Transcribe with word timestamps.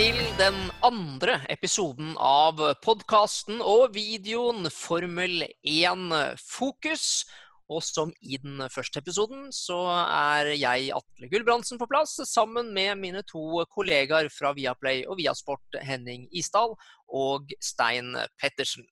til 0.00 0.16
den 0.38 0.56
andre 0.86 1.34
episoden 1.52 2.14
av 2.24 2.56
podkasten 2.80 3.58
og 3.60 3.90
videoen 3.92 4.70
Formel 4.72 5.42
1 5.60 6.38
Fokus. 6.40 7.26
Og 7.68 7.82
som 7.84 8.14
i 8.24 8.38
den 8.40 8.62
første 8.72 9.02
episoden, 9.02 9.50
så 9.52 9.76
er 10.00 10.54
jeg, 10.54 10.86
Atle 10.96 11.28
Gulbrandsen, 11.28 11.76
på 11.76 11.88
plass 11.90 12.14
sammen 12.30 12.70
med 12.72 12.96
mine 13.02 13.20
to 13.28 13.60
kollegaer 13.74 14.30
fra 14.32 14.54
Viaplay 14.56 15.02
og 15.04 15.18
Viasport, 15.20 15.76
Henning 15.84 16.24
Isdal 16.32 16.72
og 17.12 17.52
Stein 17.60 18.16
Pettersen. 18.40 18.86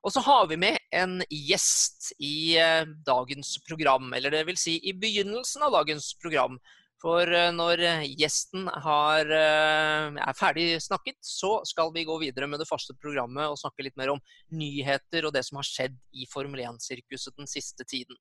Og 0.00 0.14
så 0.16 0.22
har 0.24 0.48
vi 0.48 0.56
med 0.64 0.80
en 0.96 1.18
gjest 1.28 2.14
i 2.16 2.56
eh, 2.56 2.88
dagens 3.04 3.58
program, 3.68 4.08
eller 4.16 4.32
det 4.32 4.46
vil 4.48 4.60
si 4.60 4.78
i 4.80 4.96
begynnelsen 4.96 5.68
av 5.68 5.76
dagens 5.76 6.14
program. 6.24 6.56
For 7.02 7.28
eh, 7.28 7.50
når 7.52 7.82
gjesten 8.16 8.68
har, 8.84 9.28
eh, 9.28 10.18
er 10.24 10.36
ferdig 10.38 10.66
snakket, 10.82 11.18
så 11.20 11.58
skal 11.68 11.92
vi 11.94 12.06
gå 12.08 12.16
videre 12.22 12.48
med 12.50 12.62
det 12.62 12.68
faste 12.68 12.96
programmet 12.96 13.50
og 13.50 13.58
snakke 13.60 13.84
litt 13.86 13.96
mer 14.00 14.14
om 14.14 14.22
nyheter 14.54 15.26
og 15.26 15.34
det 15.36 15.44
som 15.46 15.60
har 15.60 15.68
skjedd 15.68 15.96
i 16.16 16.28
Formel 16.30 16.62
1-sirkuset 16.64 17.36
den 17.36 17.50
siste 17.50 17.86
tiden. 17.88 18.18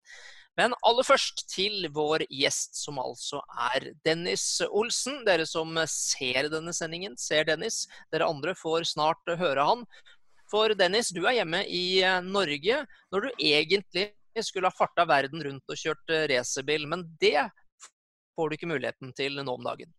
Men 0.60 0.76
aller 0.86 1.06
først 1.08 1.46
til 1.50 1.88
vår 1.94 2.28
gjest, 2.30 2.76
som 2.78 3.00
altså 3.02 3.40
er 3.72 3.92
Dennis 4.06 4.46
Olsen. 4.70 5.24
Dere 5.26 5.48
som 5.50 5.78
ser 5.90 6.52
denne 6.54 6.76
sendingen, 6.76 7.18
ser 7.18 7.48
Dennis. 7.50 7.86
Dere 8.14 8.30
andre 8.30 8.54
får 8.58 8.86
snart 8.92 9.34
høre 9.40 9.66
han. 9.66 9.88
For 10.54 10.76
Dennis, 10.78 11.10
du 11.10 11.24
er 11.26 11.40
hjemme 11.40 11.64
i 11.66 12.04
eh, 12.06 12.20
Norge 12.22 12.84
når 13.14 13.26
du 13.26 13.42
egentlig 13.42 14.12
skulle 14.42 14.70
ha 14.70 14.76
farta 14.76 15.06
verden 15.10 15.42
rundt 15.46 15.70
og 15.70 15.80
kjørt 15.80 16.14
eh, 16.14 16.28
racerbil, 16.30 16.86
men 16.90 17.08
det 17.22 17.48
får 18.36 18.50
du 18.50 18.58
ikke 18.58 18.72
muligheten 18.72 19.14
til 19.18 19.38
nå 19.42 19.54
om 19.54 19.68
dagen. 19.68 19.92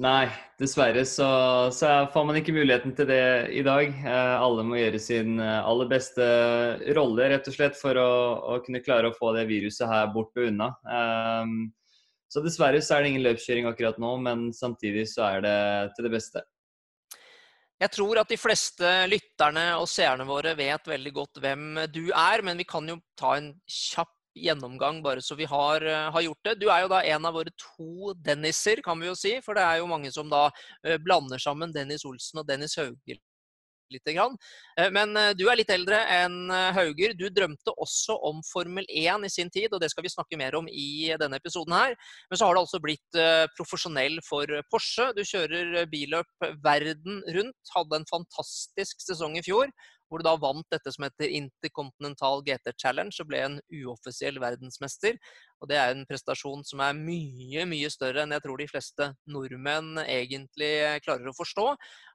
Nei, 0.00 0.30
dessverre 0.60 1.02
så, 1.04 1.26
så, 1.74 1.88
får 2.14 2.24
man 2.28 2.38
ikke 2.38 2.54
muligheten 2.54 2.94
til 2.96 3.08
det 3.10 3.24
i 3.58 3.64
dag. 3.66 3.90
Eh, 3.90 4.36
alle 4.38 4.64
må 4.64 4.78
gjøre 4.78 5.00
sin 5.02 5.40
aller 5.42 5.90
beste 5.90 6.24
rolle 6.96 7.26
rett 7.32 7.50
og 7.50 7.56
slett 7.56 7.76
for 7.76 7.98
å, 7.98 8.12
å 8.54 8.60
kunne 8.64 8.80
klare 8.84 9.10
å 9.10 9.16
få 9.16 9.34
det 9.36 9.48
viruset 9.50 9.90
her 9.90 10.08
bort 10.14 10.32
og 10.38 10.46
unna. 10.52 10.70
Um, 10.86 11.68
så 12.30 12.42
dessverre 12.44 12.78
så 12.84 12.96
er 12.96 13.02
det 13.02 13.10
ingen 13.10 13.26
løpskjøring 13.26 13.66
akkurat 13.66 13.98
nå, 13.98 14.14
men 14.22 14.50
samtidig 14.54 15.08
så 15.10 15.26
er 15.26 15.44
det 15.44 15.58
til 15.96 16.06
det 16.06 16.14
beste. 16.14 16.44
Jeg 17.80 17.94
tror 17.96 18.20
at 18.20 18.28
de 18.28 18.36
fleste 18.36 18.88
lytterne 19.08 19.64
og 19.80 19.88
seerne 19.88 20.26
våre 20.28 20.52
vet 20.56 20.86
veldig 20.86 21.12
godt 21.16 21.40
hvem 21.40 21.80
du 21.88 22.04
er, 22.12 22.44
men 22.44 22.60
vi 22.60 22.66
kan 22.68 22.86
jo 22.86 22.98
ta 23.18 23.34
en 23.38 23.54
kjapp 23.64 24.12
gjennomgang 24.34 25.02
bare 25.02 25.22
så 25.22 25.34
vi 25.34 25.44
har, 25.44 25.82
eh, 25.82 26.10
har, 26.12 26.22
gjort 26.22 26.44
det. 26.44 26.54
Du 26.60 26.68
er 26.70 26.84
jo 26.84 26.92
da 26.92 27.02
en 27.02 27.26
av 27.26 27.34
våre 27.34 27.50
to 27.58 28.14
Denniser, 28.14 28.82
kan 28.82 29.00
vi 29.00 29.10
jo 29.10 29.16
si. 29.18 29.40
For 29.44 29.54
det 29.54 29.64
er 29.64 29.80
jo 29.80 29.90
mange 29.90 30.12
som 30.12 30.30
da 30.30 30.48
eh, 30.84 30.98
blander 30.98 31.38
sammen 31.38 31.74
Dennis 31.74 32.06
Olsen 32.06 32.42
og 32.42 32.48
Dennis 32.48 32.76
Hauger 32.78 33.20
lite 33.90 34.12
grann. 34.14 34.36
Eh, 34.78 34.86
men 34.94 35.16
du 35.34 35.48
er 35.50 35.58
litt 35.58 35.70
eldre 35.74 35.98
enn 36.14 36.52
Hauger. 36.76 37.16
Du 37.18 37.26
drømte 37.26 37.74
også 37.74 38.14
om 38.28 38.38
Formel 38.46 38.86
1 38.86 39.26
i 39.26 39.32
sin 39.32 39.50
tid, 39.50 39.72
og 39.72 39.82
det 39.82 39.90
skal 39.90 40.06
vi 40.06 40.14
snakke 40.14 40.38
mer 40.38 40.54
om 40.54 40.68
i 40.70 41.10
denne 41.18 41.40
episoden 41.42 41.74
her. 41.74 41.96
Men 42.30 42.38
så 42.38 42.46
har 42.46 42.54
du 42.54 42.62
altså 42.62 42.78
blitt 42.82 43.22
profesjonell 43.58 44.20
for 44.28 44.46
Porsche. 44.70 45.10
Du 45.16 45.24
kjører 45.26 45.88
billøp 45.90 46.50
verden 46.62 47.24
rundt. 47.34 47.74
Hadde 47.74 47.98
en 47.98 48.12
fantastisk 48.12 49.02
sesong 49.02 49.40
i 49.40 49.42
fjor 49.42 49.74
hvor 50.10 50.20
du 50.20 50.26
da 50.26 50.34
vant 50.42 50.66
dette 50.74 50.90
som 50.92 51.06
heter 51.06 51.30
Intercontinental 51.38 52.42
GT 52.46 52.74
Challenge 52.74 53.14
og 53.22 53.30
ble 53.30 53.42
en 53.46 53.58
uoffisiell 53.70 54.40
verdensmester. 54.42 55.16
Og 55.62 55.70
Det 55.70 55.78
er 55.78 55.94
en 55.94 56.06
prestasjon 56.08 56.64
som 56.66 56.82
er 56.82 56.98
mye 56.98 57.66
mye 57.70 57.90
større 57.92 58.24
enn 58.24 58.34
jeg 58.34 58.44
tror 58.44 58.58
de 58.58 58.68
fleste 58.70 59.10
nordmenn 59.30 60.02
egentlig 60.04 60.72
klarer 61.06 61.30
å 61.30 61.36
forstå. 61.36 61.66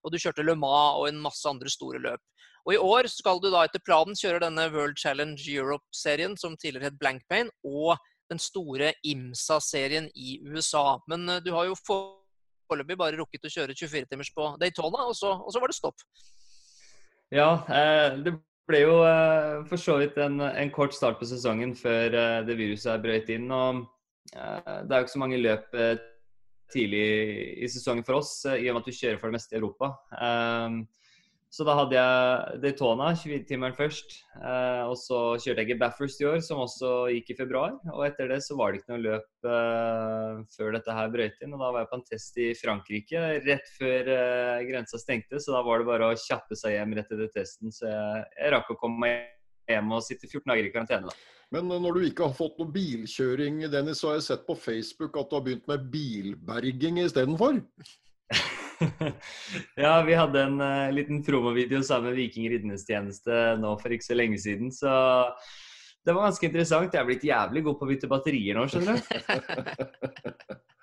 Og 0.04 0.12
du 0.12 0.20
kjørte 0.20 0.44
Le 0.44 0.58
Mans 0.60 1.00
og 1.00 1.08
en 1.10 1.24
masse 1.24 1.48
andre 1.50 1.72
store 1.72 2.04
løp. 2.04 2.22
Og 2.66 2.74
I 2.74 2.82
år 2.82 3.08
skal 3.14 3.40
du 3.42 3.52
da 3.54 3.62
etter 3.66 3.82
planen 3.86 4.18
kjøre 4.18 4.42
denne 4.42 4.66
World 4.74 4.98
Challenge 4.98 5.38
Europe-serien 5.38 6.34
som 6.42 6.58
tidligere 6.58 6.90
het 6.90 7.00
Blankpain, 7.00 7.52
og 7.64 7.94
den 8.32 8.42
store 8.42 8.94
IMSA-serien 9.06 10.10
i 10.18 10.40
USA. 10.50 10.98
Men 11.08 11.30
eh, 11.30 11.44
du 11.46 11.52
har 11.54 11.70
jo 11.70 11.78
foreløpig 11.86 12.98
bare 12.98 13.20
rukket 13.20 13.46
å 13.46 13.54
kjøre 13.54 13.78
24 13.78 14.10
timers 14.10 14.34
på 14.34 14.50
Daytona, 14.62 15.06
og 15.06 15.14
så, 15.18 15.36
og 15.38 15.54
så 15.54 15.62
var 15.62 15.70
det 15.70 15.78
stopp. 15.78 16.02
Ja, 17.34 17.66
eh, 17.70 18.18
det 18.22 18.36
ble 18.70 18.82
jo 18.84 18.98
eh, 19.06 19.64
for 19.70 19.82
så 19.82 19.98
vidt 20.02 20.18
en, 20.22 20.38
en, 20.46 20.72
kort 20.74 20.94
start 20.94 21.18
på 21.20 21.28
sesongen 21.30 21.74
før 21.78 22.14
eh, 22.14 22.42
det 22.46 22.58
viruset 22.60 23.02
brøt 23.02 23.32
inn. 23.34 23.50
og 23.52 23.86
Det 24.32 24.42
er 24.42 25.00
jo 25.00 25.06
ikke 25.06 25.16
så 25.16 25.22
mange 25.22 25.42
løp 25.42 25.74
tidlig 26.74 27.06
i 27.62 27.68
sesongen 27.70 28.06
for 28.06 28.20
oss, 28.20 28.40
i 28.50 28.68
og 28.70 28.76
med 28.76 28.84
at 28.84 28.90
vi 28.90 28.98
kjører 28.98 29.20
for 29.22 29.30
det 29.30 29.38
meste 29.38 29.56
i 29.56 29.60
Europa. 29.60 29.92
Så 31.56 31.64
da 31.64 31.72
hadde 31.78 31.96
jeg 31.96 32.60
Daytona 32.60 33.14
24-timeren 33.16 33.76
først. 33.78 34.18
Eh, 34.42 34.82
og 34.90 34.98
så 35.00 35.20
kjørte 35.40 35.62
jeg 35.62 35.70
ikke 35.70 35.80
Baffers 35.86 36.18
i 36.20 36.26
år, 36.28 36.42
som 36.44 36.60
også 36.66 36.90
gikk 37.14 37.32
i 37.32 37.38
februar. 37.38 37.78
Og 37.94 38.02
etter 38.04 38.28
det 38.34 38.42
så 38.44 38.58
var 38.60 38.74
det 38.74 38.82
ikke 38.82 38.92
noe 38.92 39.04
løp 39.06 39.48
eh, 39.48 40.42
før 40.52 40.76
dette 40.76 40.96
her 40.98 41.14
brøt 41.14 41.46
inn. 41.46 41.54
Og 41.56 41.64
da 41.64 41.70
var 41.70 41.86
jeg 41.86 41.92
på 41.94 42.00
en 42.02 42.06
test 42.10 42.42
i 42.44 42.50
Frankrike 42.60 43.24
rett 43.46 43.72
før 43.78 44.12
eh, 44.18 44.66
grensa 44.68 45.00
stengte. 45.00 45.40
Så 45.40 45.56
da 45.56 45.64
var 45.64 45.80
det 45.80 45.88
bare 45.94 46.12
å 46.12 46.20
kjappe 46.26 46.60
seg 46.60 46.76
hjem 46.76 46.98
rett 47.00 47.16
etter 47.16 47.32
testen. 47.38 47.72
Så 47.72 47.88
jeg, 47.88 48.28
jeg 48.36 48.54
rakk 48.58 48.76
å 48.76 48.80
komme 48.82 49.06
meg 49.06 49.72
hjem 49.72 49.96
og 49.96 50.04
sitte 50.04 50.28
14 50.28 50.52
dager 50.52 50.68
i 50.68 50.76
karantene. 50.76 51.08
da. 51.08 51.32
Men 51.56 51.72
når 51.72 51.96
du 51.96 52.08
ikke 52.10 52.28
har 52.28 52.36
fått 52.36 52.60
noe 52.60 52.74
bilkjøring, 52.74 53.64
Dennis, 53.72 54.04
så 54.04 54.12
har 54.12 54.20
jeg 54.20 54.28
sett 54.28 54.44
på 54.50 54.58
Facebook 54.60 55.16
at 55.22 55.32
du 55.32 55.40
har 55.40 55.48
begynt 55.48 55.72
med 55.72 55.88
bilberging 55.94 57.00
istedenfor? 57.06 57.62
ja, 59.84 59.94
vi 60.06 60.18
hadde 60.18 60.44
en 60.44 60.60
uh, 60.62 60.94
liten 60.94 61.24
promovideo 61.26 61.82
sammen 61.86 62.12
med 62.12 62.20
Viking 62.20 62.50
ridningstjeneste 62.52 63.56
nå 63.62 63.76
for 63.82 63.96
ikke 63.96 64.10
så 64.10 64.18
lenge 64.18 64.40
siden. 64.42 64.72
Så 64.74 64.92
det 66.06 66.14
var 66.14 66.28
ganske 66.28 66.48
interessant. 66.50 66.94
Jeg 66.94 67.02
er 67.02 67.10
blitt 67.10 67.26
jævlig 67.26 67.66
god 67.66 67.80
på 67.80 67.88
å 67.88 67.92
bytte 67.94 68.12
batterier 68.12 68.60
nå, 68.60 68.68
skjønner 68.70 69.00
du. 69.00 70.58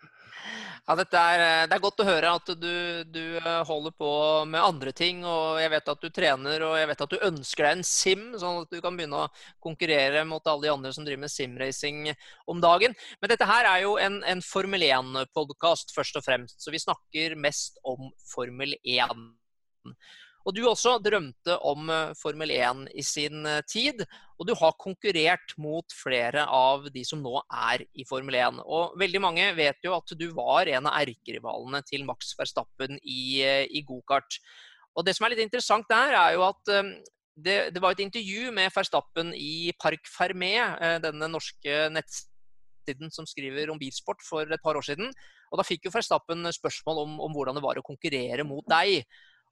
Ja, 0.83 0.97
er, 0.99 1.39
eh, 1.39 1.65
det 1.71 1.77
er 1.77 1.83
godt 1.83 2.01
å 2.03 2.05
høre 2.09 2.31
at 2.35 2.49
du, 2.59 3.05
du, 3.07 3.37
eh, 3.39 3.61
holder 3.69 3.93
på 3.95 4.09
med 4.51 4.65
andre 4.67 4.91
ting. 4.93 5.21
og 5.25 5.61
Jeg 5.63 5.71
vet 5.71 5.91
at 5.93 6.01
du 6.03 6.09
trener 6.11 6.65
og 6.67 6.75
jeg 6.75 6.89
vet 6.91 7.05
at 7.05 7.13
du 7.13 7.23
ønsker 7.23 7.69
deg 7.69 7.77
en 7.77 7.85
sim, 7.87 8.25
sånn 8.35 8.65
at 8.65 8.75
du 8.75 8.81
kan 8.83 8.99
begynne 8.99 9.21
å 9.23 9.29
konkurrere 9.63 10.25
mot 10.27 10.43
alle 10.51 10.67
de 10.67 10.73
andre 10.73 10.93
som 10.93 11.07
driver 11.07 11.23
med 11.23 11.31
simracing 11.31 12.11
om 12.51 12.59
dagen. 12.61 12.97
Men 13.23 13.31
dette 13.31 13.47
her 13.47 13.69
er 13.71 13.85
jo 13.85 13.95
en, 13.95 14.19
en 14.27 14.43
Formel 14.43 14.83
1-podkast 14.89 15.95
først 15.95 16.19
og 16.19 16.27
fremst, 16.27 16.59
så 16.59 16.75
vi 16.75 16.83
snakker 16.83 17.39
mest 17.39 17.79
om 17.87 18.11
Formel 18.35 18.75
1. 18.83 19.23
Og 20.43 20.55
du 20.57 20.63
også 20.67 20.97
drømte 21.03 21.57
om 21.69 21.91
eh, 21.93 22.13
Formel 22.19 22.51
1 22.55 22.87
i 22.99 23.05
sin 23.07 23.47
eh, 23.47 23.63
tid. 23.69 24.03
Og 24.41 24.49
du 24.49 24.55
har 24.59 24.75
konkurrert 24.81 25.55
mot 25.63 25.95
flere 25.95 26.45
av 26.51 26.89
de 26.95 27.05
som 27.07 27.23
nå 27.23 27.37
er 27.47 27.85
i 27.95 28.07
Formel 28.09 28.39
1. 28.41 28.63
Og 28.65 28.97
veldig 29.01 29.23
mange 29.23 29.47
vet 29.59 29.79
jo 29.87 29.95
at 29.97 30.17
du 30.19 30.27
var 30.35 30.71
en 30.73 30.91
av 30.91 30.99
erkerivalene 31.03 31.83
til 31.87 32.07
Max 32.09 32.35
Verstappen 32.39 32.99
i, 33.03 33.43
eh, 33.47 33.65
i 33.71 33.85
gokart. 33.87 34.41
Og 34.99 35.07
det 35.07 35.15
som 35.17 35.27
er 35.27 35.35
litt 35.35 35.47
interessant 35.47 35.87
der, 35.89 36.17
er 36.19 36.35
jo 36.35 36.45
at 36.45 36.69
det, 36.69 37.55
det, 37.73 37.81
var 37.81 37.95
et 37.95 38.03
intervju 38.05 38.51
med 38.53 38.69
Verstappen 38.75 39.31
i 39.33 39.73
Park 39.81 40.05
Fermé, 40.05 40.53
denne 41.01 41.31
norske 41.33 41.87
nettsiden 41.95 43.09
som 43.15 43.25
skriver 43.25 43.73
om 43.73 43.81
bilsport 43.81 44.21
for 44.21 44.45
et 44.45 44.61
par 44.61 44.77
år 44.77 44.85
siden. 44.85 45.09
Og 45.49 45.57
da 45.57 45.65
fikk 45.65 45.89
jo 45.89 45.95
Verstappen 45.95 46.45
spørsmål 46.53 47.01
om, 47.07 47.17
om 47.25 47.33
hvordan 47.33 47.57
det 47.57 47.65
var 47.65 47.81
å 47.81 47.87
konkurrere 47.87 48.45
mot 48.45 48.69
deg. 48.69 49.07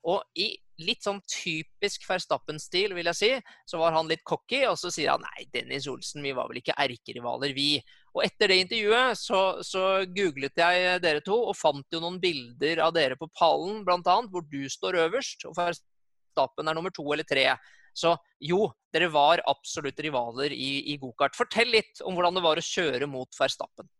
Og 0.09 0.23
i 0.41 0.53
litt 0.81 1.05
sånn 1.05 1.21
typisk 1.29 2.07
Verstappen-stil, 2.09 2.95
vil 2.97 3.11
jeg 3.11 3.19
si, 3.19 3.31
så 3.69 3.81
var 3.81 3.93
han 3.97 4.09
litt 4.09 4.23
cocky, 4.25 4.63
og 4.69 4.79
så 4.81 4.93
sier 4.93 5.13
han 5.13 5.25
nei, 5.25 5.47
Dennis 5.53 5.89
Olsen, 5.91 6.23
vi 6.25 6.33
var 6.37 6.49
vel 6.49 6.63
ikke 6.63 6.77
erkerivaler, 6.81 7.53
vi. 7.57 7.75
Og 8.15 8.25
etter 8.25 8.51
det 8.51 8.63
intervjuet 8.65 9.19
så, 9.21 9.41
så, 9.67 9.85
googlet 10.11 10.57
jeg 10.59 11.03
dere 11.05 11.23
to 11.27 11.37
og 11.53 11.59
fant 11.59 11.87
jo 11.93 12.01
noen 12.03 12.19
bilder 12.23 12.83
av 12.87 12.95
dere 12.97 13.19
på 13.21 13.29
pallen, 13.37 13.85
bl.a., 13.87 14.17
hvor 14.33 14.47
du 14.51 14.65
står 14.73 14.99
øverst, 15.05 15.47
og 15.51 15.55
Verstappen 15.59 16.71
er 16.71 16.79
nummer 16.79 16.95
to 16.95 17.05
eller 17.13 17.29
tre. 17.29 17.47
Så 17.95 18.15
jo, 18.43 18.71
dere 18.95 19.11
var 19.13 19.43
absolutt 19.51 20.01
rivaler 20.01 20.55
i, 20.55 20.93
i 20.95 20.99
gokart. 20.99 21.37
Fortell 21.37 21.71
litt 21.75 22.03
om 22.07 22.17
hvordan 22.17 22.39
det 22.39 22.45
var 22.47 22.59
å 22.59 22.65
kjøre 22.65 23.11
mot 23.11 23.31
Verstappen. 23.37 23.91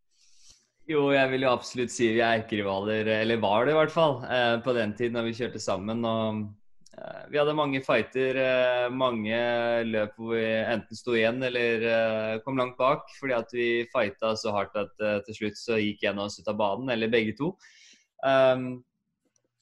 Jo, 0.89 1.11
jeg 1.13 1.29
vil 1.29 1.45
jo 1.45 1.51
absolutt 1.51 1.93
si 1.93 2.07
vi 2.09 2.23
er 2.23 2.39
erkerivaler, 2.39 3.05
eller 3.21 3.37
var 3.41 3.67
det 3.67 3.75
i 3.75 3.77
hvert 3.77 3.93
fall, 3.93 4.15
eh, 4.25 4.55
på 4.65 4.73
den 4.73 4.95
tiden 4.97 5.19
da 5.19 5.21
vi 5.21 5.35
kjørte 5.37 5.61
sammen. 5.61 6.01
og 6.05 6.39
eh, 6.97 7.21
Vi 7.29 7.37
hadde 7.37 7.53
mange 7.55 7.83
fighter, 7.85 8.39
eh, 8.41 8.87
mange 8.89 9.37
løp 9.85 10.15
hvor 10.17 10.33
vi 10.33 10.47
enten 10.49 10.97
sto 10.97 11.13
igjen 11.13 11.37
eller 11.45 12.41
kom 12.41 12.57
langt 12.57 12.79
bak. 12.81 13.05
Fordi 13.19 13.37
at 13.37 13.53
vi 13.53 13.67
fighta 13.93 14.33
så 14.35 14.55
hardt 14.55 14.75
at 14.75 14.95
til 15.27 15.37
slutt 15.37 15.59
så 15.59 15.77
gikk 15.77 16.07
en 16.09 16.23
av 16.23 16.31
oss 16.31 16.39
ut 16.39 16.49
av 16.49 16.57
banen, 16.57 16.89
eller 16.89 17.13
begge 17.13 17.37
to. 17.37 17.53
Um, 18.25 18.83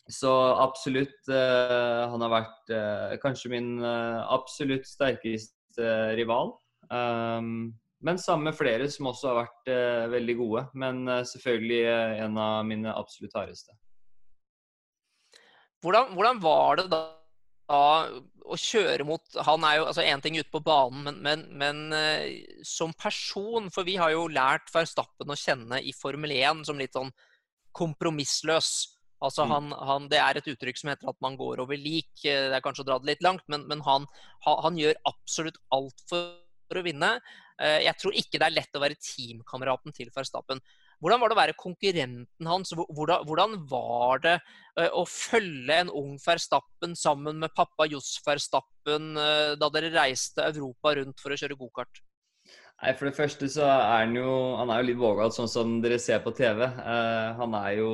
så 0.10 0.32
absolutt, 0.58 1.28
han 1.30 2.24
har 2.26 2.32
vært 2.34 2.72
kanskje 3.22 3.52
min 3.54 3.76
absolutt 3.86 4.88
sterkeste 4.90 6.16
rival. 6.18 6.56
Men 8.06 8.20
sammen 8.22 8.48
med 8.48 8.56
flere 8.56 8.88
som 8.92 9.10
også 9.12 9.32
har 9.32 9.38
vært 9.42 9.72
eh, 9.74 10.08
veldig 10.14 10.36
gode. 10.40 10.66
Men 10.80 11.04
eh, 11.08 11.26
selvfølgelig 11.28 11.80
eh, 11.84 12.24
en 12.26 12.38
av 12.40 12.66
mine 12.68 12.96
absolutt 12.96 13.36
hardeste. 13.36 13.76
hvordan, 15.84 16.14
hvordan 16.16 16.44
var 16.44 16.80
det 16.80 16.90
da 16.92 17.02
å 18.50 18.58
kjøre 18.58 19.06
mot 19.06 19.36
Han 19.46 19.66
er 19.68 19.78
jo 19.78 19.88
altså 19.92 20.02
én 20.02 20.22
ting 20.24 20.38
ute 20.40 20.50
på 20.52 20.62
banen, 20.66 21.04
men, 21.06 21.20
men, 21.22 21.44
men 21.62 21.94
uh, 21.94 22.64
som 22.66 22.94
person 22.98 23.70
For 23.74 23.88
vi 23.88 23.94
har 24.02 24.14
jo 24.16 24.28
lært 24.32 24.72
Verstappen 24.74 25.30
å 25.30 25.38
kjenne 25.38 25.82
i 25.82 25.94
Formel 25.94 26.34
1 26.34 26.66
som 26.68 26.80
litt 26.82 26.98
sånn 26.98 27.12
kompromissløs. 27.78 28.70
Altså 29.22 29.46
mm. 29.46 29.52
han, 29.52 29.74
han, 29.88 30.08
det 30.12 30.18
er 30.24 30.40
et 30.40 30.48
uttrykk 30.50 30.80
som 30.80 30.90
heter 30.90 31.12
at 31.12 31.18
man 31.22 31.36
går 31.38 31.62
over 31.62 31.78
lik. 31.78 32.10
Eh, 32.24 32.48
det 32.50 32.56
er 32.58 32.64
kanskje 32.66 32.82
å 32.82 32.88
dra 32.88 32.98
det 33.00 33.12
litt 33.12 33.24
langt, 33.24 33.44
men, 33.52 33.68
men 33.70 33.84
han, 33.86 34.08
han, 34.48 34.80
gjør 34.80 34.98
absolutt 35.08 35.60
alt 35.76 36.02
for 36.10 36.32
å 36.78 36.84
vinne. 36.86 37.16
Uh, 37.58 37.80
jeg 37.82 37.96
tror 37.98 38.20
ikke 38.22 38.38
det 38.38 38.46
er 38.46 38.56
lett 38.56 38.78
å 38.78 38.84
være 38.84 39.00
teamkameraten 39.02 39.96
til 39.96 40.12
Verstappen. 40.16 40.62
Hvordan 41.00 41.22
var 41.22 41.32
det 41.32 41.36
å 41.38 41.40
være 41.40 41.58
konkurrenten 41.60 42.50
hans? 42.52 42.74
Hvordan, 42.76 43.56
var 43.72 44.22
det 44.26 44.36
uh, 44.78 44.90
å 45.00 45.06
følge 45.08 45.80
en 45.86 45.94
ung 45.96 46.18
Verstappen 46.22 46.94
sammen 47.00 47.40
med 47.42 47.56
pappa 47.56 47.88
Johs 47.90 48.18
Verstappen 48.26 49.16
uh, 49.16 49.56
da 49.60 49.72
dere 49.74 49.94
reiste 49.96 50.46
Europa 50.46 50.94
rundt 51.00 51.24
for 51.24 51.34
å 51.34 51.40
kjøre 51.40 51.58
gokart? 51.60 52.04
Nei, 52.80 52.94
For 52.96 53.10
det 53.10 53.18
første 53.18 53.50
så 53.52 53.66
er 53.68 54.06
han 54.06 54.14
jo 54.16 54.30
han 54.56 54.70
er 54.72 54.80
jo 54.80 54.88
litt 54.88 55.00
vågal, 55.02 55.34
sånn 55.36 55.50
som 55.52 55.74
dere 55.84 55.98
ser 56.00 56.22
på 56.24 56.32
TV. 56.38 56.64
Uh, 56.64 57.36
han 57.42 57.58
er 57.60 57.74
jo, 57.82 57.90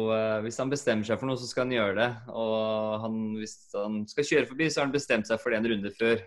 Hvis 0.45 0.61
han 0.61 0.69
bestemmer 0.69 1.07
seg 1.07 1.17
for 1.17 1.31
noe, 1.31 1.41
så 1.41 1.49
skal 1.49 1.65
han 1.65 1.73
gjøre 1.73 1.95
det. 1.97 2.09
Og 2.29 3.01
han, 3.01 3.17
hvis 3.39 3.55
han 3.73 4.03
skal 4.11 4.29
kjøre 4.29 4.49
forbi, 4.51 4.69
så 4.69 4.81
har 4.81 4.89
han 4.89 4.93
bestemt 4.93 5.31
seg 5.31 5.41
for 5.41 5.49
det 5.49 5.61
en 5.61 5.69
runde 5.73 5.93
før. 5.97 6.21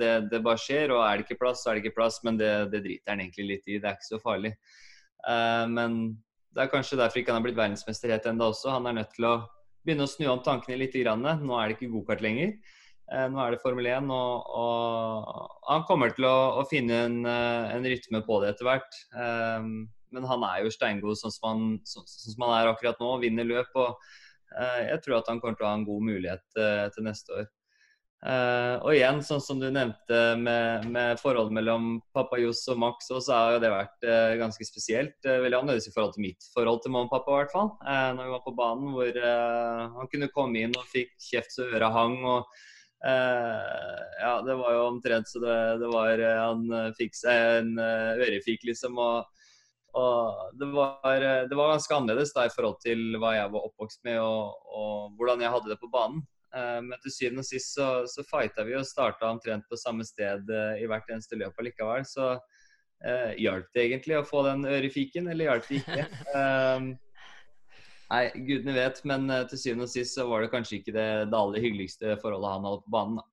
Det, 0.00 0.12
det, 0.32 0.42
bare 0.42 0.58
skjer, 0.58 0.90
og 0.96 1.04
er 1.06 1.20
det 1.20 1.28
ikke 1.28 1.42
plass, 1.44 1.62
så 1.62 1.70
er 1.70 1.78
det 1.78 1.84
ikke 1.84 2.00
plass. 2.02 2.18
Men 2.26 2.40
det, 2.40 2.52
det 2.74 2.82
driter 2.88 3.14
han 3.14 3.22
egentlig 3.22 3.50
litt 3.52 3.70
i. 3.70 3.78
Det 3.78 3.86
er 3.86 4.00
ikke 4.00 4.10
så 4.10 4.22
farlig. 4.26 4.56
Eh, 5.28 5.66
men 5.68 6.00
det 6.54 6.64
er 6.64 6.72
kanskje 6.72 6.98
derfor 6.98 7.20
ikke 7.20 7.32
han 7.32 7.40
har 7.40 7.46
blitt 7.46 7.58
verdensmester 7.58 8.12
helt 8.14 8.28
ennå 8.30 8.50
også. 8.52 8.72
Han 8.74 8.88
er 8.90 9.00
nødt 9.00 9.14
til 9.14 9.28
å 9.28 9.34
begynne 9.84 10.06
å 10.06 10.10
snu 10.10 10.26
om 10.32 10.42
tankene 10.44 10.80
litt. 10.80 10.96
Nå 10.96 11.56
er 11.56 11.68
det 11.68 11.78
ikke 11.78 11.92
gokart 11.94 12.24
lenger. 12.24 12.56
Eh, 13.10 13.26
nå 13.30 13.40
er 13.42 13.54
det 13.54 13.62
Formel 13.62 13.88
1, 13.90 14.10
og, 14.14 14.50
og 14.62 15.70
han 15.70 15.86
kommer 15.88 16.12
til 16.14 16.28
å, 16.28 16.36
å 16.60 16.66
finne 16.70 17.04
en, 17.08 17.20
eh, 17.26 17.72
en, 17.76 17.88
rytme 17.92 18.22
på 18.26 18.40
det 18.42 18.54
etter 18.54 18.68
hvert. 18.68 19.00
Men 20.10 20.26
han 20.26 20.42
er 20.46 20.64
jo 20.64 20.72
steingod 20.74 21.18
sånn 21.18 21.34
som 21.34 21.46
han, 21.46 21.64
sånn 21.86 22.06
som 22.06 22.46
han 22.46 22.56
er 22.56 22.72
akkurat 22.72 22.98
nå, 23.02 23.12
vinner 23.22 23.46
løp. 23.46 23.70
og 23.78 23.98
Jeg 24.82 24.98
tror 25.04 25.20
at 25.20 25.30
han 25.30 25.38
kommer 25.38 25.58
til 25.58 25.66
å 25.66 25.70
ha 25.70 25.78
en 25.78 25.86
god 25.86 26.06
mulighet 26.08 26.42
til 26.56 27.06
neste 27.06 27.36
år. 27.38 27.50
Uh, 28.20 28.76
og 28.84 28.92
igjen, 28.92 29.22
sånn 29.24 29.40
som 29.40 29.60
du 29.62 29.70
nevnte 29.72 30.16
med, 30.36 30.84
med 30.92 31.20
forholdet 31.22 31.54
mellom 31.56 31.86
pappa 32.12 32.36
Johs 32.36 32.66
og 32.68 32.76
Max, 32.82 33.06
så 33.08 33.20
har 33.32 33.54
jo 33.54 33.62
det 33.62 33.70
vært 33.72 34.04
uh, 34.04 34.34
ganske 34.42 34.66
spesielt. 34.68 35.16
Uh, 35.24 35.38
veldig 35.40 35.56
annerledes 35.62 35.88
i 35.88 35.92
forhold 35.94 36.12
til 36.18 36.26
mitt 36.26 36.48
forhold 36.52 36.82
til 36.84 36.92
mamma 36.92 37.08
og 37.08 37.14
pappa, 37.14 37.32
i 37.32 37.38
hvert 37.38 37.54
fall. 37.54 37.70
Uh, 37.80 38.10
når 38.18 38.28
vi 38.28 38.34
var 38.34 38.42
på 38.44 38.54
banen, 38.58 38.90
hvor 38.92 39.22
han 39.96 40.12
kunne 40.12 40.28
komme 40.34 40.66
inn 40.66 40.76
og 40.76 40.90
fikk 40.92 41.14
kjeft 41.30 41.56
så 41.56 41.70
øra 41.70 41.88
hang. 41.96 42.18
og 42.28 42.60
ja, 43.00 44.32
det 44.44 44.54
var 44.58 44.74
jo 44.76 44.80
omtrent 44.90 45.28
så 45.30 45.40
det, 45.40 45.54
det 45.80 45.88
var 45.88 46.20
Han 46.20 46.66
fikk 46.98 47.14
seg 47.16 47.60
en 47.62 47.70
ørefik, 47.80 48.66
liksom. 48.68 48.98
og 49.00 49.30
og 49.90 50.52
det 50.54 50.68
var, 50.70 51.16
det 51.50 51.56
var, 51.58 51.72
ganske 51.72 51.96
annerledes 51.96 52.30
da 52.36 52.44
i 52.46 52.52
forhold 52.54 52.76
til 52.78 53.16
hva 53.18 53.32
jeg 53.34 53.50
var 53.50 53.64
oppvokst 53.66 54.04
med 54.06 54.20
og, 54.22 54.60
og 54.70 55.16
hvordan 55.18 55.42
jeg 55.42 55.50
hadde 55.50 55.72
det 55.72 55.80
på 55.80 55.90
banen. 55.90 56.20
Uh, 56.50 56.80
men 56.82 56.98
til 57.04 57.12
syvende 57.14 57.44
og 57.44 57.46
sist 57.46 57.76
så, 57.76 57.88
så 58.10 58.24
fighta 58.26 58.64
vi 58.66 58.74
og 58.74 58.86
starta 58.86 59.28
omtrent 59.30 59.68
på 59.70 59.78
samme 59.78 60.02
sted 60.06 60.48
uh, 60.50 60.74
i 60.82 60.88
hvert 60.90 61.06
eneste 61.12 61.38
løp 61.38 61.58
allikevel. 61.62 62.02
Så 62.08 62.32
uh, 62.34 63.30
hjalp 63.38 63.68
det 63.76 63.84
egentlig 63.86 64.18
å 64.18 64.26
få 64.26 64.42
den 64.48 64.66
ørefiken, 64.66 65.30
eller 65.30 65.52
hjalp 65.52 65.70
det 65.70 65.80
ikke? 65.84 66.08
nei, 68.10 68.24
gudene 68.46 68.76
vet, 68.76 69.02
men 69.08 69.28
uh, 69.30 69.42
til 69.50 69.60
syvende 69.60 69.88
og 69.88 69.92
sist 69.92 70.18
så 70.18 70.26
var 70.28 70.44
det 70.44 70.52
kanskje 70.52 70.80
ikke 70.80 70.94
det, 70.96 71.10
det 71.32 71.38
aller 71.38 71.64
hyggeligste 71.64 72.16
forholdet 72.22 72.56
han 72.56 72.66
hadde 72.68 72.82
på 72.86 72.94
banen. 72.96 73.20
da. 73.20 73.26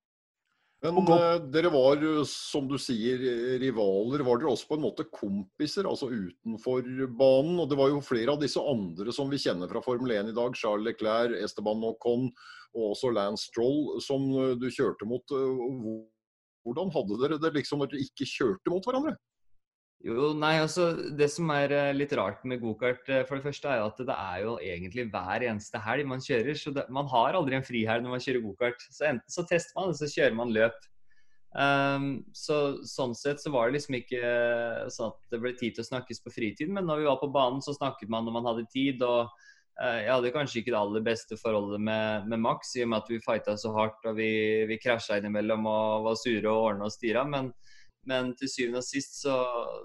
Men 0.86 0.98
uh, 1.10 1.40
dere 1.50 1.72
var, 1.74 2.04
som 2.30 2.68
du 2.70 2.76
sier, 2.78 3.18
rivaler. 3.58 4.22
Var 4.22 4.38
dere 4.38 4.52
også 4.52 4.68
på 4.68 4.76
en 4.78 4.84
måte 4.84 5.08
kompiser, 5.10 5.88
altså 5.90 6.06
utenfor 6.06 6.86
banen? 7.18 7.58
Og 7.58 7.66
det 7.70 7.78
var 7.80 7.90
jo 7.90 8.04
flere 8.04 8.36
av 8.36 8.42
disse 8.42 8.62
andre 8.62 9.14
som 9.14 9.30
vi 9.32 9.40
kjenner 9.42 9.70
fra 9.70 9.82
Formel 9.82 10.14
1 10.14 10.30
i 10.30 10.36
dag. 10.36 10.54
Charles 10.58 10.86
Leclerc, 10.86 11.34
Esteban 11.42 11.82
Ocon 11.88 12.30
og 12.76 12.92
også 12.92 13.10
Lance 13.10 13.48
Stroll, 13.48 13.98
som 14.04 14.28
eh, 14.36 14.54
du 14.60 14.68
kjørte 14.70 15.08
mot. 15.08 15.34
Eh, 15.34 15.64
hvordan 16.66 16.92
hadde 16.94 17.18
dere 17.22 17.40
det 17.42 17.54
liksom 17.56 17.82
når 17.82 17.92
dere 17.92 18.06
ikke 18.06 18.28
kjørte 18.28 18.72
mot 18.72 18.86
hverandre? 18.86 19.16
Jo, 20.06 20.28
nei, 20.38 20.52
altså 20.62 20.92
Det 21.18 21.26
som 21.32 21.48
er 21.50 21.72
eh, 21.74 21.94
litt 21.96 22.12
rart 22.14 22.44
med 22.46 22.60
gokart, 22.62 23.08
for 23.26 23.38
det 23.38 23.46
første 23.48 23.70
er 23.70 23.80
jo 23.80 23.88
at 23.90 24.02
det 24.06 24.14
er 24.14 24.44
jo 24.44 24.52
egentlig 24.62 25.08
hver 25.10 25.46
eneste 25.48 25.80
helg 25.82 26.06
man 26.06 26.22
kjører. 26.22 26.54
så 26.54 26.74
det, 26.76 26.86
Man 26.94 27.10
har 27.10 27.34
aldri 27.34 27.58
en 27.58 27.66
frihelg 27.66 28.04
når 28.04 28.14
man 28.14 28.22
kjører 28.22 28.46
gokart. 28.46 28.86
Så 28.94 29.08
enten 29.10 29.34
så 29.34 29.42
tester 29.48 29.74
man, 29.74 29.88
eller 29.88 29.98
så 29.98 30.12
kjører 30.12 30.38
man 30.38 30.54
løp. 30.54 30.78
Um, 31.58 32.08
så 32.36 32.78
Sånn 32.86 33.16
sett 33.16 33.42
så 33.42 33.50
var 33.50 33.66
det 33.66 33.78
liksom 33.78 33.96
ikke 33.98 34.32
sånn 34.92 35.14
at 35.14 35.32
det 35.32 35.40
ble 35.42 35.54
tid 35.56 35.74
til 35.74 35.82
å 35.82 35.90
snakkes 35.90 36.22
på 36.22 36.34
fritiden. 36.36 36.76
Men 36.78 36.86
når 36.86 37.02
vi 37.02 37.10
var 37.10 37.18
på 37.22 37.32
banen, 37.34 37.64
så 37.64 37.74
snakket 37.74 38.12
man 38.12 38.28
når 38.28 38.38
man 38.38 38.50
hadde 38.52 38.68
tid. 38.70 39.02
og 39.02 39.34
Eh, 39.78 40.00
jeg 40.02 40.10
hadde 40.10 40.34
kanskje 40.34 40.60
ikke 40.60 40.72
det 40.74 40.80
aller 40.80 41.04
beste 41.06 41.36
forholdet 41.38 41.82
med, 41.86 42.26
med 42.30 42.42
Max, 42.42 42.72
i 42.74 42.82
og 42.82 42.90
med 42.90 43.04
at 43.04 43.10
vi 43.12 43.20
fighta 43.22 43.54
så 43.60 43.70
hardt 43.76 44.08
og 44.10 44.16
vi, 44.18 44.30
vi 44.66 44.78
krasja 44.82 45.20
innimellom 45.20 45.68
og 45.70 46.08
var 46.08 46.18
sure 46.18 46.50
og 46.50 46.70
ordna 46.72 46.88
og 46.88 46.94
styra. 46.94 47.22
Men, 47.30 47.52
men, 48.08 48.32
til 48.38 48.50
syvende 48.50 48.82
og 48.82 48.86
sist 48.86 49.20
så, 49.22 49.36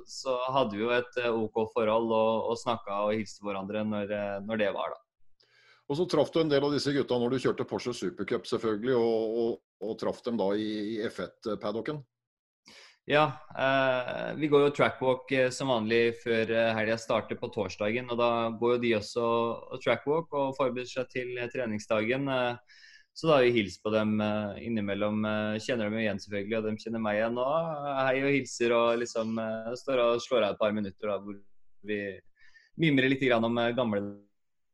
så, 0.10 0.36
hadde 0.56 0.78
vi 0.78 0.84
jo 0.86 0.94
et 0.96 1.20
eh, 1.22 1.31
OK 1.31 1.60
forhold 1.74 2.12
og, 2.12 2.52
og 2.52 2.60
snakka 2.60 3.04
og 3.08 3.18
hilste 3.18 3.46
hverandre 3.46 3.84
når, 3.88 4.14
eh, 4.16 4.38
når, 4.48 4.62
det 4.64 4.72
var, 4.75 4.96
da. 4.96 5.02
Og 5.92 6.00
så 6.00 6.08
traff 6.10 6.31
du 6.31 6.40
en 6.42 6.52
del 6.52 6.64
av 6.64 6.74
disse 6.74 6.94
gutta 6.96 7.20
når 7.20 7.36
du 7.36 7.44
kjørte 7.44 7.68
Porsche 7.68 7.94
Supercup, 7.98 8.48
selvfølgelig, 8.50 8.96
og, 8.96 9.38
og, 9.44 9.62
og 9.84 10.00
traff 10.00 10.24
dem 10.25 10.40
da 10.40 10.50
i, 10.56 10.70
i 10.96 10.98
F1-paddocken? 11.10 12.00
Ja, 13.10 13.25
eh, 13.60 14.30
vi 14.39 14.48
går 14.48 14.70
jo 14.70 14.75
trackwalk 14.77 15.32
eh, 15.36 15.50
som 15.51 15.74
vanlig 15.74 16.22
før 16.22 16.53
helga 16.77 16.96
starter 17.01 17.36
på 17.39 17.51
torsdagen. 17.51 18.08
og 18.13 18.22
Da 18.22 18.32
går 18.62 18.77
jo 18.77 18.84
de 18.86 18.94
også 19.01 19.27
trackwalk 19.84 20.32
og 20.32 20.56
forbereder 20.56 20.88
seg 20.88 21.12
til 21.12 21.36
treningsdagen. 21.51 22.32
Eh, 22.32 22.80
så 23.13 23.29
da 23.29 23.38
har 23.38 23.46
vi 23.46 23.53
hilst 23.60 23.84
på 23.84 23.93
dem 23.93 24.17
eh, 24.25 24.60
innimellom. 24.67 25.24
kjenner 25.62 25.89
dem 25.89 26.00
igjen 26.01 26.22
selvfølgelig, 26.22 26.60
og 26.60 26.67
de 26.67 26.84
kjenner 26.84 27.03
meg 27.05 27.20
igjen. 27.20 27.39
Og 27.41 27.89
hei 28.01 28.15
og 28.24 28.36
hilser 28.38 28.77
og 28.77 29.01
liksom 29.03 29.41
står 29.79 30.05
og 30.08 30.22
slår 30.24 30.48
av 30.48 30.55
et 30.55 30.62
par 30.62 30.75
minutter 30.75 31.12
da, 31.13 31.20
hvor 31.22 31.38
vi 31.86 32.00
mimrer 32.82 33.12
litt 33.12 33.27
om 33.38 33.60
gamle 33.77 34.01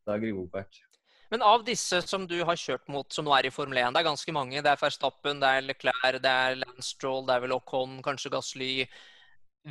dager 0.07 0.29
i 0.29 0.35
gokart. 0.35 0.85
Men 1.29 1.43
av 1.45 1.61
disse 1.65 2.01
som 2.09 2.25
du 2.25 2.39
har 2.41 2.57
kjørt 2.57 2.87
mot, 2.89 3.05
som 3.13 3.27
nå 3.27 3.33
er 3.37 3.45
i 3.45 3.53
Formel 3.53 3.77
1, 3.77 3.93
det 3.93 4.01
er 4.01 4.07
ganske 4.07 4.33
mange. 4.33 4.63
Det 4.65 4.71
er 4.71 4.81
Verstappen, 4.81 5.41
det 5.41 5.49
er 5.49 5.65
Leclerc, 5.67 6.21
det 6.23 6.35
er 6.45 6.57
Landstroll, 6.63 7.25
det 7.27 7.35
er 7.35 7.43
vel 7.43 7.53
Ocon, 7.53 7.99
kanskje 8.05 8.31
Gasly. 8.33 8.69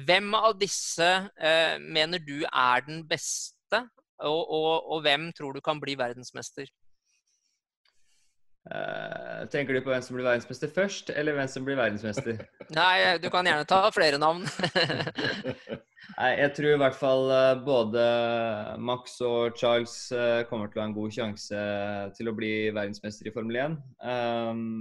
Hvem 0.06 0.30
av 0.38 0.52
disse 0.60 1.08
eh, 1.34 1.74
mener 1.82 2.22
du 2.22 2.44
er 2.46 2.84
den 2.86 3.02
beste, 3.10 3.82
og, 4.22 4.38
og, 4.44 4.70
og, 4.86 5.02
hvem 5.02 5.28
tror 5.34 5.54
du 5.54 5.62
kan 5.64 5.80
bli 5.82 5.96
verdensmester? 5.98 6.70
Uh, 8.68 9.46
tenker 9.48 9.72
du 9.72 9.80
på 9.80 9.88
hvem 9.88 10.02
som 10.04 10.16
blir 10.16 10.26
verdensmester 10.26 10.68
først, 10.72 11.08
eller 11.16 11.36
hvem 11.38 11.48
som 11.48 11.64
blir 11.64 11.78
verdensmester? 11.78 12.42
Nei, 12.76 13.16
du 13.22 13.30
kan 13.32 13.46
gjerne 13.48 13.64
ta 13.68 13.86
flere 13.94 14.20
navn. 14.20 14.44
Nei, 16.18 16.32
jeg 16.40 16.52
tror 16.56 16.74
i 16.74 16.80
hvert 16.80 16.96
fall 16.98 17.30
eh, 17.32 17.60
både 17.64 18.02
Max 18.82 19.18
og 19.24 19.56
Charles 19.60 19.94
eh, 20.12 20.42
kommer 20.48 20.68
til 20.68 20.80
å 20.80 20.82
ha 20.82 20.88
en 20.88 20.96
god 20.96 21.14
sjanse 21.14 21.62
til 22.16 22.30
å 22.30 22.34
bli 22.36 22.52
verdensmester 22.74 23.28
i 23.28 23.32
Formel 23.32 23.60
1. 23.60 23.76
Um, 24.02 24.10
ehm, 24.10 24.72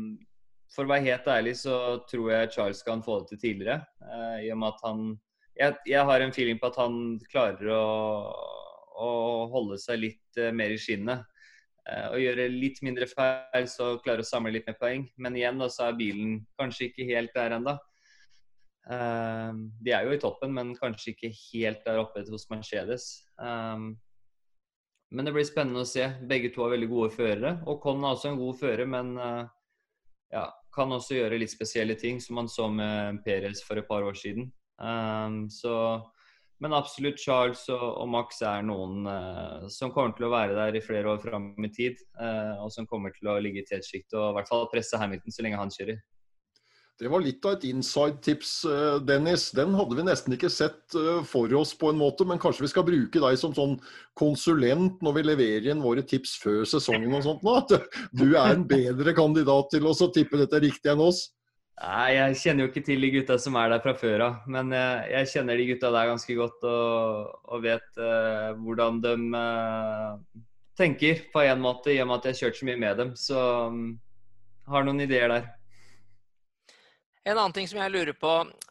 for 0.74 0.88
å 0.88 0.92
være 0.92 1.06
helt 1.06 1.30
ærlig 1.32 1.54
så 1.60 1.78
tror 2.10 2.32
jeg 2.34 2.52
Charles 2.56 2.84
kan 2.88 3.04
få 3.06 3.22
det 3.22 3.32
til 3.32 3.42
tidligere. 3.44 3.82
I 4.44 4.50
og 4.52 4.60
med 4.62 4.74
at 4.74 4.84
han 4.88 5.06
jeg, 5.58 5.78
jeg, 5.90 6.04
har 6.10 6.22
en 6.22 6.34
feeling 6.36 6.60
på 6.62 6.70
at 6.70 6.80
han 6.80 6.98
klarer 7.32 7.72
å, 7.74 7.86
å 9.00 9.12
holde 9.54 9.80
seg 9.82 10.04
litt 10.04 10.42
mer 10.54 10.76
i 10.76 10.80
skinnet. 10.82 11.24
Uh, 11.88 12.08
og 12.12 12.20
gjøre 12.20 12.50
litt 12.52 12.82
mindre 12.84 13.08
feil, 13.08 13.68
så 13.72 13.94
klare 14.04 14.26
å 14.26 14.28
samle 14.28 14.52
litt 14.52 14.68
mer 14.68 14.76
poeng. 14.80 15.06
Men 15.16 15.38
igjen 15.40 15.62
da, 15.62 15.70
så 15.72 15.88
er 15.88 16.00
bilen 16.00 16.42
kanskje 16.60 16.90
ikke 16.90 17.08
helt 17.08 17.36
der 17.38 17.56
ennå. 17.60 17.78
Ehm, 18.88 19.64
de 19.84 19.92
er 19.92 20.06
jo 20.08 20.16
i 20.16 20.20
toppen, 20.22 20.54
men 20.56 20.76
kanskje 20.80 21.12
ikke 21.14 21.32
helt 21.36 21.84
der 21.86 22.00
oppe 22.00 22.24
hos 22.30 22.48
Mercedes. 22.52 23.08
Ehm, 23.44 23.98
men 25.12 25.28
det 25.28 25.34
blir 25.36 25.48
spennende 25.48 25.84
å 25.84 25.88
se. 25.88 26.08
Begge 26.28 26.54
to 26.56 26.64
er 26.66 26.76
veldig 26.76 26.90
gode 26.92 27.12
førere. 27.16 27.54
Og 27.68 27.82
Con 27.84 28.04
er 28.04 28.16
også 28.16 28.32
en 28.32 28.40
god 28.40 28.60
fører, 28.60 28.88
men 28.88 29.14
eh, 29.18 29.44
ja, 30.36 30.46
kan 30.76 30.92
også 30.92 31.20
gjøre 31.20 31.40
litt 31.40 31.52
spesielle 31.52 31.96
ting, 32.00 32.20
som 32.24 32.40
man 32.40 32.52
så 32.52 32.68
med 32.72 33.22
Perez 33.26 33.64
for 33.64 33.80
et 33.80 33.88
par 33.88 34.04
år 34.04 34.18
siden. 34.20 34.52
Så, 35.50 35.72
men 36.64 36.74
absolutt 36.74 37.22
Charles 37.22 37.64
og, 37.70 37.86
og 38.02 38.10
Max 38.10 38.42
er 38.42 38.66
noen 38.66 39.06
eh, 39.12 39.66
som 39.74 39.94
kommer 39.94 40.16
til 40.18 40.28
å 40.28 40.34
være 40.34 40.58
der 40.58 40.80
i 40.80 40.84
flere 40.84 41.14
år 41.14 41.22
fram 41.22 41.52
i 41.62 41.72
tid. 41.74 42.02
Eh, 42.18 42.54
og 42.64 42.72
som 42.74 42.90
kommer 42.90 43.14
til 43.14 43.30
å 43.30 43.40
ligge 43.44 43.62
i 43.62 43.68
tetsjiktet 43.68 44.18
og 44.18 44.32
i 44.32 44.38
hvert 44.40 44.50
fall 44.50 44.70
presse 44.72 44.98
Hamilton 44.98 45.36
så 45.36 45.46
lenge 45.46 45.62
han 45.62 45.74
kjører. 45.74 46.00
Det 46.98 47.12
var 47.14 47.22
litt 47.22 47.44
av 47.46 47.60
et 47.60 47.66
inside-tips, 47.70 48.52
eh, 48.66 48.96
Dennis. 49.06 49.52
Den 49.54 49.76
hadde 49.78 50.00
vi 50.00 50.06
nesten 50.08 50.34
ikke 50.34 50.50
sett 50.50 50.96
eh, 50.98 51.22
for 51.30 51.52
oss 51.60 51.76
på 51.78 51.92
en 51.92 52.00
måte, 52.00 52.26
men 52.26 52.42
kanskje 52.42 52.66
vi 52.66 52.72
skal 52.72 52.88
bruke 52.88 53.22
deg 53.22 53.38
som 53.38 53.54
sånn 53.54 53.76
konsulent 54.18 55.04
når 55.06 55.20
vi 55.20 55.26
leverer 55.28 55.70
inn 55.76 55.84
våre 55.86 56.02
tips 56.02 56.34
før 56.42 56.66
sesongen 56.66 57.14
og 57.14 57.22
sånt 57.28 57.46
nå? 57.46 57.54
At 57.62 57.76
du 58.18 58.32
er 58.32 58.56
en 58.56 58.66
bedre 58.66 59.14
kandidat 59.18 59.70
til 59.76 59.86
oss 59.86 60.02
å 60.02 60.10
tippe 60.10 60.42
dette 60.42 60.64
riktig 60.64 60.90
enn 60.96 61.06
oss? 61.06 61.28
Nei, 61.78 62.16
jeg 62.16 62.38
kjenner 62.42 62.66
jo 62.66 62.70
ikke 62.72 62.82
til 62.88 63.04
de 63.06 63.10
gutta 63.14 63.36
som 63.38 63.58
er 63.62 63.70
der 63.70 63.82
fra 63.84 63.94
før 63.98 64.24
av. 64.26 64.38
Men 64.50 64.74
jeg, 64.74 65.02
jeg, 65.14 65.30
kjenner 65.36 65.60
de 65.60 65.68
gutta 65.70 65.92
der 65.94 66.10
ganske 66.10 66.38
godt 66.40 66.66
og, 66.66 67.36
og 67.54 67.62
vet 67.66 68.02
uh, 68.02 68.56
hvordan 68.64 68.98
de 69.04 69.14
uh, 69.38 70.42
tenker 70.78 71.22
på 71.34 71.44
en 71.46 71.62
måte, 71.62 71.94
i 71.94 72.00
og 72.02 72.10
med 72.10 72.18
at 72.18 72.26
jeg 72.26 72.34
har 72.34 72.42
kjørt 72.42 72.60
så 72.62 72.70
mye 72.70 72.82
med 72.82 72.98
dem. 73.04 73.14
Så 73.20 73.44
um, 73.70 73.84
har 74.74 74.88
noen 74.88 75.06
ideer 75.06 75.30
der. 75.36 75.46
En 77.28 77.36
annen 77.36 77.52
ting 77.52 77.66
som 77.68 77.82
jeg 77.82 77.92
lurer 77.92 78.16
på, 78.16 78.30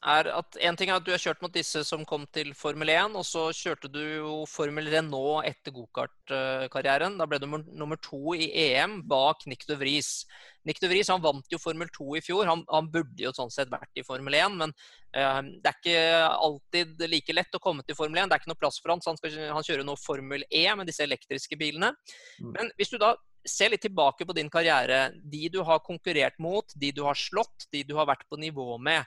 er 0.09 0.29
at 0.33 0.57
en 0.65 0.77
ting 0.81 0.89
er 0.89 0.97
at 0.97 1.05
du 1.05 1.11
har 1.13 1.21
kjørt 1.21 1.43
mot 1.45 1.53
disse 1.53 1.83
som 1.85 2.07
kom 2.09 2.23
til 2.33 2.55
Formel 2.57 2.89
1, 2.89 3.19
og 3.21 3.27
så 3.29 3.43
kjørte 3.53 3.91
du 3.93 4.01
jo 4.01 4.37
Formel 4.49 4.89
Renault 4.95 5.45
etter 5.45 5.75
gokartkarrieren. 5.77 7.19
Da 7.21 7.27
ble 7.29 7.41
du 7.43 7.45
nummer 7.51 8.01
to 8.01 8.33
i 8.33 8.49
EM 8.71 9.03
bak 9.11 9.45
Nick 9.51 9.69
de 9.69 9.77
Vries. 9.77 10.25
Nick 10.65 10.81
de 10.81 10.89
Vries 10.89 11.13
han 11.13 11.21
vant 11.21 11.53
jo 11.53 11.61
Formel 11.61 11.93
2 11.93 12.17
i 12.17 12.25
fjor. 12.25 12.49
Han, 12.49 12.65
han 12.73 12.89
burde 12.95 13.27
jo 13.27 13.35
sånn 13.37 13.53
sett 13.53 13.69
vært 13.73 13.93
i 14.01 14.07
Formel 14.09 14.39
1, 14.41 14.57
men 14.63 14.73
uh, 14.73 15.43
det 15.45 15.75
er 15.75 15.77
ikke 15.77 16.09
alltid 16.33 17.07
like 17.13 17.37
lett 17.37 17.61
å 17.61 17.65
komme 17.69 17.85
til 17.85 17.99
Formel 17.99 18.25
1. 18.25 18.33
Det 18.33 18.39
er 18.39 18.45
ikke 18.47 18.55
noe 18.55 18.65
plass 18.65 18.81
for 18.81 18.95
han, 18.95 19.05
så 19.05 19.13
han, 19.13 19.21
skal, 19.21 19.37
han 19.53 19.69
kjører 19.69 19.85
nå 19.85 20.01
Formel 20.01 20.49
E 20.49 20.65
med 20.81 20.89
disse 20.89 21.05
elektriske 21.05 21.61
bilene. 21.61 21.93
Mm. 22.41 22.55
Men 22.57 22.77
hvis 22.81 22.97
du 22.97 22.97
da 23.05 23.19
se 23.49 23.69
litt 23.71 23.85
tilbake 23.87 24.27
på 24.27 24.35
din 24.37 24.51
karriere. 24.53 25.11
De 25.23 25.49
du 25.53 25.61
har 25.67 25.85
konkurrert 25.85 26.39
mot, 26.43 26.73
de 26.75 26.93
du 26.93 27.03
har 27.07 27.19
slått, 27.19 27.69
de 27.73 27.85
du 27.87 27.95
har 27.99 28.09
vært 28.11 28.27
på 28.31 28.39
nivå 28.41 28.77
med. 28.83 29.07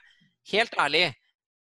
Helt 0.52 0.74
ærlig, 0.80 1.10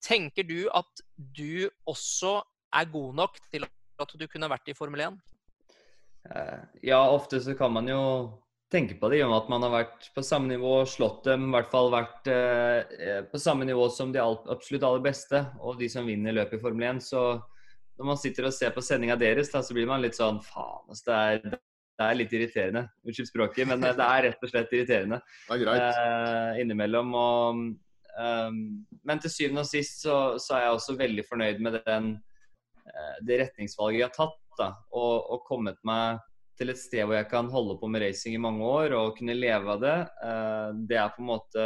tenker 0.03 0.45
du 0.48 0.65
at 0.74 1.05
du 1.15 1.69
også 1.89 2.39
er 2.75 2.89
god 2.91 3.22
nok 3.22 3.39
til 3.51 3.65
at 3.65 4.17
du 4.19 4.25
kunne 4.27 4.50
vært 4.51 4.69
i 4.69 4.75
Formel 4.77 5.05
1? 5.07 5.22
Eh, 6.34 6.65
ja, 6.89 7.00
ofte 7.10 7.39
så 7.41 7.55
kan 7.57 7.74
man 7.74 7.88
jo 7.89 8.01
tenke 8.72 8.98
på 9.00 9.10
det, 9.12 9.19
i 9.19 9.24
og 9.24 9.31
med 9.31 9.43
at 9.43 9.51
man 9.53 9.63
har 9.63 9.74
vært 9.75 10.07
på 10.15 10.24
samme 10.25 10.50
nivå, 10.50 10.79
slått 10.89 11.27
dem, 11.29 11.48
i 11.48 11.53
hvert 11.53 11.69
fall 11.72 11.91
vært 11.93 12.29
eh, 12.31 13.22
på 13.29 13.39
samme 13.39 13.67
nivå 13.67 13.88
som 13.93 14.12
de 14.12 14.24
absolutt 14.24 14.84
aller 14.84 15.05
beste, 15.05 15.43
og 15.62 15.77
de 15.79 15.89
som 15.91 16.07
vinner 16.07 16.36
løpet 16.36 16.57
i 16.57 16.63
Formel 16.63 16.89
1. 16.95 17.03
Så 17.05 17.22
når 17.95 18.10
man 18.10 18.19
sitter 18.19 18.50
og 18.50 18.55
ser 18.55 18.74
på 18.75 18.84
sendinga 18.84 19.15
deres, 19.19 19.53
da, 19.53 19.62
så 19.63 19.77
blir 19.77 19.88
man 19.89 20.03
litt 20.03 20.17
sånn 20.17 20.41
Faen, 20.43 20.89
altså, 20.89 21.05
det 21.07 21.22
er 21.53 21.62
det 21.96 22.06
er 22.06 22.20
litt 22.20 22.36
irriterende. 22.36 22.84
Unnskyld 23.08 23.30
språket, 23.30 23.68
men 23.70 23.84
eh, 23.84 23.96
det 23.96 24.06
er 24.06 24.28
rett 24.28 24.44
og 24.44 24.52
slett 24.52 24.75
irriterende. 24.75 25.22
Det 25.48 25.56
er 25.56 25.64
greit. 25.64 26.00
Eh, 26.04 26.62
innimellom. 26.64 27.14
Og, 27.16 27.66
um, 28.20 28.62
men 29.08 29.24
til 29.24 29.32
syvende 29.32 29.64
og 29.64 29.70
sist 29.70 30.04
så, 30.04 30.18
så, 30.42 30.58
er 30.58 30.66
jeg 30.66 30.78
også 30.78 30.98
veldig 31.00 31.28
fornøyd 31.30 31.64
med 31.64 31.80
den, 31.86 32.14
eh, 32.92 33.18
det 33.28 33.42
retningsvalget 33.46 34.02
jeg 34.02 34.10
har 34.10 34.18
tatt. 34.18 34.42
Da, 34.56 34.70
og, 34.96 35.25
og, 35.36 35.42
kommet 35.44 35.75
meg 35.84 36.22
til 36.56 36.72
et 36.72 36.80
sted 36.80 37.04
hvor 37.04 37.18
jeg 37.18 37.28
kan 37.28 37.50
holde 37.52 37.74
på 37.82 37.90
med 37.92 38.06
racing 38.06 38.38
i 38.38 38.40
mange 38.40 38.64
år 38.64 38.94
og 38.96 39.18
kunne 39.18 39.36
leve 39.36 39.74
av 39.74 39.82
det. 39.84 39.98
Eh, 40.24 40.70
det 40.92 41.00
er 41.00 41.12
på 41.16 41.24
en 41.24 41.32
måte 41.34 41.66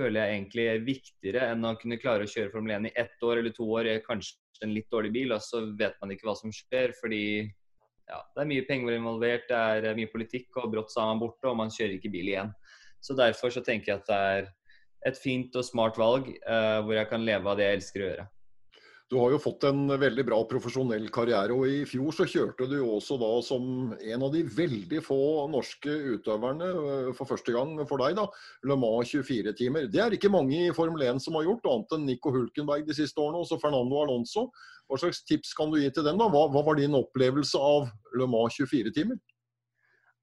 føler 0.00 0.22
jeg 0.22 0.36
egentlig 0.38 0.66
er 0.66 0.84
viktigere 0.86 1.46
enn 1.52 1.66
å 1.66 1.76
kunne 1.78 1.98
klare 2.00 2.26
å 2.26 2.30
kjøre 2.30 2.50
Formel 2.54 2.78
1 2.78 2.90
i 2.90 2.96
ett 3.02 3.26
år 3.26 3.40
eller 3.40 3.54
to 3.54 3.66
år 3.76 3.90
i 3.90 3.96
kanskje 4.02 4.64
en 4.64 4.74
litt 4.74 4.90
dårlig 4.92 5.12
bil, 5.14 5.32
og 5.34 5.42
så 5.44 5.62
vet 5.78 5.96
man 6.02 6.12
ikke 6.14 6.28
hva 6.28 6.36
som 6.38 6.52
skjer. 6.54 6.92
fordi 7.00 7.22
ja, 8.10 8.20
det 8.34 8.42
er 8.42 8.50
mye 8.50 8.66
penger 8.68 8.96
involvert, 8.96 9.46
det 9.48 9.58
er 9.58 9.90
eh, 9.90 9.96
mye 9.98 10.10
politikk, 10.10 10.48
og 10.58 10.72
brått 10.72 10.92
så 10.92 11.04
er 11.04 11.12
man 11.12 11.22
borte, 11.22 11.46
og 11.50 11.58
man 11.60 11.72
kjører 11.72 11.96
ikke 11.96 12.12
bil 12.12 12.32
igjen. 12.32 12.52
Så 13.00 13.16
Derfor 13.16 13.52
så 13.54 13.62
tenker 13.64 13.92
jeg 13.92 14.02
at 14.02 14.10
det 14.10 14.20
er 14.34 14.50
et 15.08 15.16
fint 15.16 15.54
og 15.56 15.64
smart 15.64 15.96
valg 15.96 16.26
uh, 16.44 16.82
hvor 16.84 16.92
jeg 16.92 17.08
kan 17.08 17.22
leve 17.24 17.48
av 17.48 17.56
det 17.56 17.64
jeg 17.64 17.78
elsker 17.78 18.02
å 18.02 18.08
gjøre. 18.10 18.26
Du 19.10 19.16
har 19.18 19.32
jo 19.34 19.40
fått 19.42 19.64
en 19.66 19.88
veldig 19.98 20.22
bra 20.22 20.36
profesjonell 20.46 21.08
karriere, 21.10 21.50
og 21.50 21.66
i 21.66 21.80
fjor 21.88 22.14
så 22.14 22.28
kjørte 22.30 22.68
du 22.70 22.76
også 22.78 23.16
da 23.18 23.30
som 23.42 23.64
en 23.90 24.22
av 24.22 24.30
de 24.30 24.44
veldig 24.54 25.00
få 25.02 25.18
norske 25.50 25.90
utøverne 26.14 26.68
eh, 26.68 27.08
for 27.18 27.26
første 27.26 27.50
gang 27.56 27.72
for 27.90 27.98
deg, 28.04 28.14
da, 28.20 28.28
Le 28.70 28.76
Mans 28.78 29.10
24 29.10 29.56
timer. 29.58 29.88
Det 29.90 30.04
er 30.04 30.14
ikke 30.14 30.30
mange 30.30 30.60
i 30.62 30.76
Formel 30.76 31.02
1 31.08 31.18
som 31.24 31.40
har 31.40 31.48
gjort, 31.48 31.66
annet 31.72 31.96
enn 31.96 32.06
Nico 32.06 32.30
Hulkenberg 32.36 32.86
de 32.86 32.94
siste 33.00 33.18
årene, 33.18 33.42
også 33.42 33.58
Fernando 33.58 33.98
Alonso. 33.98 34.46
Hva 34.86 35.02
slags 35.02 35.24
tips 35.26 35.56
kan 35.58 35.74
du 35.74 35.80
gi 35.80 35.90
til 35.90 36.06
dem? 36.06 36.22
da? 36.22 36.30
Hva, 36.30 36.46
hva 36.54 36.62
var 36.70 36.78
din 36.78 36.94
opplevelse 36.94 37.58
av 37.58 37.90
Le 38.14 38.30
Mans 38.30 38.62
24 38.62 38.94
timer? 38.94 39.18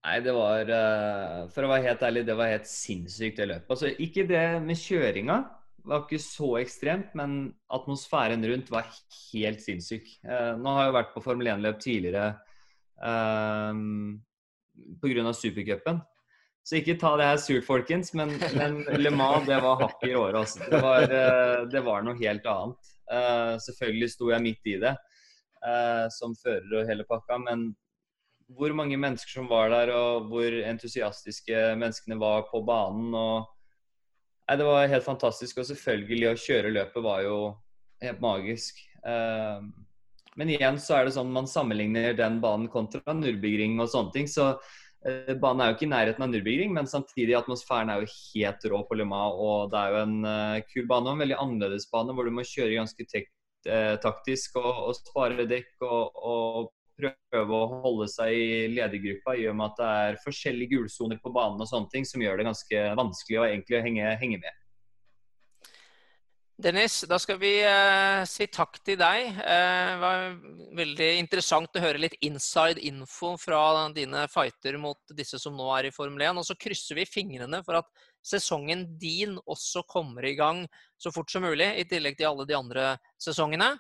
Nei, 0.07 0.17
det 0.23 0.31
var 0.31 0.71
eh, 0.71 1.43
For 1.51 1.67
å 1.67 1.75
være 1.75 1.89
helt 1.89 2.07
ærlig, 2.07 2.23
det 2.31 2.39
var 2.39 2.55
helt 2.55 2.71
sinnssykt, 2.71 3.41
det 3.41 3.51
løpet. 3.51 3.67
Altså, 3.75 3.91
ikke 3.99 4.29
det 4.31 4.47
med 4.63 4.79
kjøringa 4.79 5.41
var 5.87 6.03
ikke 6.03 6.19
så 6.21 6.51
ekstremt, 6.61 7.13
men 7.17 7.37
atmosfæren 7.73 8.43
rundt 8.49 8.69
var 8.73 8.89
helt 9.31 9.63
sinnssyk. 9.63 10.09
Eh, 10.27 10.53
nå 10.59 10.75
har 10.75 10.87
jeg 10.87 10.97
vært 10.99 11.15
på 11.15 11.23
Formel 11.25 11.49
1-løp 11.53 11.79
tidligere 11.83 12.27
eh, 13.01 13.81
pga. 15.01 15.33
supercupen. 15.33 16.03
Så 16.67 16.81
ikke 16.81 16.97
ta 16.99 17.13
det 17.15 17.29
her 17.29 17.37
surt, 17.39 17.63
folkens, 17.63 18.11
men, 18.17 18.33
men 18.59 18.81
Le 18.99 19.11
Mans 19.15 19.47
det 19.47 19.61
var 19.63 19.79
hakk 19.79 20.01
i 20.03 20.11
råret. 20.11 20.41
Altså. 20.41 20.65
Det, 20.67 20.81
var, 20.83 21.07
eh, 21.07 21.59
det 21.71 21.83
var 21.85 22.03
noe 22.03 22.19
helt 22.19 22.47
annet. 22.51 22.93
Eh, 23.07 23.53
selvfølgelig 23.63 24.09
sto 24.11 24.31
jeg 24.33 24.43
midt 24.43 24.67
i 24.67 24.79
det 24.81 24.91
eh, 25.63 26.07
som 26.11 26.35
fører 26.35 26.81
og 26.81 26.89
hele 26.89 27.05
pakka, 27.07 27.39
men 27.45 27.69
hvor 28.57 28.71
mange 28.75 28.99
mennesker 28.99 29.39
som 29.39 29.47
var 29.51 29.71
der, 29.71 29.91
og 29.95 30.27
hvor 30.31 30.59
entusiastiske 30.69 31.55
menneskene 31.79 32.19
var 32.19 32.45
på 32.51 32.61
banen. 32.67 33.15
og 33.15 33.56
Nei, 34.47 34.57
Det 34.57 34.67
var 34.67 34.87
helt 34.87 35.05
fantastisk. 35.05 35.59
Og 35.59 35.69
selvfølgelig, 35.69 36.31
å 36.31 36.39
kjøre 36.39 36.73
løpet 36.75 37.03
var 37.03 37.23
jo 37.25 37.37
helt 38.03 38.23
magisk. 38.23 38.79
Uh, 39.03 39.63
men 40.37 40.51
igjen 40.53 40.77
så 40.81 40.99
er 40.99 41.07
det 41.07 41.15
sånn 41.15 41.31
man 41.33 41.49
sammenligner 41.49 42.13
den 42.17 42.37
banen 42.43 42.67
kontra 42.69 43.15
Nürburgring 43.17 43.79
og 43.81 43.89
sånne 43.91 44.13
ting. 44.15 44.29
Så 44.31 44.53
uh, 44.55 45.33
banen 45.41 45.63
er 45.63 45.71
jo 45.71 45.77
ikke 45.77 45.87
i 45.89 45.91
nærheten 45.91 46.23
av 46.23 46.31
Nürburgring, 46.31 46.71
men 46.77 46.87
samtidig 46.89 47.35
atmosfæren 47.39 47.91
er 47.91 48.03
jo 48.03 48.13
helt 48.13 48.69
rå 48.71 48.83
på 48.87 48.99
Le. 48.99 49.07
Og 49.09 49.73
det 49.73 49.81
er 49.81 49.95
jo 49.95 50.03
en 50.05 50.19
uh, 50.23 50.61
kul 50.71 50.87
bane 50.87 51.09
og 51.09 51.17
en 51.17 51.25
veldig 51.25 51.41
annerledes 51.43 51.89
bane 51.91 52.15
hvor 52.15 52.29
du 52.29 52.35
må 52.37 52.47
kjøre 52.47 52.79
ganske 52.79 53.07
eh, 53.67 53.95
taktisk 54.03 54.57
og, 54.61 54.71
og, 54.87 54.95
spare 54.97 55.47
dekk 55.49 55.85
og, 55.87 56.19
og 56.31 56.71
prøve 56.97 57.57
å 57.57 57.81
holde 57.83 58.07
seg 58.11 58.33
i 58.33 58.67
ledergruppa 58.73 59.35
i 59.37 59.47
og 59.49 59.57
med 59.57 59.71
at 59.71 59.81
det 59.81 59.89
er 60.03 60.21
forskjellige 60.23 60.75
gulsoner 60.75 61.19
på 61.23 61.33
banen 61.33 61.61
og 61.61 61.69
sånne 61.69 61.91
ting 61.93 62.07
som 62.07 62.23
gjør 62.23 62.39
det 62.39 62.47
ganske 62.49 62.87
vanskelig 62.99 63.41
å 63.41 63.49
egentlig 63.49 63.83
henge, 63.85 64.15
henge 64.21 64.41
med. 64.41 64.63
Dennis, 66.57 67.03
da 67.05 67.19
skal 67.21 67.37
vi 67.37 67.51
eh, 67.61 68.23
si 68.25 68.47
takk 68.49 68.79
til 68.81 68.97
deg. 68.97 69.27
Eh, 69.29 69.89
det 69.91 69.97
var 70.01 70.23
veldig 70.79 71.09
interessant 71.19 71.77
å 71.77 71.83
høre 71.83 72.01
litt 72.01 72.15
inside 72.25 72.81
info 72.81 73.35
fra 73.37 73.59
dine 73.93 74.23
fighter 74.33 74.79
mot 74.81 75.13
disse 75.13 75.37
som 75.37 75.53
nå 75.53 75.67
er 75.75 75.91
i 75.91 75.93
Formel 75.93 76.25
1. 76.25 76.41
Og 76.41 76.47
så 76.47 76.57
krysser 76.57 76.97
vi 76.97 77.05
fingrene 77.05 77.61
for 77.61 77.77
at 77.83 77.91
sesongen 78.25 78.87
din 78.97 79.37
også 79.45 79.85
kommer 79.85 80.25
i 80.25 80.33
gang 80.39 80.63
så 80.97 81.13
fort 81.13 81.29
som 81.29 81.45
mulig, 81.45 81.69
i 81.77 81.85
tillegg 81.85 82.17
til 82.17 82.31
alle 82.31 82.49
de 82.49 82.57
andre 82.57 82.89
sesongene. 83.21 83.75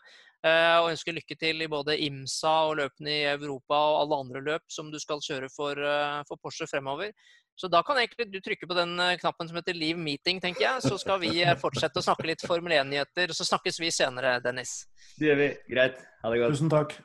Eh, 0.47 0.77
og 0.81 0.91
ønsker 0.93 1.15
lykke 1.15 1.37
til 1.39 1.63
i 1.63 1.69
både 1.71 1.97
IMSA 2.07 2.53
og 2.69 2.77
løpene 2.81 3.13
i 3.13 3.25
Europa 3.31 3.79
og 3.91 3.99
alle 4.03 4.21
andre 4.23 4.43
løp 4.45 4.65
som 4.71 4.91
du 4.93 4.99
skal 5.01 5.23
kjøre 5.23 5.49
for, 5.53 5.79
eh, 5.79 6.23
for 6.29 6.39
Porsche 6.41 6.69
fremover. 6.69 7.11
Så 7.57 7.69
da 7.73 7.81
kan 7.81 7.97
egentlig 7.97 8.27
du 8.29 8.39
trykke 8.39 8.69
på 8.69 8.77
den 8.77 8.99
eh, 8.99 9.17
knappen 9.17 9.49
som 9.49 9.57
heter 9.57 9.73
'Leave 9.73 9.97
meeting', 9.97 10.41
tenker 10.41 10.61
jeg. 10.61 10.81
Så 10.81 10.99
skal 11.01 11.19
vi 11.19 11.43
fortsette 11.57 11.99
å 11.99 12.05
snakke 12.05 12.27
litt 12.29 12.45
Formel 12.45 12.73
1-nyheter. 12.73 13.33
Så 13.33 13.49
snakkes 13.49 13.79
vi 13.79 13.91
senere, 13.91 14.39
Dennis. 14.43 14.85
Det 15.17 15.31
gjør 15.31 15.43
vi. 15.43 15.53
Greit. 15.73 16.03
Ha 16.23 16.33
det 16.33 16.41
godt. 16.43 16.57
Tusen 16.57 16.69
takk. 16.69 16.99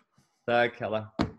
Takk. 0.47 0.83
Ha 0.85 0.91
det. 0.99 1.32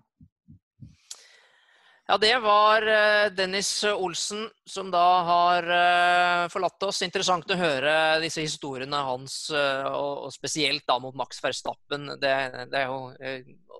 Ja, 2.06 2.18
det 2.18 2.36
var 2.44 2.84
eh, 2.88 3.32
Dennis 3.32 3.84
Olsen 3.84 4.50
som 4.68 4.90
da 4.92 5.22
har 5.24 5.70
eh, 5.72 6.50
forlatt 6.52 6.84
oss. 6.84 7.00
Interessant 7.06 7.48
å 7.48 7.56
høre 7.56 7.94
disse 8.20 8.44
historiene 8.44 9.00
hans, 9.08 9.38
eh, 9.56 9.88
og 9.88 10.28
spesielt 10.36 10.84
da 10.90 10.98
mot 11.00 11.16
Max 11.16 11.40
Verstappen. 11.40 12.12
Det, 12.20 12.34
det 12.74 12.82
er 12.82 12.92
jo 12.92 13.08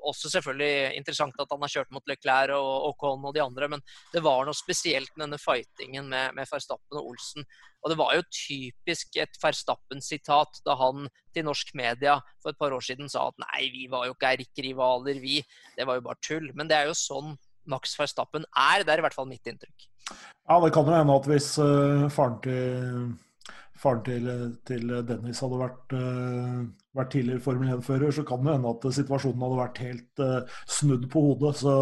også 0.08 0.32
selvfølgelig 0.38 0.96
interessant 1.02 1.44
at 1.44 1.52
han 1.52 1.68
har 1.68 1.76
kjørt 1.76 1.92
mot 1.92 2.08
Leclerc 2.08 2.56
og 2.56 2.88
Ocon 2.94 3.28
og 3.28 3.36
de 3.36 3.44
andre, 3.44 3.70
men 3.76 3.84
det 4.16 4.24
var 4.24 4.48
noe 4.48 4.56
spesielt 4.56 5.12
med 5.18 5.28
denne 5.28 5.44
fightingen 5.44 6.08
med, 6.08 6.40
med 6.40 6.48
Verstappen 6.48 7.04
og 7.04 7.12
Olsen. 7.12 7.44
Og 7.84 7.92
det 7.92 8.00
var 8.00 8.16
jo 8.16 8.28
typisk 8.32 9.20
et 9.20 9.40
Verstappen-sitat 9.44 10.64
da 10.64 10.80
han 10.80 11.10
til 11.36 11.52
norsk 11.52 11.76
media 11.76 12.22
for 12.40 12.56
et 12.56 12.60
par 12.60 12.72
år 12.72 12.88
siden 12.88 13.12
sa 13.12 13.28
at 13.28 13.50
nei, 13.50 13.68
vi 13.76 13.90
var 13.92 14.08
jo 14.08 14.16
ikke 14.16 14.38
erkerivaler, 14.38 15.20
vi. 15.20 15.42
Det 15.76 15.92
var 15.92 16.00
jo 16.00 16.08
bare 16.08 16.24
tull. 16.24 16.54
Men 16.56 16.72
det 16.72 16.80
er 16.80 16.88
jo 16.88 16.96
sånn 16.96 17.36
Max 17.70 17.98
Verstappen 18.00 18.48
er. 18.50 18.86
Det 18.86 18.94
er 18.94 19.02
i 19.02 19.06
hvert 19.06 19.18
fall 19.18 19.30
mitt 19.30 19.48
inntrykk. 19.50 19.90
Ja, 20.12 20.60
det 20.60 20.74
kan 20.76 20.88
jo 20.88 20.96
hende 20.96 21.16
at 21.16 21.30
hvis 21.30 21.54
uh, 21.62 22.10
faren 22.12 22.40
til 22.44 23.14
faren 23.84 24.04
til, 24.06 24.28
til 24.68 24.92
Dennis 25.08 25.42
hadde 25.44 25.60
vært, 25.60 25.96
uh, 25.98 26.60
vært 26.98 27.12
tidligere 27.16 27.44
Formel 27.44 27.74
1-fører, 27.76 28.14
så 28.16 28.26
kan 28.28 28.44
det 28.46 28.56
hende 28.56 28.72
at 28.72 28.88
situasjonen 28.98 29.44
hadde 29.46 29.60
vært 29.60 29.82
helt 29.84 30.24
uh, 30.24 30.60
snudd 30.78 31.08
på 31.12 31.24
hodet. 31.28 31.56
Så, 31.64 31.76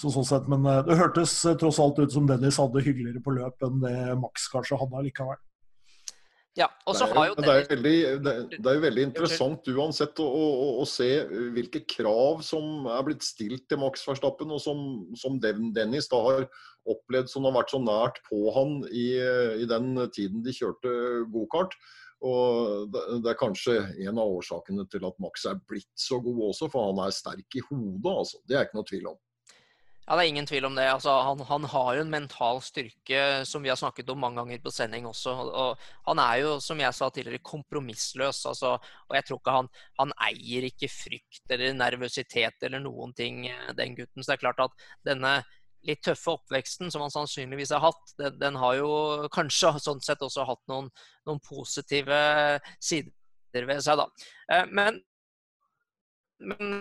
så 0.00 0.12
sånn 0.14 0.28
sett, 0.28 0.48
Men 0.52 0.66
uh, 0.68 0.80
det 0.86 0.98
hørtes 1.00 1.34
tross 1.60 1.80
alt 1.82 2.00
ut 2.00 2.14
som 2.14 2.28
Dennis 2.30 2.60
hadde 2.62 2.84
hyggeligere 2.84 3.24
på 3.24 3.36
løp 3.36 3.66
enn 3.66 3.82
det 3.84 3.98
Max 4.22 4.48
kanskje 4.52 4.80
hadde 4.80 5.04
likevel. 5.08 5.40
Ja, 6.56 6.70
har 7.12 7.26
jo 7.28 7.34
det, 7.36 7.52
er, 7.52 7.66
veldig, 7.68 7.96
det, 8.24 8.32
det 8.54 8.70
er 8.70 8.78
jo 8.78 8.84
veldig 8.86 9.02
interessant 9.10 9.66
uansett 9.68 10.22
å, 10.24 10.24
å, 10.24 10.68
å, 10.80 10.86
se 10.88 11.08
hvilke 11.52 11.82
krav 11.90 12.40
som 12.46 12.88
er 12.88 13.04
blitt 13.04 13.26
stilt 13.26 13.66
til 13.68 13.82
Max 13.82 14.06
Verstappen, 14.08 14.54
og 14.54 14.62
som, 14.64 14.80
som 15.20 15.36
Dennis 15.42 16.08
da 16.08 16.22
har 16.24 16.48
opplevd 16.88 17.28
som 17.28 17.44
har 17.44 17.58
vært 17.58 17.74
så 17.74 17.82
nært 17.82 18.22
på 18.30 18.40
han 18.56 18.78
i, 18.88 19.10
i 19.60 19.68
den 19.68 19.92
tiden 20.16 20.40
de 20.46 20.56
kjørte 20.56 20.96
gokart. 21.34 21.76
Og 22.24 22.88
Det 22.88 23.28
er 23.28 23.38
kanskje 23.38 23.76
en 24.06 24.16
av 24.22 24.32
årsakene 24.38 24.86
til 24.88 25.04
at 25.04 25.20
Max 25.20 25.44
er 25.48 25.60
blitt 25.68 25.92
så 26.00 26.22
god 26.24 26.40
også, 26.48 26.70
for 26.72 26.88
han 26.88 27.04
er 27.04 27.12
sterk 27.14 27.58
i 27.58 27.64
hodet. 27.68 28.12
altså. 28.12 28.40
Det 28.48 28.56
er 28.56 28.64
ikke 28.64 28.80
noe 28.80 28.88
tvil 28.88 29.10
om. 29.12 29.20
Ja, 30.06 30.14
Det 30.14 30.22
er 30.22 30.28
ingen 30.28 30.46
tvil 30.46 30.64
om 30.64 30.76
det. 30.78 30.84
Altså, 30.86 31.10
han, 31.26 31.40
han, 31.48 31.64
har 31.66 31.94
jo 31.96 32.02
en 32.04 32.10
mental 32.12 32.60
styrke 32.62 33.22
som 33.44 33.64
vi 33.64 33.72
har 33.72 33.78
snakket 33.80 34.10
om 34.12 34.20
mange 34.22 34.38
ganger 34.38 34.60
på 34.62 34.70
sending 34.70 35.06
også. 35.08 35.32
Og 35.34 35.86
han 36.06 36.20
er 36.22 36.36
jo, 36.44 36.52
som 36.62 36.78
jeg 36.78 36.94
sa 36.94 37.08
tidligere, 37.10 37.42
kompromissløs. 37.42 38.44
Altså, 38.46 38.76
og 38.78 39.16
jeg 39.18 39.26
tror 39.26 39.40
ikke 39.40 39.56
han, 39.56 39.68
han 39.98 40.14
eier 40.28 40.68
ikke 40.68 40.90
frykt 40.92 41.50
eller 41.50 41.74
nervøsitet 41.74 42.68
eller 42.68 42.84
noen 42.84 43.16
ting, 43.18 43.48
eh, 43.50 43.72
den 43.74 43.96
gutten. 43.98 44.22
Så 44.22 44.30
det 44.30 44.36
er 44.36 44.44
klart 44.44 44.62
at 44.68 44.86
denne 45.08 45.40
litt 45.86 46.04
tøffe 46.06 46.36
oppveksten 46.36 46.90
som 46.94 47.02
han 47.02 47.14
sannsynligvis 47.14 47.74
har 47.74 47.82
hatt, 47.82 48.14
den, 48.20 48.38
den 48.38 48.58
har 48.62 48.78
jo 48.78 48.90
kanskje 49.34 49.74
sånn 49.88 50.02
sett 50.06 50.22
også 50.22 50.46
hatt 50.46 50.62
noen, 50.70 50.86
noen 51.26 51.42
positive 51.42 52.20
sider 52.78 53.66
ved 53.66 53.82
seg, 53.82 53.98
da. 53.98 54.30
Eh, 54.54 54.70
men, 54.70 55.02
men 56.46 56.78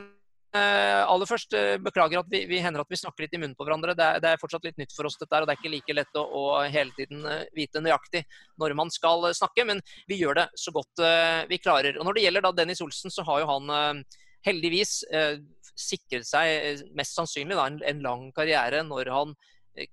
aller 0.55 1.27
først, 1.29 1.53
eh, 1.57 1.75
beklager 1.81 2.19
at 2.21 2.29
vi, 2.31 2.43
vi, 2.49 2.59
hender 2.63 2.83
at 2.83 2.91
vi 2.91 2.99
snakker 2.99 3.25
litt 3.25 3.33
i 3.35 3.39
munnen 3.41 3.55
på 3.57 3.65
hverandre. 3.67 3.95
Det 3.97 4.05
er, 4.05 4.21
det 4.23 4.31
er, 4.31 4.41
fortsatt 4.41 4.65
litt 4.67 4.77
nytt 4.81 4.93
for 4.95 5.07
oss, 5.09 5.17
dette 5.19 5.41
og 5.41 5.47
det 5.47 5.55
er 5.55 5.59
ikke 5.61 5.71
like 5.73 5.95
lett 5.97 6.19
å, 6.19 6.23
å, 6.23 6.43
hele 6.71 6.93
tiden 6.97 7.25
eh, 7.29 7.47
vite 7.55 7.81
nøyaktig 7.83 8.23
når 8.61 8.75
man 8.77 8.91
skal 8.93 9.27
snakke. 9.35 9.65
Men 9.67 9.81
vi 10.09 10.19
gjør 10.21 10.39
det 10.41 10.47
så 10.59 10.73
godt 10.75 11.03
vi 11.49 11.59
klarer. 11.59 11.97
Og 11.99 12.07
Når 12.07 12.17
det 12.17 12.25
gjelder 12.25 12.45
da 12.45 12.53
Dennis 12.55 12.83
Olsen, 12.85 13.13
så 13.13 13.25
har 13.27 13.41
jo 13.41 13.49
han 13.49 14.03
heldigvis 14.45 14.93
sikret 15.75 16.27
seg 16.27 16.83
mest 16.95 17.17
sannsynlig 17.17 17.57
da, 17.57 17.65
en, 17.67 17.79
en, 17.83 18.03
lang 18.05 18.27
karriere 18.35 18.83
når 18.85 19.09
han 19.11 19.33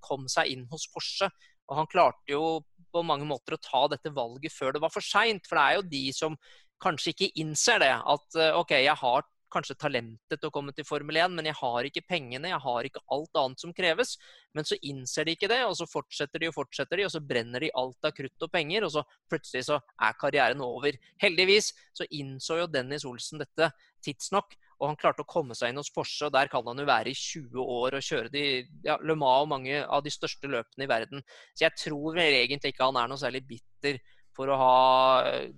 kom 0.03 0.29
seg 0.31 0.53
inn 0.53 0.67
hos 0.71 0.85
Porsche. 0.93 1.29
Og 1.69 1.77
han 1.79 1.89
klarte 1.91 2.31
jo 2.31 2.61
på 2.93 3.03
mange 3.05 3.27
måter 3.27 3.57
å 3.57 3.63
ta 3.63 3.83
dette 3.91 4.13
valget 4.13 4.53
før 4.53 4.75
det 4.75 4.83
var 4.83 4.93
for 4.93 5.03
seint. 5.03 5.47
For 5.49 5.59
det 5.59 5.65
er 5.65 5.79
jo 5.79 5.87
de 5.91 6.03
som 6.15 6.39
kanskje 6.83 7.13
ikke 7.13 7.31
innser 7.43 7.83
det. 7.83 7.93
At 7.93 8.41
OK, 8.61 8.77
jeg 8.79 8.97
har 9.03 9.27
kanskje 9.53 9.77
talentet 9.79 10.39
til 10.39 10.49
å 10.49 10.53
komme 10.53 10.73
til 10.75 10.85
Formel 10.87 11.19
1, 11.21 11.35
men 11.37 11.47
jeg 11.49 11.57
har 11.59 11.87
ikke 11.87 12.03
pengene, 12.09 12.51
jeg 12.51 12.61
har 12.65 12.89
ikke 12.89 13.03
alt 13.13 13.39
annet 13.39 13.63
som 13.63 13.73
kreves. 13.75 14.15
Men 14.57 14.67
så 14.67 14.77
innser 14.81 15.27
de 15.27 15.35
ikke 15.37 15.49
det, 15.51 15.61
og 15.67 15.75
så 15.79 15.87
fortsetter 15.89 16.41
de 16.41 16.49
og 16.49 16.57
fortsetter 16.57 16.99
de, 16.99 17.07
og 17.07 17.13
så 17.13 17.21
brenner 17.23 17.63
de 17.63 17.71
alt 17.79 18.09
av 18.09 18.15
krutt 18.17 18.47
og 18.47 18.51
penger, 18.53 18.87
og 18.87 18.93
så 18.95 19.05
plutselig 19.31 19.67
så 19.69 19.79
er 19.79 20.19
karrieren 20.19 20.63
over. 20.65 20.97
Heldigvis 21.21 21.71
så 21.95 22.07
innså 22.09 22.59
jo 22.63 22.69
Dennis 22.71 23.07
Olsen 23.09 23.41
dette 23.43 23.71
tidsnok, 24.03 24.57
og 24.81 24.89
han 24.89 24.99
klarte 24.99 25.23
å 25.23 25.29
komme 25.29 25.55
seg 25.55 25.71
inn 25.71 25.79
hos 25.79 25.91
Porsche. 25.93 26.27
og 26.27 26.33
Der 26.35 26.49
kan 26.51 26.65
han 26.67 26.81
jo 26.81 26.87
være 26.89 27.13
i 27.13 27.17
20 27.17 27.61
år 27.61 27.95
og 27.97 28.03
kjøre 28.03 28.33
de, 28.33 28.43
ja, 28.83 28.97
Le 28.99 29.15
Mans 29.15 29.45
og 29.45 29.53
mange 29.53 29.83
av 29.85 30.03
de 30.03 30.11
største 30.11 30.49
løpene 30.51 30.87
i 30.87 30.91
verden. 30.91 31.23
Så 31.53 31.67
jeg 31.67 31.77
tror 31.85 32.17
vel 32.17 32.41
egentlig 32.41 32.73
ikke 32.73 32.89
han 32.89 32.99
er 32.99 33.11
noe 33.11 33.21
særlig 33.21 33.45
bitter 33.47 34.01
for 34.33 34.49
å 34.49 34.57
ha 34.57 34.73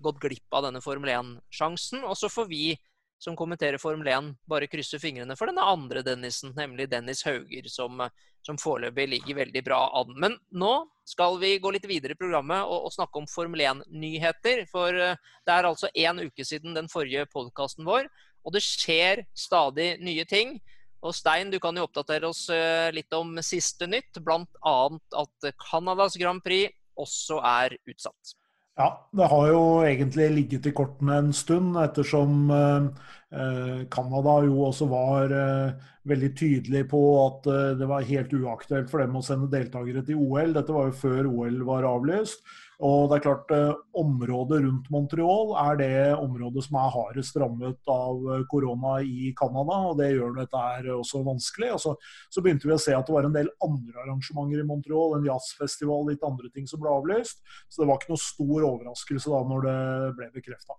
gått 0.04 0.20
glipp 0.22 0.56
av 0.56 0.68
denne 0.68 0.84
Formel 0.84 1.14
1-sjansen. 1.16 2.04
Og 2.06 2.18
så 2.20 2.30
får 2.32 2.50
vi 2.52 2.66
som 3.18 3.36
kommenterer 3.36 3.78
Formel 3.78 4.08
1, 4.08 4.34
bare 4.50 4.68
krysser 4.68 5.00
fingrene 5.00 5.38
for 5.40 5.50
denne 5.50 5.64
andre 5.66 6.04
Dennisen, 6.06 6.54
nemlig 6.58 6.90
Dennis 6.92 7.24
Hauger, 7.26 7.68
som, 7.72 8.04
som 8.46 8.60
foreløpig 8.60 9.08
ligger 9.14 9.40
veldig 9.40 9.64
bra 9.66 9.80
an. 10.02 10.14
Men 10.20 10.38
nå 10.52 10.74
skal 11.08 11.40
vi 11.42 11.56
gå 11.62 11.72
litt 11.74 11.88
videre 11.90 12.16
i 12.16 12.20
programmet 12.20 12.66
og, 12.68 12.88
og 12.88 12.94
snakke 12.94 13.22
om 13.22 13.28
Formel 13.30 13.64
1-nyheter. 13.66 14.66
For 14.72 14.94
uh, 14.94 15.34
det 15.48 15.56
er 15.56 15.70
altså 15.70 15.92
én 15.96 16.22
uke 16.26 16.46
siden 16.48 16.78
den 16.78 16.92
forrige 16.92 17.28
podkasten 17.32 17.88
vår, 17.88 18.10
og 18.46 18.56
det 18.56 18.64
skjer 18.66 19.26
stadig 19.38 19.96
nye 20.04 20.26
ting. 20.30 20.58
Og 21.06 21.14
Stein, 21.14 21.52
du 21.54 21.60
kan 21.62 21.78
jo 21.78 21.86
oppdatere 21.86 22.30
oss 22.30 22.48
uh, 22.50 22.92
litt 22.94 23.14
om 23.16 23.38
siste 23.46 23.88
nytt, 23.90 24.20
bl.a. 24.26 24.78
at 25.22 25.52
Canadas 25.62 26.18
Grand 26.20 26.44
Prix 26.46 26.74
også 27.00 27.40
er 27.46 27.78
utsatt. 27.90 28.36
Ja, 28.76 28.88
det 29.16 29.28
har 29.32 29.46
jo 29.48 29.60
egentlig 29.88 30.26
ligget 30.36 30.66
i 30.68 30.72
kortene 30.76 31.22
en 31.22 31.30
stund, 31.34 31.78
ettersom 31.80 32.50
Canada 33.32 34.34
eh, 34.42 34.48
jo 34.50 34.66
også 34.68 34.88
var 34.92 35.32
eh, 35.32 35.86
veldig 36.12 36.32
tydelig 36.36 36.82
på 36.92 37.00
at 37.22 37.48
eh, 37.54 37.70
det 37.80 37.88
var 37.88 38.10
helt 38.10 38.36
uaktuelt 38.36 38.92
for 38.92 39.00
dem 39.00 39.16
å 39.16 39.24
sende 39.24 39.48
deltakere 39.54 40.04
til 40.04 40.20
OL. 40.20 40.52
Dette 40.58 40.76
var 40.76 40.90
jo 40.90 40.98
før 41.06 41.32
OL 41.32 41.62
var 41.68 41.88
avlyst. 41.88 42.44
Og 42.84 43.10
det 43.10 43.18
er 43.18 43.24
klart, 43.24 43.52
eh, 43.56 43.74
Området 43.96 44.60
rundt 44.66 44.90
Montreal 44.92 45.54
er 45.62 45.78
det 45.80 45.96
området 46.20 46.66
som 46.66 46.80
er 46.82 46.92
hardest 46.92 47.38
rammet 47.40 47.92
av 47.92 48.26
eh, 48.34 48.44
korona 48.52 48.98
i 49.00 49.32
Canada. 49.40 49.78
og 49.92 49.98
Det 49.98 50.12
gjør 50.12 50.36
dette 50.42 50.64
her 50.64 50.90
også 50.98 51.24
vanskelig. 51.24 51.72
Og 51.76 51.80
så, 51.80 51.96
så, 52.30 52.44
begynte 52.44 52.68
vi 52.68 52.76
å 52.76 52.82
se 52.82 52.96
at 52.96 53.08
det 53.08 53.16
var 53.16 53.30
en 53.30 53.38
del 53.38 53.52
andre 53.64 54.04
arrangementer 54.04 54.64
i 54.64 54.68
Montreal, 54.68 55.16
en 55.16 55.30
jazzfestival, 55.30 56.10
litt 56.10 56.26
andre 56.28 56.52
ting 56.52 56.68
som 56.68 56.84
ble 56.84 56.92
avlyst. 56.92 57.40
Så 57.70 57.82
det 57.82 57.90
var 57.90 58.02
ikke 58.02 58.16
noe 58.16 58.26
stor 58.26 58.68
overraskelse 58.74 59.32
da 59.32 59.46
når 59.48 59.70
det 59.70 59.80
ble 60.20 60.34
bekrefta. 60.36 60.76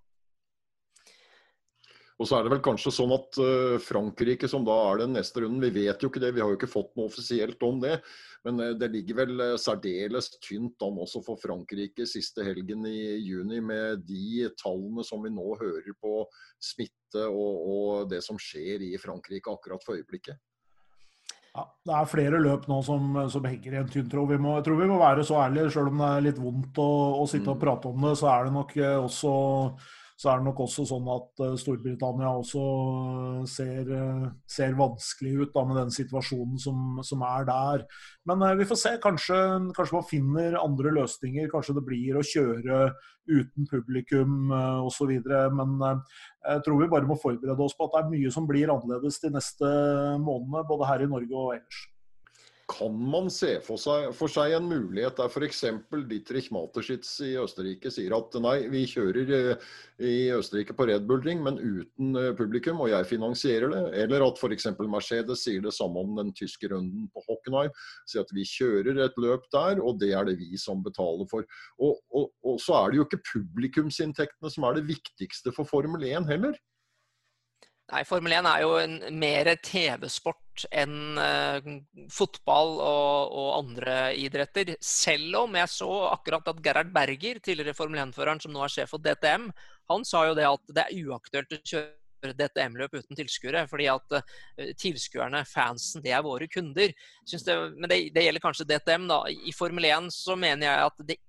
Og 2.16 2.24
så 2.24 2.38
er 2.38 2.46
det 2.46 2.52
vel 2.54 2.62
kanskje 2.64 2.94
sånn 2.96 3.12
at 3.12 3.36
uh, 3.42 3.76
Frankrike, 3.82 4.48
som 4.48 4.64
da 4.64 4.74
er 4.88 5.02
den 5.02 5.12
neste 5.18 5.42
runden, 5.42 5.60
vi 5.60 5.84
vet 5.84 6.00
jo 6.00 6.08
ikke 6.08 6.22
det, 6.22 6.32
vi 6.32 6.40
har 6.40 6.48
jo 6.48 6.56
ikke 6.56 6.70
fått 6.70 6.94
noe 6.96 7.10
offisielt 7.10 7.60
om 7.66 7.82
det. 7.82 7.98
Men 8.46 8.62
uh, 8.62 8.72
det 8.80 8.88
ligger 8.94 9.18
vel 9.20 9.42
uh, 9.42 9.58
særdeles 9.60 10.30
tynt 10.40 10.80
an 10.86 10.96
også 11.04 11.20
for 11.26 11.40
Frankrike 11.42 12.08
siste 12.08 12.46
helgen 12.46 12.88
i 12.88 13.18
juni, 13.20 13.60
med 13.60 14.06
de 14.08 14.48
tallene 14.56 15.04
som 15.04 15.20
vi 15.26 15.32
nå 15.34 15.58
hører 15.60 15.92
på 16.00 16.22
smitte 16.56 17.26
og, 17.28 17.68
og 17.76 18.08
det 18.10 18.22
som 18.24 18.40
skjer 18.40 18.86
i 18.88 18.94
Frankrike 19.00 19.52
akkurat 19.52 19.84
for 19.84 20.00
øyeblikket. 20.00 20.40
Ja, 21.56 21.66
det 21.88 21.94
er 21.96 22.08
flere 22.08 22.40
løp 22.40 22.66
nå 22.68 22.82
som, 22.84 23.14
som 23.32 23.44
henger 23.48 23.76
i 23.76 23.78
en 23.80 23.92
tynn 23.92 24.08
tråd. 24.12 24.34
Jeg 24.36 24.64
tror 24.64 24.80
vi 24.80 24.88
må 24.88 24.98
være 25.00 25.24
så 25.24 25.38
ærlige, 25.44 25.70
selv 25.72 25.92
om 25.92 26.00
det 26.00 26.08
er 26.08 26.26
litt 26.30 26.40
vondt 26.40 26.80
å, 26.80 26.90
å 27.20 27.28
sitte 27.28 27.48
og 27.52 27.60
mm. 27.60 27.62
prate 27.62 27.92
om 27.92 28.08
det, 28.08 28.16
så 28.20 28.32
er 28.32 28.48
det 28.48 28.56
nok 28.56 28.76
også 29.04 29.32
så 30.16 30.30
er 30.32 30.38
det 30.40 30.46
nok 30.46 30.62
også 30.64 30.86
sånn 30.88 31.08
at 31.12 31.42
eh, 31.44 31.56
Storbritannia 31.60 32.30
også 32.38 32.60
eh, 32.64 33.40
ser, 33.52 33.90
eh, 33.92 34.22
ser 34.48 34.76
vanskelig 34.78 35.32
ut 35.42 35.50
da, 35.52 35.64
med 35.68 35.76
den 35.82 35.92
situasjonen 35.92 36.56
som, 36.60 37.02
som 37.04 37.24
er 37.26 37.44
der. 37.48 37.84
Men 38.28 38.44
vi 38.56 38.66
får 38.68 38.80
se. 38.80 38.94
Kanskje, 39.02 39.36
kanskje, 39.76 39.98
man 39.98 40.08
finner 40.08 40.56
andre 40.62 40.94
løsninger. 40.96 41.50
Kanskje 41.52 41.76
det 41.76 41.84
blir 41.84 42.16
å 42.16 42.24
kjøre 42.24 42.80
uten 43.26 43.66
publikum 43.66 44.52
uh, 44.54 44.86
osv. 44.86 45.10
Men 45.58 45.76
jeg 45.82 46.62
tror 46.62 46.78
vi 46.78 46.88
bare 46.92 47.08
må 47.08 47.16
forberede 47.18 47.64
oss 47.64 47.74
på 47.74 47.88
at 47.88 47.96
det 47.96 48.02
er 48.04 48.12
mye 48.12 48.32
som 48.32 48.46
blir 48.48 48.70
annerledes 48.70 49.18
de 49.24 49.32
neste 49.34 49.70
månedene, 50.22 50.62
både 50.70 50.90
her 50.92 51.04
i 51.04 51.10
Norge 51.10 51.34
og 51.34 51.56
ellers. 51.58 51.80
Kan 52.66 52.96
man 52.98 53.28
se 53.30 53.60
for 53.62 53.78
seg, 53.78 54.08
for 54.18 54.30
seg 54.30 54.56
en 54.56 54.64
mulighet 54.66 55.20
der 55.20 55.30
f.eks. 55.30 55.60
Dietrich 56.10 56.48
Mateschitz 56.50 57.12
i 57.22 57.36
Østerrike 57.38 57.92
sier 57.94 58.16
at 58.16 58.34
nei, 58.42 58.56
vi 58.72 58.80
kjører 58.90 59.30
eh, 59.36 59.68
i 60.02 60.14
Østerrike 60.34 60.74
på 60.74 60.88
Red 60.90 61.06
Bull 61.06 61.22
Ring, 61.22 61.44
men 61.46 61.60
uten 61.60 62.18
eh, 62.18 62.32
publikum, 62.34 62.82
og 62.82 62.90
jeg 62.90 63.06
finansierer 63.12 63.70
det. 63.70 63.84
Eller 64.02 64.26
at 64.26 64.42
f.eks. 64.42 64.66
Mercedes 64.82 65.46
sier 65.46 65.62
det 65.62 65.76
samme 65.78 66.02
om 66.02 66.18
den 66.18 66.34
tyske 66.34 66.72
runden 66.74 67.06
på 67.14 67.22
Hockenheim. 67.28 67.70
Sier 68.10 68.26
at 68.26 68.34
vi 68.34 68.48
kjører 68.50 68.98
et 69.06 69.22
løp 69.22 69.46
der, 69.54 69.78
og 69.78 70.02
det 70.02 70.10
er 70.18 70.26
det 70.26 70.38
vi 70.42 70.58
som 70.58 70.82
betaler 70.82 71.30
for. 71.30 71.46
Og, 71.78 72.00
og, 72.10 72.32
og 72.42 72.58
så 72.62 72.80
er 72.80 72.90
det 72.90 72.98
jo 72.98 73.06
ikke 73.06 73.22
publikumsinntektene 73.30 74.50
som 74.50 74.66
er 74.66 74.80
det 74.80 74.88
viktigste 74.90 75.54
for 75.54 75.70
Formel 75.70 76.02
1 76.10 76.26
heller. 76.34 76.58
Nei, 77.86 78.00
Formel 78.02 78.32
1 78.34 78.46
er 78.50 78.62
jo 78.64 78.70
en 78.80 78.96
mer 79.14 79.52
TV-sport 79.62 80.64
enn 80.74 81.20
uh, 81.20 81.66
fotball 82.10 82.72
og, 82.82 83.34
og, 83.36 83.50
andre 83.60 83.98
idretter. 84.18 84.72
Selv 84.82 85.44
om 85.44 85.54
jeg 85.54 85.70
så 85.70 85.90
akkurat 86.08 86.50
at 86.50 86.62
Gerhard 86.64 86.90
Berger, 86.94 87.38
tidligere 87.38 87.76
Formel 87.78 88.02
1-føreren 88.08 88.42
som 88.42 88.50
nå 88.54 88.64
er 88.64 88.72
sjef 88.74 88.90
for 88.90 89.04
DTM, 89.04 89.46
han 89.92 90.06
sa 90.08 90.24
jo 90.26 90.34
det 90.34 90.48
at 90.48 90.74
det 90.74 90.82
er 90.82 91.06
uaktuelt 91.06 91.54
å 91.54 91.60
kjøre 91.62 92.34
DTM-løp 92.40 92.96
uten 92.96 93.20
tilskuere. 93.20 93.62
Fordi 93.70 93.86
at 93.92 94.16
uh, 94.18 94.72
tilskuerne, 94.82 95.44
fansen, 95.46 96.02
det 96.02 96.16
er 96.16 96.26
våre 96.26 96.48
kunder. 96.50 96.90
Det, 96.90 97.56
men 97.76 97.86
det, 97.86 98.00
det, 98.16 98.24
gjelder 98.26 98.46
kanskje 98.48 98.66
DTM. 98.72 99.06
da. 99.12 99.20
I 99.30 99.54
Formel 99.54 99.86
1 99.92 100.10
så 100.16 100.34
mener 100.34 100.72
jeg 100.72 100.90
at 100.90 101.06
det 101.12 101.20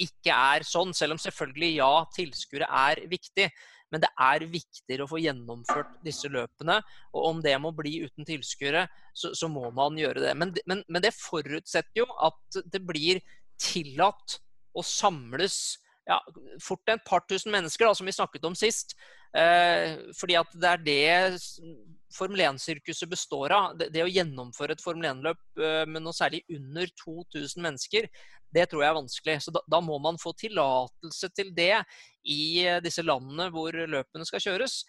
ikke 0.00 0.32
er 0.32 0.64
sånn, 0.64 0.96
selv 0.96 1.18
om 1.18 1.20
selvfølgelig 1.20 1.74
ja, 1.76 1.92
tilskuere 2.16 2.72
er 2.88 3.04
viktig. 3.12 3.50
Men 3.90 4.02
det 4.04 4.10
er 4.22 4.46
viktigere 4.50 5.04
å 5.04 5.10
få 5.10 5.20
gjennomført 5.22 5.92
disse 6.06 6.30
løpene. 6.30 6.78
Og 7.14 7.26
om 7.32 7.42
det 7.44 7.56
må 7.62 7.72
bli 7.76 7.96
uten 8.06 8.26
tilskuere, 8.28 8.86
så, 9.12 9.32
så, 9.34 9.50
må 9.50 9.70
man 9.74 9.98
gjøre 9.98 10.22
det. 10.24 10.34
Men, 10.38 10.54
men, 10.70 10.84
men, 10.88 11.02
det 11.04 11.16
forutsetter 11.16 12.04
jo 12.04 12.08
at 12.22 12.60
det 12.70 12.82
blir 12.86 13.22
tillatt 13.60 14.38
å 14.78 14.84
samles 14.86 15.80
ja, 16.08 16.20
fort 16.62 16.90
et 16.90 17.02
par 17.06 17.24
tusen 17.28 17.52
mennesker, 17.54 17.86
da, 17.86 17.96
som 17.96 18.08
vi 18.08 18.14
snakket 18.14 18.46
om 18.46 18.56
sist. 18.58 18.94
Fordi 19.30 20.34
at 20.34 20.54
det 20.58 20.70
er 20.72 20.80
det 20.82 21.66
Formel 22.10 22.40
1-sirkuset 22.42 23.06
består 23.06 23.52
av. 23.54 23.76
Det, 23.78 23.86
det, 23.94 24.02
å 24.02 24.10
gjennomføre 24.10 24.74
et 24.74 24.82
Formel 24.82 25.06
1-løp 25.12 25.60
med 25.86 26.02
noe 26.02 26.16
særlig 26.16 26.40
under 26.50 26.90
2000 26.98 27.62
mennesker, 27.62 28.08
det 28.50 28.64
tror 28.66 28.82
jeg 28.82 28.90
er 28.90 28.98
vanskelig. 28.98 29.36
Så 29.44 29.54
da, 29.54 29.62
da 29.70 29.78
må 29.84 30.00
man 30.02 30.18
få 30.18 30.32
tillatelse 30.40 31.30
til 31.38 31.52
det 31.54 31.76
i 32.26 32.66
disse 32.82 33.06
landene 33.06 33.46
hvor 33.54 33.78
løpene 33.78 34.26
skal 34.26 34.42
kjøres. 34.48 34.80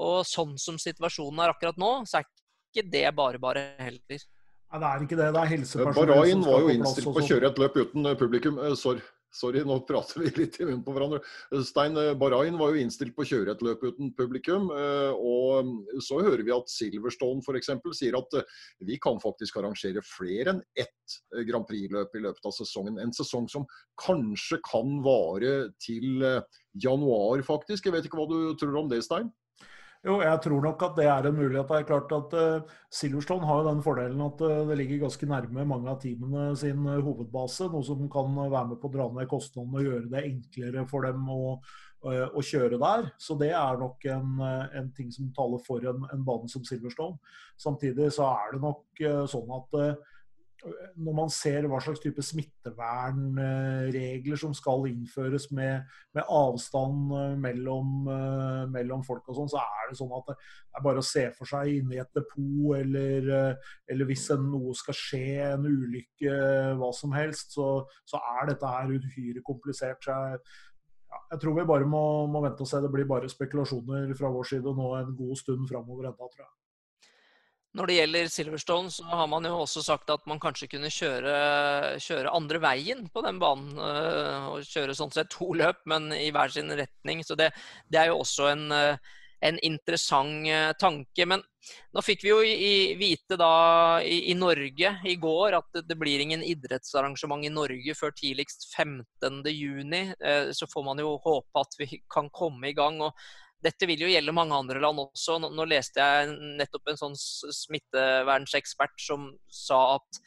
Og 0.00 0.22
sånn 0.24 0.56
som 0.60 0.80
situasjonen 0.80 1.44
er 1.44 1.52
akkurat 1.52 1.80
nå, 1.80 1.92
så 2.08 2.22
er 2.22 2.28
ikke 2.72 2.88
det 2.88 3.08
bare 3.16 3.40
bare 3.42 3.66
heller. 3.80 4.24
Nei, 4.72 4.80
det 4.80 4.88
er 4.88 5.02
ikke 5.04 5.18
det. 5.18 5.26
Det 5.34 5.40
er 5.40 5.50
helsepersonell 5.50 6.12
Bahrain 6.14 6.44
var 6.46 6.62
jo 6.64 6.70
innstilt 6.72 7.08
på 7.08 7.20
å 7.20 7.26
kjøre 7.26 7.50
et 7.50 7.58
løp 7.60 7.74
uten 7.76 8.08
eh, 8.08 8.16
publikum. 8.16 8.60
Eh, 8.62 8.76
sorry. 8.80 9.02
Sorry, 9.32 9.62
nå 9.64 9.78
prater 9.88 10.22
vi 10.22 10.30
litt 10.36 10.58
i 10.60 10.66
munnen 10.68 10.84
på 10.84 10.94
hverandre. 10.94 11.22
Eh, 11.52 11.64
Stein 11.66 11.98
Barain 12.20 12.58
var 12.60 12.72
jo 12.72 12.82
innstilt 12.82 13.16
på 13.16 13.24
å 13.24 13.30
kjøre 13.32 13.54
et 13.54 13.64
løp 13.64 13.84
uten 13.86 14.12
publikum. 14.18 14.70
Og 14.72 15.68
mm, 15.68 15.74
så 16.04 16.20
hører 16.22 16.44
vi 16.46 16.54
at 16.54 16.72
Silverstone 16.72 17.44
f.eks. 17.44 17.72
sier 17.98 18.18
at 18.18 18.38
vi 18.84 18.98
kan 19.02 19.20
faktisk 19.22 19.58
arrangere 19.60 20.04
flere 20.06 20.54
enn 20.54 20.62
ett 20.78 21.16
Grand 21.48 21.66
Prix-løp 21.68 22.14
i 22.16 22.24
løpet 22.26 22.48
av 22.48 22.56
sesongen. 22.56 23.00
En 23.02 23.14
sesong 23.16 23.48
som 23.50 23.66
kanskje 24.00 24.60
kan 24.68 24.98
vare 25.04 25.72
til 25.82 26.22
januar, 26.72 27.42
faktisk. 27.46 27.88
Jeg 27.88 27.96
vet 27.96 28.08
ikke 28.08 28.20
hva 28.20 28.28
du 28.30 28.52
tror 28.60 28.82
om 28.84 28.92
det, 28.92 29.02
Stein? 29.04 29.32
Jo, 30.02 30.16
jeg 30.18 30.38
tror 30.42 30.64
nok 30.64 30.80
at 30.82 30.96
det 30.98 31.04
er 31.06 31.26
en 31.28 31.36
mulighet. 31.36 31.68
Det 31.70 31.76
er 31.78 31.86
klart 31.86 32.12
at 32.16 32.32
uh, 32.34 32.78
Silverstone 32.90 33.46
har 33.46 33.60
jo 33.60 33.68
den 33.68 33.82
fordelen 33.84 34.24
at 34.24 34.40
uh, 34.42 34.64
det 34.66 34.76
ligger 34.80 35.04
ganske 35.04 35.28
nærme 35.30 35.66
mange 35.70 35.92
av 35.92 36.00
teamene 36.02 36.48
sin 36.58 36.82
uh, 36.88 36.98
hovedbase. 37.06 37.68
Noe 37.70 37.86
som 37.86 38.02
kan 38.10 38.34
være 38.40 38.64
med 38.72 38.80
på 38.82 38.90
å 38.90 38.94
dra 38.96 39.06
ned 39.14 39.30
kostnadene 39.30 39.78
og 39.78 39.86
gjøre 39.86 40.10
det 40.10 40.24
enklere 40.26 40.84
for 40.90 41.06
dem 41.06 41.30
å, 41.30 41.54
å 42.02 42.42
kjøre 42.42 42.80
der. 42.82 43.12
Så 43.22 43.36
det 43.38 43.52
er 43.54 43.78
nok 43.78 44.02
en, 44.10 44.42
en 44.82 44.90
ting 44.96 45.14
som 45.14 45.30
taler 45.36 45.62
for 45.62 45.86
en, 45.86 46.02
en, 46.10 46.26
bane 46.26 46.50
som 46.50 46.66
Silverstone. 46.66 47.20
Samtidig 47.62 48.10
så 48.18 48.26
er 48.32 48.56
det 48.56 48.62
nok 48.64 49.04
sånn 49.30 49.54
at 49.54 49.78
når 50.62 51.14
man 51.16 51.30
ser 51.32 51.64
hva 51.66 51.80
slags 51.82 51.98
type 52.02 52.22
smittevernregler 52.22 54.36
som 54.38 54.54
skal 54.54 54.86
innføres 54.90 55.50
med, 55.54 55.82
med 56.14 56.24
avstand 56.30 57.12
eh, 57.18 57.36
mellom, 57.42 58.08
eh, 58.12 58.66
mellom, 58.70 59.02
folk 59.06 59.24
og 59.26 59.34
sånn, 59.40 59.50
så 59.50 59.58
er 59.62 59.90
det 59.90 59.96
sånn 59.98 60.12
at 60.14 60.26
det 60.30 60.36
er 60.78 60.84
bare 60.86 61.02
å 61.02 61.06
se 61.06 61.24
for 61.34 61.46
seg 61.50 61.80
inne 61.80 61.94
i 61.96 62.02
et 62.02 62.14
depot, 62.14 62.76
eller, 62.78 63.18
eh, 63.38 63.54
eller 63.90 64.04
hvis 64.10 64.26
noe 64.38 64.74
skal 64.78 64.96
skje, 64.98 65.24
en 65.48 65.66
ulykke, 65.66 66.32
hva 66.78 66.90
som 66.94 67.10
helst, 67.16 67.46
så, 67.58 67.68
så 68.06 68.16
er 68.36 68.42
dette 68.52 68.74
her 68.76 68.86
uhyre 68.94 69.40
komplisert. 69.46 70.00
Så 70.06 70.14
jeg, 70.14 70.38
ja, 71.10 71.18
jeg 71.34 71.38
tror 71.42 71.54
vi 71.58 71.70
bare 71.74 71.86
må, 71.90 72.04
må, 72.30 72.38
vente 72.46 72.62
og 72.62 72.68
se. 72.70 72.78
Det 72.84 72.92
blir 72.92 73.10
bare 73.10 73.30
spekulasjoner 73.30 74.14
fra 74.18 74.28
vår 74.32 74.44
side 74.54 74.70
nå 74.78 74.86
en 75.00 75.16
god 75.18 75.36
stund 75.42 75.62
framover 75.68 76.04
enda, 76.12 76.26
tror 76.30 76.44
jeg. 76.46 76.52
Når 77.72 77.88
det 77.88 77.94
gjelder 77.96 78.26
Silverstone, 78.28 78.90
så 78.92 79.04
har 79.08 79.28
man 79.32 79.46
jo 79.48 79.54
også 79.62 79.80
sagt 79.84 80.10
at 80.12 80.26
man 80.28 80.40
kanskje 80.40 80.68
kunne 80.74 80.90
kjøre, 80.92 81.36
kjøre 82.04 82.34
andre 82.36 82.60
veien 82.60 83.06
på 83.08 83.22
den 83.24 83.38
banen. 83.40 83.78
Øh, 83.80 84.48
og 84.52 84.68
kjøre 84.68 84.96
sånn 84.96 85.12
sett 85.14 85.32
to 85.32 85.54
løp, 85.56 85.80
men 85.88 86.10
i 86.12 86.28
hver 86.34 86.52
sin 86.52 86.68
retning. 86.68 87.24
Så 87.24 87.36
det, 87.40 87.48
det 87.88 88.02
er 88.02 88.10
jo 88.10 88.18
også 88.20 88.50
en, 88.50 88.66
øh, 88.76 89.16
en, 89.48 89.60
interessant 89.64 90.50
øh, 90.52 90.74
tanke. 90.76 91.26
Men 91.32 91.40
nå 91.96 92.04
fikk 92.04 92.26
vi 92.26 92.34
jo 92.34 92.42
i, 92.44 92.92
vite 93.00 93.40
da 93.40 93.54
i, 94.04 94.18
i, 94.28 94.36
Norge 94.36 94.92
i 95.08 95.16
går 95.22 95.56
at 95.56 95.70
det, 95.72 95.86
det, 95.88 95.96
blir 95.96 96.20
ingen 96.20 96.44
idrettsarrangement 96.44 97.48
i 97.48 97.54
Norge 97.54 97.96
før 97.96 98.12
tidligst 98.20 98.68
15.6. 98.76 100.52
Så 100.60 100.68
får 100.68 100.84
man 100.90 101.00
jo 101.00 101.16
håpe 101.24 101.64
at 101.64 101.80
vi 101.80 102.02
kan 102.12 102.28
komme 102.28 102.68
i 102.68 102.76
gang. 102.76 103.00
og 103.00 103.16
dette 103.62 103.86
vil 103.88 104.04
jo 104.04 104.10
gjelde 104.10 104.34
mange 104.34 104.56
andre 104.58 104.82
land 104.82 105.00
også. 105.02 105.38
Nå, 105.42 105.52
nå 105.54 105.66
leste 105.70 106.02
jeg 106.02 106.32
nettopp 106.60 106.92
en 106.92 107.00
sånn 107.00 107.18
smittevernsekspert 107.18 108.96
som 109.02 109.28
sa 109.52 109.80
at 109.96 110.22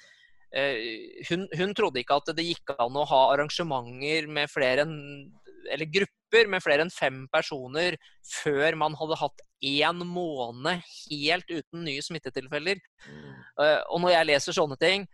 eh, 0.55 1.23
hun, 1.29 1.47
hun, 1.55 1.73
trodde 1.77 2.01
ikke 2.01 2.19
at 2.21 2.31
det 2.37 2.47
gikk 2.47 2.75
an 2.77 2.95
å 2.95 3.07
ha 3.11 3.21
arrangementer 3.33 4.29
med 4.31 4.51
flere 4.51 4.85
enn 4.87 4.95
eller 5.71 5.89
grupper 5.89 6.49
med 6.51 6.61
flere 6.61 6.83
enn 6.85 6.93
fem 6.93 7.23
personer 7.33 7.95
før 8.43 8.75
man 8.77 8.95
hadde 8.99 9.17
hatt 9.17 9.43
én 9.65 10.03
måned 10.05 10.83
helt 11.09 11.49
uten 11.49 11.85
nye 11.87 12.03
smittetilfeller. 12.05 12.81
Mm. 13.07 13.31
Uh, 13.57 13.81
og 13.89 14.03
når 14.03 14.13
jeg 14.13 14.29
leser 14.31 14.57
sånne 14.57 14.77
ting, 14.81 15.07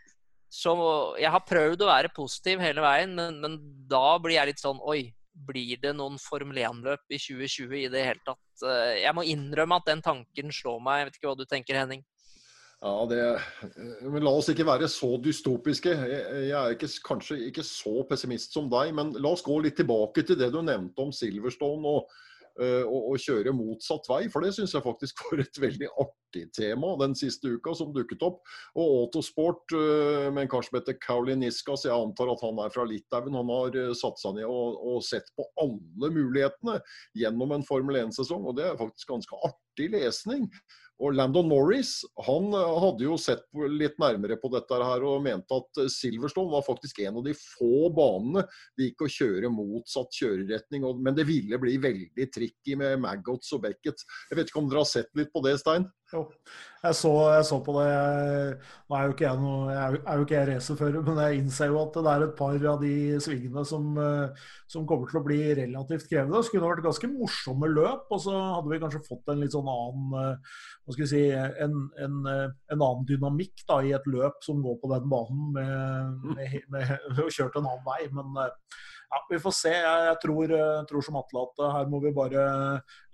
så 0.51 0.73
Jeg 1.15 1.31
har 1.31 1.45
prøvd 1.47 1.79
å 1.79 1.87
være 1.87 2.09
positiv 2.11 2.59
hele 2.59 2.83
veien, 2.83 3.13
men, 3.15 3.37
men 3.39 3.53
da 3.87 4.17
blir 4.19 4.35
jeg 4.35 4.49
litt 4.49 4.59
sånn 4.59 4.81
Oi, 4.83 5.05
blir 5.33 5.79
det 5.81 5.93
noen 5.95 6.17
Formel 6.21 6.59
1-løp 6.61 7.11
i 7.11 7.19
2020 7.19 7.75
i 7.85 7.89
det 7.91 8.05
hele 8.05 8.23
tatt? 8.25 8.63
Eh, 8.67 9.01
jeg 9.03 9.15
må 9.17 9.25
innrømme 9.27 9.79
at 9.79 9.87
den 9.89 10.03
tanken 10.05 10.53
slår 10.55 10.81
meg. 10.83 11.01
Jeg 11.01 11.09
vet 11.09 11.19
ikke 11.19 11.31
hva 11.31 11.37
du 11.39 11.45
tenker, 11.49 11.79
Henning? 11.81 12.03
Ja, 12.81 12.95
det, 13.05 13.19
men 14.09 14.23
La 14.25 14.31
oss 14.33 14.49
ikke 14.49 14.65
være 14.65 14.87
så 14.89 15.13
dystopiske. 15.21 15.91
Jeg 15.93 16.55
er 16.57 16.73
ikke, 16.73 16.89
kanskje 17.05 17.37
ikke 17.51 17.65
så 17.65 18.01
pessimist 18.09 18.57
som 18.57 18.71
deg, 18.73 18.89
men 18.97 19.13
la 19.21 19.35
oss 19.35 19.45
gå 19.45 19.59
litt 19.61 19.77
tilbake 19.77 20.25
til 20.25 20.39
det 20.39 20.49
du 20.53 20.63
nevnte 20.65 21.05
om 21.05 21.13
Silverstone 21.13 21.93
og 21.93 22.09
Eh, 22.59 22.83
å, 22.83 23.15
kjøre 23.21 23.53
motsatt 23.55 24.07
vei. 24.11 24.25
For 24.31 24.43
det 24.43 24.51
syns 24.57 24.73
jeg 24.75 24.83
faktisk 24.83 25.21
var 25.29 25.43
et 25.43 25.59
veldig 25.61 25.87
artig 26.03 26.47
tema 26.55 26.93
den 26.99 27.15
siste 27.17 27.53
uka 27.55 27.73
som 27.77 27.93
dukket 27.95 28.23
opp. 28.27 28.41
Og 28.75 28.97
Autosport 29.05 29.75
uh, 29.75 30.27
med 30.33 30.45
en 30.45 30.51
kar 30.51 30.65
som 30.67 30.77
heter 30.79 30.99
Kauliniskas, 31.03 31.85
jeg 31.87 31.95
antar 31.95 32.31
at 32.33 32.43
han 32.43 32.59
er 32.63 32.73
fra 32.73 32.85
Litauen, 32.87 33.35
han 33.39 33.51
har 33.51 33.77
uh, 33.77 33.93
satt 33.97 34.19
seg 34.21 34.37
ned 34.39 34.47
og, 34.47 34.79
og, 34.79 34.99
sett 35.05 35.31
på 35.37 35.47
alle 35.63 36.11
mulighetene 36.11 36.79
gjennom 37.17 37.55
en 37.55 37.67
Formel 37.67 38.01
1-sesong. 38.03 38.47
Og 38.51 38.59
det 38.59 38.67
er 38.67 38.79
faktisk 38.79 39.11
ganske 39.15 39.43
artig 39.47 39.91
lesning. 39.95 40.47
Og 41.01 41.15
Landon 41.17 41.47
Norris 41.49 41.95
han 42.27 42.51
eh, 42.53 42.73
hadde 42.83 43.05
jo 43.07 43.17
sett 43.19 43.43
litt 43.73 43.97
nærmere 44.01 44.37
på 44.41 44.51
dette 44.53 44.77
her 44.77 45.05
og 45.07 45.23
mente 45.25 45.57
at 45.57 45.81
eh, 45.81 45.89
Silverstone 45.91 46.53
var 46.53 46.65
faktisk 46.65 47.01
en 47.05 47.17
av 47.21 47.25
de 47.25 47.33
få 47.37 47.89
banene 47.95 48.45
det 48.77 48.91
gikk 48.91 49.05
å 49.05 49.11
kjøre 49.15 49.53
motsatt 49.53 50.19
kjøreretning. 50.19 50.85
Men 51.01 51.17
det 51.17 51.25
ville 51.29 51.59
bli 51.61 51.77
veldig 51.81 52.27
tricky 52.33 52.77
med 52.79 53.01
Maggots 53.01 53.53
og 53.57 53.65
Beckett. 53.65 54.05
Jeg 54.29 54.39
vet 54.39 54.51
ikke 54.51 54.61
om 54.61 54.69
dere 54.69 54.85
har 54.85 54.91
sett 54.91 55.11
litt 55.17 55.33
på 55.33 55.43
det, 55.45 55.57
Stein? 55.61 55.89
Jo, 56.11 56.25
jeg 56.81 56.95
så, 56.97 57.09
jeg 57.31 57.43
så 57.47 57.57
på 57.63 57.73
det. 57.77 57.91
Nå 58.89 58.97
er 58.97 59.05
jo 59.05 59.13
ikke 59.13 59.23
jeg, 59.23 59.39
noe, 59.39 59.69
jeg 59.71 59.99
er 60.01 60.17
jo 60.17 60.25
ikke 60.25 60.35
jeg 60.35 60.47
racerfører, 60.49 61.05
men 61.07 61.21
jeg 61.23 61.37
innser 61.39 61.71
jo 61.71 61.77
at 61.79 61.95
det 61.95 62.11
er 62.11 62.25
et 62.25 62.33
par 62.35 62.65
av 62.73 62.81
de 62.83 62.95
svingene 63.23 63.63
som, 63.69 63.85
eh, 64.01 64.49
som 64.73 64.87
kommer 64.89 65.07
til 65.07 65.21
å 65.21 65.23
bli 65.23 65.39
relativt 65.61 66.09
krevende. 66.09 66.41
Det 66.41 66.49
skulle 66.49 66.67
vært 66.67 66.83
ganske 66.83 67.11
morsomme 67.13 67.71
løp, 67.71 68.11
og 68.11 68.23
så 68.25 68.35
hadde 68.57 68.73
vi 68.73 68.81
kanskje 68.83 69.03
fått 69.07 69.31
en 69.31 69.39
litt 69.45 69.55
sånn 69.55 69.71
annen 69.71 70.19
eh, 70.19 70.53
hva 70.83 70.97
skal 70.97 71.05
vi 71.05 71.11
si, 71.13 71.23
en, 71.31 71.79
en, 72.03 72.19
eh, 72.33 72.45
en 72.75 72.79
annen 72.81 73.07
dynamikk 73.07 73.63
da, 73.71 73.79
i 73.87 73.95
et 73.95 74.11
løp 74.11 74.43
som 74.43 74.59
går 74.65 74.81
på 74.83 74.91
den 74.91 75.07
banen 75.15 75.47
med, 75.55 76.27
med, 76.35 76.59
med, 76.75 76.95
med 77.15 77.21
med 77.21 77.35
kjørt 77.37 77.55
en 77.55 77.71
annen 77.71 77.87
vei. 77.87 78.01
Men 78.11 78.35
ja, 79.11 79.19
vi 79.29 79.39
får 79.43 79.55
se. 79.55 79.73
Jeg, 79.75 80.03
jeg 80.07 80.19
tror, 80.23 80.53
eh, 80.57 80.83
tror, 80.89 81.05
som 81.05 81.19
Atle 81.19 81.43
at 81.43 81.63
eh, 81.65 81.73
her 81.75 81.89
må 81.91 81.99
vi 82.03 82.13
bare, 82.15 82.45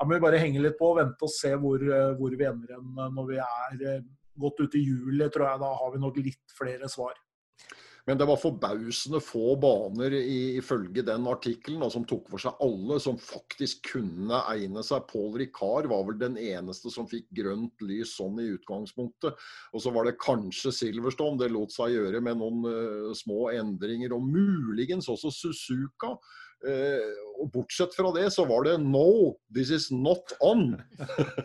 må 0.03 0.13
vi 0.13 0.23
bare 0.27 0.41
henge 0.41 0.61
litt 0.61 0.77
på 0.79 0.91
og 0.91 0.99
vente 1.01 1.25
og 1.25 1.33
se 1.33 1.53
hvor, 1.57 1.81
eh, 1.81 2.13
hvor 2.19 2.35
vi 2.37 2.47
ender 2.47 2.75
igjen 2.75 3.15
når 3.15 3.31
vi 3.31 3.39
er 3.41 4.03
godt 4.37 4.61
ute 4.61 4.77
i 4.77 4.85
juli. 4.85 5.29
tror 5.33 5.49
jeg 5.49 5.63
Da 5.65 5.71
har 5.81 5.95
vi 5.95 6.03
nok 6.03 6.19
litt 6.21 6.57
flere 6.57 6.89
svar. 6.91 7.17
Men 8.07 8.19
det 8.19 8.25
var 8.29 8.39
forbausende 8.39 9.19
få 9.19 9.57
baner 9.59 10.13
ifølge 10.15 11.03
den 11.03 11.27
artikkelen 11.27 11.83
som 11.91 12.05
tok 12.07 12.29
for 12.31 12.39
seg 12.39 12.61
alle 12.63 13.01
som 13.03 13.19
faktisk 13.19 13.89
kunne 13.91 14.39
egne 14.53 14.83
seg. 14.87 15.03
Paul 15.11 15.35
Ricard 15.35 15.89
var 15.91 16.05
vel 16.07 16.15
den 16.21 16.39
eneste 16.39 16.91
som 16.93 17.09
fikk 17.11 17.27
grønt 17.35 17.83
lys 17.83 18.15
sånn 18.15 18.39
i 18.39 18.47
utgangspunktet. 18.53 19.35
Og 19.75 19.83
så 19.83 19.91
var 19.91 20.07
det 20.07 20.15
kanskje 20.23 20.71
Silverstone. 20.71 21.41
Det 21.41 21.51
lot 21.51 21.75
seg 21.75 21.97
gjøre 21.97 22.23
med 22.23 22.39
noen 22.39 22.63
uh, 22.63 23.11
små 23.17 23.49
endringer. 23.51 24.15
Og 24.15 24.23
muligens 24.23 25.11
også 25.11 25.33
Suzuka. 25.35 26.15
Uh, 26.63 27.11
og 27.43 27.51
bortsett 27.53 27.91
fra 27.93 28.09
det, 28.15 28.29
så 28.33 28.47
var 28.47 28.63
det 28.65 28.79
no, 28.87 29.35
this 29.51 29.69
is 29.69 29.91
not 29.91 30.31
on. 30.39 30.77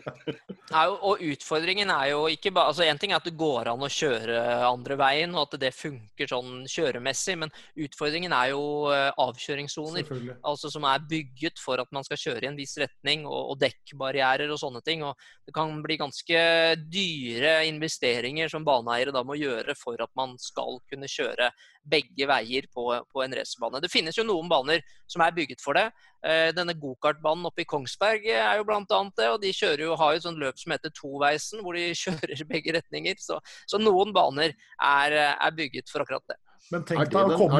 ja, 0.71 0.83
og 0.87 1.19
utfordringen 1.19 1.89
er 1.91 2.13
jo 2.13 2.21
ikke 2.31 2.53
bare 2.55 2.71
altså 2.71 2.85
En 2.87 2.99
ting 2.99 3.11
er 3.11 3.19
at 3.19 3.25
det 3.27 3.35
går 3.35 3.67
an 3.73 3.83
å 3.83 3.89
kjøre 3.91 4.37
andre 4.63 4.95
veien, 4.99 5.33
og 5.35 5.49
at 5.49 5.59
det 5.59 5.73
funker 5.75 6.29
sånn 6.29 6.63
kjøremessig, 6.71 7.35
men 7.41 7.51
utfordringen 7.83 8.31
er 8.35 8.53
jo 8.53 8.63
eh, 8.93 9.09
avkjøringssoner. 9.19 10.07
Altså 10.39 10.71
som 10.71 10.87
er 10.87 11.03
bygget 11.09 11.59
for 11.59 11.83
at 11.83 11.91
man 11.95 12.07
skal 12.07 12.21
kjøre 12.21 12.47
i 12.47 12.51
en 12.51 12.59
viss 12.59 12.77
retning, 12.79 13.27
og, 13.27 13.51
og 13.53 13.59
dekkbarrierer 13.65 14.53
og 14.55 14.61
sånne 14.61 14.83
ting. 14.87 15.03
og 15.03 15.19
Det 15.43 15.55
kan 15.55 15.75
bli 15.83 15.99
ganske 15.99 16.45
dyre 16.87 17.53
investeringer 17.67 18.51
som 18.53 18.65
baneeiere 18.67 19.15
da 19.15 19.25
må 19.27 19.35
gjøre 19.39 19.75
for 19.79 19.99
at 19.99 20.13
man 20.19 20.37
skal 20.41 20.79
kunne 20.87 21.11
kjøre 21.11 21.51
begge 21.83 22.27
veier 22.29 22.69
på, 22.71 22.87
på 23.11 23.23
en 23.25 23.35
racerbane. 23.35 23.83
Det 23.83 23.91
finnes 23.91 24.15
jo 24.15 24.23
noen 24.27 24.47
baner 24.51 24.79
som 25.11 25.25
er 25.25 25.35
bygget 25.35 25.59
for 25.63 25.75
det. 25.75 25.89
Eh, 26.23 26.53
denne 26.55 26.71
gokartbanen 26.79 27.49
oppe 27.49 27.65
i 27.65 27.67
Kongsberg 27.67 28.29
er 28.31 28.55
jo 28.55 28.67
blant 28.67 28.91
annet 28.95 29.19
det. 29.19 29.27
Og 29.33 29.41
de 29.43 29.51
kjører 29.55 29.83
jo, 29.87 29.97
har 29.99 30.13
jo 30.13 30.21
et 30.21 30.27
sånt 30.27 30.39
løp 30.39 30.61
som 30.61 30.75
heter 30.75 30.93
Toveisen, 30.95 31.63
hvor 31.65 31.75
de 31.75 31.89
kjører 32.03 32.39
i 32.39 32.47
begge 32.47 32.77
retninger. 32.77 33.19
Så, 33.19 33.41
så 33.67 33.81
noen 33.81 34.15
baner 34.15 34.53
er, 34.53 35.19
er, 35.33 35.51
bygget 35.57 35.91
for 35.91 36.05
akkurat 36.05 36.25
det. 36.31 36.39
Men 36.71 36.87
tenk 36.87 37.11
deg, 37.11 37.33
å 37.35 37.35
komme, 37.35 37.59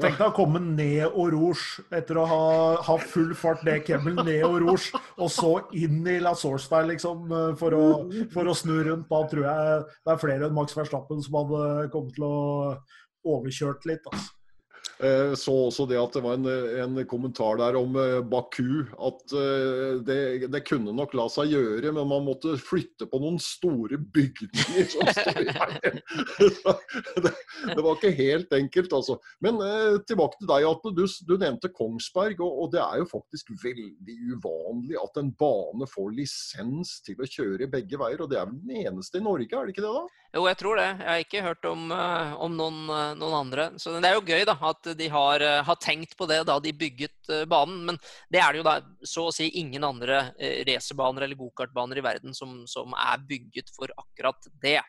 tenk 0.00 0.16
deg 0.16 0.24
å 0.30 0.32
komme 0.32 0.62
ned 0.64 1.04
og 1.10 1.28
rouge 1.34 1.84
etter 1.92 2.16
å 2.16 2.24
ha, 2.24 2.40
ha 2.86 2.96
full 3.04 3.34
fart 3.36 3.60
ned 3.68 3.84
Kemmel, 3.84 4.16
ned 4.24 4.46
og 4.48 4.56
rouge, 4.64 5.02
og 5.20 5.28
så 5.28 5.52
inn 5.76 6.00
i 6.08 6.16
La 6.24 6.32
Source 6.32 6.80
liksom, 6.88 7.28
for 7.60 7.76
å, 7.76 7.84
for 8.32 8.48
å 8.48 8.56
snu 8.56 8.78
rundt. 8.88 9.12
Da 9.12 9.22
tror 9.28 9.44
jeg 9.44 9.78
det 9.92 10.16
er 10.16 10.24
flere 10.24 10.48
enn 10.48 10.56
Max 10.56 10.72
Verstappen 10.78 11.20
som 11.20 11.36
hadde 11.42 11.90
kommet 11.92 12.16
til 12.16 12.30
å 12.30 12.36
overkjørt 13.28 13.84
litt. 13.92 14.08
altså. 14.08 14.39
Eh, 15.02 15.34
så 15.34 15.52
også 15.66 15.86
det 15.88 15.96
at 15.96 16.12
det 16.12 16.20
var 16.20 16.36
en, 16.36 16.44
en 16.84 16.98
kommentar 17.08 17.56
der 17.60 17.76
om 17.78 17.94
eh, 17.96 18.18
Baku. 18.20 18.84
At 19.00 19.32
eh, 19.32 20.00
det, 20.04 20.48
det, 20.52 20.60
kunne 20.68 20.92
nok 20.96 21.14
la 21.16 21.24
seg 21.32 21.54
gjøre, 21.54 21.92
men 21.96 22.10
man 22.10 22.26
måtte 22.26 22.56
flytte 22.60 23.08
på 23.08 23.20
noen 23.22 23.38
store 23.40 23.96
bygninger 23.96 24.90
som 24.92 25.08
står 25.16 25.40
i 25.40 25.56
veien. 25.56 26.00
Det, 27.20 27.32
det, 27.32 27.80
var 27.80 27.96
ikke 27.96 28.12
helt 28.18 28.52
enkelt, 28.56 28.92
altså. 28.96 29.16
Men 29.44 29.60
tilbake 30.08 30.36
til 30.40 30.50
deg, 30.50 30.68
Atle. 30.68 30.92
Du, 30.96 31.04
du, 31.06 31.34
nevnte 31.40 31.72
Kongsberg. 31.72 32.42
Og, 32.44 32.64
og, 32.66 32.70
det 32.74 32.82
er 32.84 33.00
jo 33.00 33.08
faktisk 33.08 33.54
veldig 33.64 34.18
uvanlig 34.34 35.00
at 35.00 35.20
en 35.20 35.32
bane 35.40 35.88
får 35.88 36.12
lisens 36.18 36.98
til 37.06 37.20
å 37.20 37.28
kjøre 37.28 37.70
begge 37.72 38.00
veier. 38.00 38.20
Og 38.20 38.32
det 38.32 38.40
er 38.40 38.50
vel 38.50 38.60
den 38.60 38.84
eneste 38.84 39.20
i 39.20 39.24
Norge, 39.24 39.48
er 39.48 39.64
det 39.64 39.76
ikke 39.76 39.86
det 39.86 39.96
da? 39.96 40.04
Jo, 40.30 40.44
jeg 40.46 40.60
tror 40.60 40.78
det. 40.78 40.88
Jeg 41.00 41.08
har 41.08 41.24
ikke 41.24 41.42
hørt 41.42 41.66
om, 41.66 41.88
om 41.90 42.52
noen, 42.54 42.84
noen, 43.18 43.34
andre. 43.40 43.70
Så 43.82 43.96
det 43.96 44.06
er 44.06 44.14
jo 44.14 44.26
gøy 44.28 44.44
da, 44.46 44.54
at 44.68 44.89
de 44.98 45.08
har, 45.08 45.40
eh, 45.40 45.62
har, 45.64 45.78
tenkt 45.80 46.16
på 46.16 46.26
det 46.30 46.42
da 46.48 46.58
de 46.60 46.72
bygget 46.72 47.30
eh, 47.32 47.46
banen. 47.48 47.84
Men 47.88 47.98
det 48.32 48.42
er 48.42 48.52
det 48.52 48.60
jo 48.60 48.66
da 48.66 48.76
så 49.06 49.26
å 49.28 49.34
si 49.34 49.48
ingen 49.60 49.84
andre 49.86 50.30
eh, 50.38 50.60
racerbaner 50.68 51.26
eller 51.26 51.38
gokartbaner 51.40 52.00
i 52.00 52.04
verden 52.04 52.36
som, 52.36 52.62
som, 52.70 52.94
er 52.94 53.22
bygget 53.28 53.72
for 53.76 53.92
akkurat 53.96 54.50
det. 54.62 54.80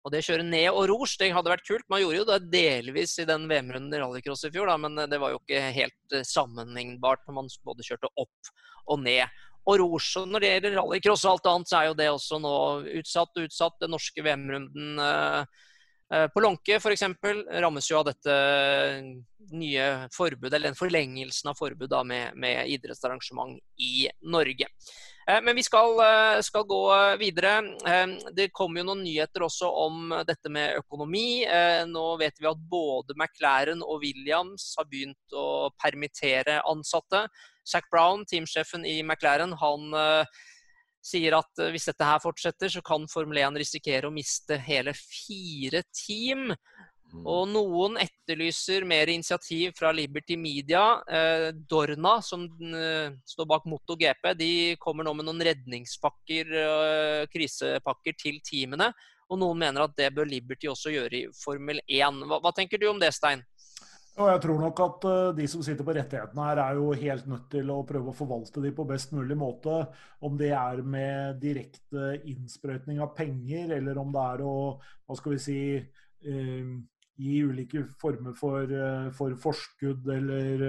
Og 0.00 0.12
det 0.12 0.22
å 0.22 0.28
kjøre 0.30 0.46
ned 0.46 0.70
og 0.70 0.86
rouge, 0.88 1.18
det 1.20 1.32
hadde 1.36 1.52
vært 1.52 1.66
kult. 1.68 1.84
Man 1.92 2.00
gjorde 2.00 2.22
jo 2.22 2.28
det 2.30 2.40
delvis 2.52 3.18
i 3.20 3.28
den 3.28 3.44
VM-runden 3.50 3.92
i 3.92 4.00
rallycross 4.00 4.46
i 4.48 4.52
fjor, 4.54 4.70
da, 4.70 4.78
men 4.80 4.96
det 5.12 5.18
var 5.20 5.34
jo 5.34 5.42
ikke 5.42 5.60
helt 5.76 6.16
sammenlignbart 6.24 7.26
når 7.28 7.36
man 7.36 7.50
både 7.68 7.84
kjørte 7.84 8.08
opp 8.16 8.52
og 8.88 9.02
ned. 9.04 9.42
Og 9.68 9.76
rouge. 9.82 10.22
Når 10.24 10.40
det 10.40 10.52
gjelder 10.54 10.78
rallycross 10.78 11.26
og 11.26 11.34
alt 11.34 11.50
annet, 11.50 11.68
så 11.68 11.76
er 11.78 11.90
jo 11.90 11.98
det 11.98 12.08
også 12.14 12.40
nå 12.40 12.54
utsatt 13.02 13.42
utsatt. 13.44 13.76
Den 13.82 13.92
norske 13.92 14.24
VM-runden 14.24 15.02
eh, 15.04 15.60
Eh, 16.14 16.26
på 16.28 16.40
Lånke 16.40 16.74
f.eks. 16.74 17.02
rammes 17.62 17.90
jo 17.90 18.00
av 18.00 18.08
dette 18.08 18.34
nye 19.54 19.84
forbudet, 20.14 20.56
eller 20.56 20.72
den 20.72 20.78
forlengelsen 20.78 21.52
av 21.52 21.58
forbud 21.58 21.90
da, 21.90 22.02
med, 22.04 22.34
med, 22.34 22.66
idrettsarrangement 22.74 23.60
i 23.78 24.08
Norge. 24.26 24.66
Eh, 25.28 25.38
men 25.46 25.54
vi 25.54 25.62
skal, 25.62 25.94
eh, 26.02 26.40
skal, 26.42 26.66
gå 26.66 26.80
videre. 27.20 27.54
Det 28.34 28.50
kommer 28.50 28.82
jo 28.82 28.88
noen 28.90 29.04
nyheter 29.06 29.46
også 29.46 29.70
om 29.84 30.16
dette 30.26 30.50
med 30.50 30.80
økonomi. 30.82 31.44
Nå 31.86 32.06
vet 32.18 32.42
vi 32.42 32.50
at 32.50 32.68
både 32.70 33.14
McLaren 33.14 33.86
og 33.86 34.02
Williams 34.02 34.72
har 34.78 34.90
begynt 34.90 35.38
å 35.38 35.70
permittere 35.78 36.58
ansatte. 36.66 37.28
Zac 37.62 37.86
Brown, 37.92 38.26
teamsjefen 38.26 38.82
i 38.88 38.98
McLaren, 39.04 39.54
han 39.62 39.94
sier 41.00 41.36
at 41.38 41.62
eh, 41.62 41.72
hvis 41.74 41.88
dette 41.90 42.06
her 42.06 42.22
fortsetter, 42.22 42.72
så 42.72 42.82
kan 42.84 43.08
Formel 43.10 43.42
1 43.42 43.58
risikere 43.60 44.08
å 44.08 44.14
miste 44.14 44.58
hele 44.66 44.94
fire 44.96 45.82
team. 45.94 46.50
Mm. 47.10 47.24
Og 47.26 47.48
noen 47.50 47.96
etterlyser 47.98 48.84
mer 48.86 49.10
initiativ 49.10 49.72
fra 49.78 49.90
Liberty 49.96 50.36
Media. 50.38 50.84
Eh, 51.10 51.48
Dorna, 51.70 52.18
som 52.22 52.46
eh, 52.46 53.16
står 53.26 53.48
bak 53.50 53.66
MotoGP, 53.70 54.34
de 54.38 54.52
kommer 54.82 55.08
nå 55.08 55.16
med 55.18 55.26
noen 55.28 55.42
redningspakker, 55.50 56.52
krisepakker 57.32 58.18
til 58.20 58.38
teamene. 58.46 58.92
Og 59.30 59.38
noen 59.38 59.60
mener 59.62 59.86
at 59.86 59.94
det 59.98 60.10
bør 60.14 60.26
Liberty 60.26 60.66
også 60.70 60.92
gjøre 60.94 61.16
i 61.16 61.26
Formel 61.38 61.82
1. 61.86 62.24
Hva, 62.26 62.40
hva 62.42 62.54
tenker 62.54 62.82
du 62.82 62.88
om 62.90 62.98
det, 63.02 63.12
Stein? 63.14 63.44
Og 64.20 64.28
jeg 64.28 64.40
tror 64.44 64.58
nok 64.60 64.80
at 64.84 65.04
uh, 65.08 65.30
de 65.36 65.46
som 65.48 65.62
sitter 65.64 65.86
på 65.86 65.94
rettighetene 65.96 66.44
her, 66.50 66.60
er 66.60 66.76
jo 66.76 66.90
helt 67.02 67.28
nødt 67.30 67.46
til 67.52 67.70
å 67.72 67.80
prøve 67.88 68.12
å 68.12 68.16
forvalte 68.16 68.60
de 68.60 68.72
på 68.76 68.84
best 68.88 69.14
mulig 69.16 69.36
måte. 69.38 69.80
Om 70.26 70.36
det 70.40 70.50
er 70.56 70.82
med 70.84 71.40
direkte 71.40 72.12
innsprøytning 72.28 73.00
av 73.00 73.14
penger, 73.16 73.72
eller 73.78 74.00
om 74.02 74.12
det 74.12 74.24
er 74.34 74.44
å 74.44 74.54
hva 74.76 75.16
skal 75.16 75.36
vi 75.36 75.40
si 75.46 75.60
uh, 75.80 76.74
gi 77.20 77.38
ulike 77.44 77.86
former 78.00 78.36
for, 78.36 78.68
uh, 78.68 79.08
for 79.16 79.36
forskudd, 79.40 80.04
eller, 80.12 80.66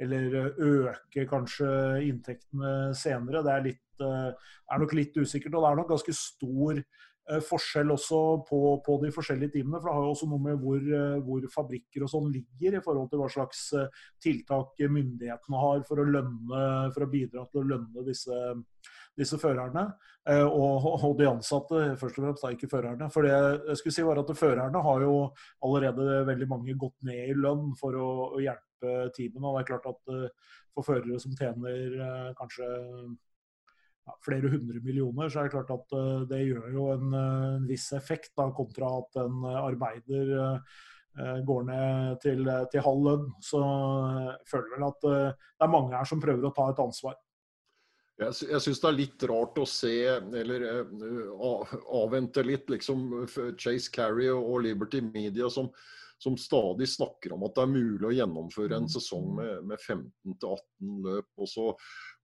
eller, 0.00 0.36
øke 0.60 1.24
kanskje 1.30 1.70
inntektene 2.10 2.92
senere. 2.98 3.40
Det 3.46 3.54
er, 3.56 3.66
litt, 3.70 4.04
er 4.04 4.84
nok 4.84 4.92
litt 4.98 5.16
usikkert. 5.16 5.56
Og 5.56 5.64
det 5.64 5.72
er 5.72 5.80
nok 5.80 5.94
ganske 5.96 6.16
stor 6.18 6.84
Eh, 6.84 7.11
forskjell 7.46 7.92
også 7.94 8.20
på, 8.48 8.60
på, 8.84 8.96
de 9.02 9.12
forskjellige 9.14 9.56
teamene. 9.56 9.78
For 9.80 9.88
det 9.88 9.94
har 9.96 10.06
jo 10.06 10.14
også 10.14 10.28
noe 10.30 10.42
med 10.42 10.62
hvor, 10.62 10.80
eh, 10.82 11.18
hvor, 11.26 11.46
fabrikker 11.54 12.06
og 12.06 12.10
sånn 12.10 12.32
ligger, 12.34 12.78
i 12.78 12.82
forhold 12.84 13.12
til 13.12 13.22
hva 13.22 13.28
slags 13.30 13.68
eh, 13.78 14.02
tiltak 14.22 14.82
myndighetene 14.82 15.60
har 15.62 15.84
for 15.88 16.02
å, 16.02 16.08
lønne, 16.08 16.64
for 16.94 17.06
å 17.06 17.10
bidra 17.12 17.46
til 17.50 17.62
å 17.62 17.68
lønne 17.74 18.06
disse, 18.06 18.40
disse 19.18 19.38
førerne. 19.40 19.86
Og, 20.22 21.16
de 21.18 21.26
ansatte, 21.26 21.80
først 21.98 22.18
og 22.20 22.26
fremst, 22.28 22.44
da 22.44 22.52
ikke 22.54 22.70
førerne. 22.70 23.08
For 23.10 23.26
det 23.26 23.32
jeg 23.32 23.78
skulle 23.80 23.96
si 23.96 24.04
var 24.06 24.20
at 24.20 24.30
Førerne 24.38 24.82
har 24.84 25.02
jo 25.02 25.16
allerede 25.66 26.20
veldig 26.28 26.46
mange 26.50 26.76
gått 26.78 26.94
ned 27.06 27.32
i 27.32 27.34
lønn 27.34 27.72
for 27.78 27.98
å, 27.98 28.10
å 28.36 28.42
hjelpe 28.42 29.10
teamene. 29.16 29.48
Og 29.48 29.58
det 29.58 29.64
er 29.64 29.70
klart 29.72 29.90
at 29.90 30.14
for 30.72 30.86
førere 30.86 31.18
som 31.22 31.34
tjener 31.36 32.32
kanskje 32.38 32.70
ja, 34.06 34.14
flere 34.24 34.50
hundre 34.52 34.80
millioner, 34.82 35.28
så 35.30 35.40
er 35.40 35.48
det 35.48 35.54
klart 35.54 35.72
at 35.74 35.94
uh, 35.96 36.22
det 36.30 36.40
gjør 36.44 36.70
jo 36.74 36.86
en, 36.94 37.12
uh, 37.14 37.50
en 37.58 37.68
viss 37.68 37.90
effekt, 37.96 38.32
da, 38.38 38.48
kontra 38.54 38.90
at 38.98 39.20
en 39.24 39.44
uh, 39.46 39.60
arbeider 39.66 40.58
går 41.44 41.64
ned 41.68 42.14
til, 42.22 42.46
til 42.72 42.80
halv 42.80 43.02
lønn. 43.04 43.24
Så 43.44 43.58
jeg 43.60 44.46
føler 44.48 44.70
vel 44.72 44.84
at 44.86 45.02
det 45.04 45.66
er 45.66 45.68
mange 45.68 45.92
her 45.92 46.08
som 46.08 46.22
prøver 46.22 46.46
å 46.48 46.50
ta 46.56 46.70
et 46.72 46.80
ansvar. 46.80 47.18
Jeg, 48.22 48.32
jeg 48.48 48.60
syns 48.64 48.80
det 48.80 48.88
er 48.88 48.96
litt 48.96 49.26
rart 49.28 49.60
å 49.60 49.66
se, 49.68 49.92
eller 50.40 50.64
avvente 52.00 52.46
litt, 52.48 52.64
liksom 52.72 53.26
Chase 53.60 53.92
Carey 53.92 54.32
og 54.32 54.62
Liberty 54.64 55.02
Media 55.04 55.52
som, 55.52 55.68
som 56.22 56.36
stadig 56.38 56.86
snakker 56.86 57.34
om 57.34 57.42
at 57.46 57.56
det 57.56 57.64
er 57.64 57.72
mulig 57.72 58.06
å 58.06 58.14
gjennomføre 58.14 58.78
en 58.78 58.88
sesong 58.90 59.32
med, 59.38 59.64
med 59.66 59.80
15-18 59.80 61.00
løp. 61.06 61.28
og 61.34 61.50
så 61.50 61.64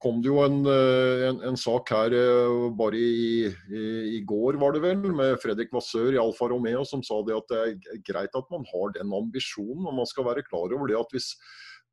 kom 0.02 0.20
det 0.22 0.30
jo 0.30 0.38
en, 0.44 0.60
eh, 0.70 1.24
en, 1.28 1.40
en 1.50 1.58
sak 1.58 1.90
her 1.94 2.14
eh, 2.14 2.68
bare 2.78 3.00
i, 3.00 3.48
i, 3.50 3.82
i, 4.18 4.20
går, 4.28 4.60
var 4.62 4.76
det 4.76 4.84
vel, 4.84 5.02
med 5.10 5.34
Fredrik 5.42 5.74
Vassør 5.74 6.14
i 6.14 6.20
Alfa 6.22 6.50
Romeo 6.52 6.84
som 6.86 7.02
sa 7.06 7.18
det 7.26 7.34
at 7.34 7.50
det 7.50 7.64
er 7.64 8.04
greit 8.06 8.38
at 8.38 8.54
man 8.54 8.66
har 8.70 8.94
den 8.94 9.14
ambisjonen. 9.18 9.88
og 9.90 9.98
Man 9.98 10.10
skal 10.10 10.28
være 10.30 10.46
klar 10.46 10.70
over 10.70 10.90
det 10.90 10.98
at 11.00 11.16
hvis 11.16 11.32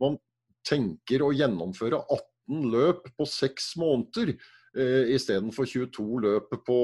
man 0.02 0.20
tenker 0.66 1.26
å 1.26 1.34
gjennomføre 1.34 2.04
18 2.06 2.70
løp 2.74 3.10
på 3.18 3.26
seks 3.30 3.74
måneder, 3.82 4.36
eh, 4.78 5.12
istedenfor 5.16 5.68
22 5.70 6.06
løp 6.26 6.52
på, 6.66 6.80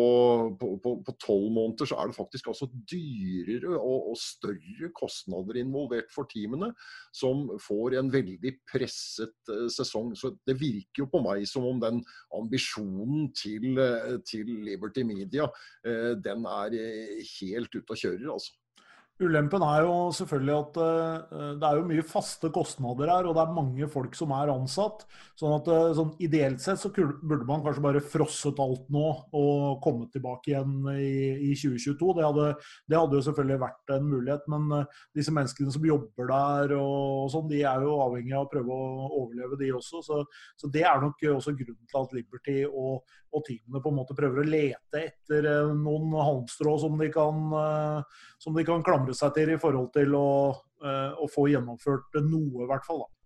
på, 0.60 0.70
på, 0.84 0.94
på 1.06 1.16
12 1.18 1.52
måneder, 1.56 1.90
så 1.90 2.00
er 2.00 2.10
det 2.10 2.18
faktisk 2.18 2.48
altså 2.52 2.68
dyrere 2.92 3.76
og, 3.78 4.12
og, 4.12 4.18
større 4.22 4.92
kostnader 4.98 5.62
involvert 5.62 6.12
for 6.14 6.30
teamene, 6.32 6.72
som 7.16 7.48
får 7.62 7.98
en 8.00 8.12
veldig 8.14 8.56
presset 8.72 9.52
eh, 9.52 9.68
sesong. 9.74 10.14
Så 10.18 10.34
det 10.48 10.58
virker 10.62 11.06
jo 11.06 11.10
på 11.12 11.24
meg 11.26 11.46
som 11.50 11.68
om 11.68 11.82
den 11.82 12.02
ambisjonen 12.38 13.30
til, 13.38 13.76
eh, 13.82 14.18
til 14.28 14.50
Liberty 14.68 15.06
Media, 15.08 15.50
eh, 15.86 16.14
den 16.22 16.48
er 16.48 16.80
eh, 16.80 17.22
helt 17.40 17.76
ute 17.76 17.96
å 17.96 18.02
kjøre, 18.06 18.28
altså. 18.38 18.61
Ulempen 19.22 19.62
er 19.62 19.84
jo 19.86 19.96
selvfølgelig 20.18 20.54
at 20.56 20.78
uh, 20.82 21.52
det 21.62 21.68
er 21.68 21.78
jo 21.78 21.86
mye 21.86 22.06
faste 22.06 22.50
kostnader 22.54 23.12
her, 23.12 23.28
og 23.30 23.36
det 23.38 23.44
er 23.44 23.54
mange 23.54 23.90
folk 23.92 24.16
som 24.18 24.34
er 24.34 24.50
ansatt. 24.50 25.06
Sånn 25.38 25.54
at 25.60 25.70
uh, 25.70 25.92
sånn 25.98 26.14
Ideelt 26.22 26.62
sett 26.64 26.82
så 26.82 26.90
burde 26.94 27.46
man 27.48 27.62
kanskje 27.66 27.84
bare 27.86 28.02
frosset 28.04 28.60
alt 28.62 28.88
nå 28.94 29.06
og 29.38 29.82
kommet 29.84 30.12
tilbake 30.16 30.52
igjen 30.52 30.74
i, 30.96 31.52
i 31.52 31.54
2022. 31.54 32.16
Det 32.18 32.26
hadde, 32.26 32.48
det 32.90 32.98
hadde, 32.98 33.20
jo 33.20 33.26
selvfølgelig 33.28 33.62
vært 33.62 33.94
en 33.96 34.10
mulighet, 34.10 34.50
men 34.52 34.68
disse 35.18 35.34
menneskene 35.36 35.74
som 35.74 35.86
jobber 35.86 36.32
der 36.32 36.76
og 36.78 37.30
sånn, 37.34 37.50
de 37.52 37.62
er 37.68 37.86
jo 37.86 37.98
avhengig 38.06 38.36
av 38.38 38.48
å 38.48 38.52
prøve 38.52 38.76
å 38.76 39.10
overleve, 39.22 39.60
de 39.62 39.72
også. 39.78 40.02
Så, 40.06 40.22
så 40.58 40.72
det 40.74 40.86
er 40.88 41.02
nok 41.04 41.22
også 41.36 41.56
grunnen 41.58 41.90
til 41.90 42.02
at 42.02 42.16
Liberty 42.18 42.58
og, 42.68 43.14
og 43.32 43.46
teamene 43.48 43.84
på 43.84 43.94
en 43.94 44.00
måte 44.02 44.18
prøver 44.18 44.42
å 44.42 44.50
lete 44.50 45.06
etter 45.06 45.48
noen 45.78 46.14
halmstrå 46.18 46.76
som 46.82 46.98
de 47.00 47.10
kan, 47.14 47.54
som 48.42 48.58
de 48.58 48.66
kan 48.66 48.84
klamre 48.86 49.14
seg 49.18 49.36
til 49.38 49.54
i 49.54 49.62
forhold 49.62 49.92
til 49.94 50.16
å, 50.18 50.30
eh, 50.82 51.12
å 51.14 51.30
få 51.30 51.48
gjennomført 51.52 52.22
noe, 52.26 52.64
i 52.66 52.70
hvert 52.70 52.88
fall. 52.88 53.06
da. 53.06 53.18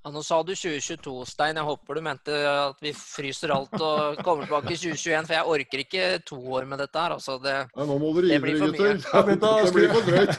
Ja, 0.00 0.08
nå 0.14 0.22
sa 0.24 0.38
du 0.40 0.54
2022, 0.56 1.26
Stein. 1.28 1.58
Jeg 1.60 1.66
håper 1.68 1.98
du 1.98 2.00
mente 2.00 2.36
at 2.48 2.78
vi 2.80 2.94
fryser 2.96 3.52
alt 3.52 3.74
og 3.76 4.22
kommer 4.24 4.46
tilbake 4.46 4.72
i 4.72 4.78
2021. 4.80 5.26
For 5.28 5.36
jeg 5.36 5.50
orker 5.54 5.82
ikke 5.82 6.06
to 6.24 6.38
år 6.56 6.64
med 6.70 6.80
dette 6.80 7.02
her. 7.02 7.12
Altså, 7.18 7.36
det, 7.44 7.56
ja, 7.68 7.84
nå 7.84 7.98
må 8.00 8.14
dere 8.16 8.30
gi 8.30 8.38
dere, 8.40 8.54
gutter. 8.62 9.02
Det 9.28 9.74
blir 9.76 9.92
for 9.92 10.08
drøyt. 10.08 10.32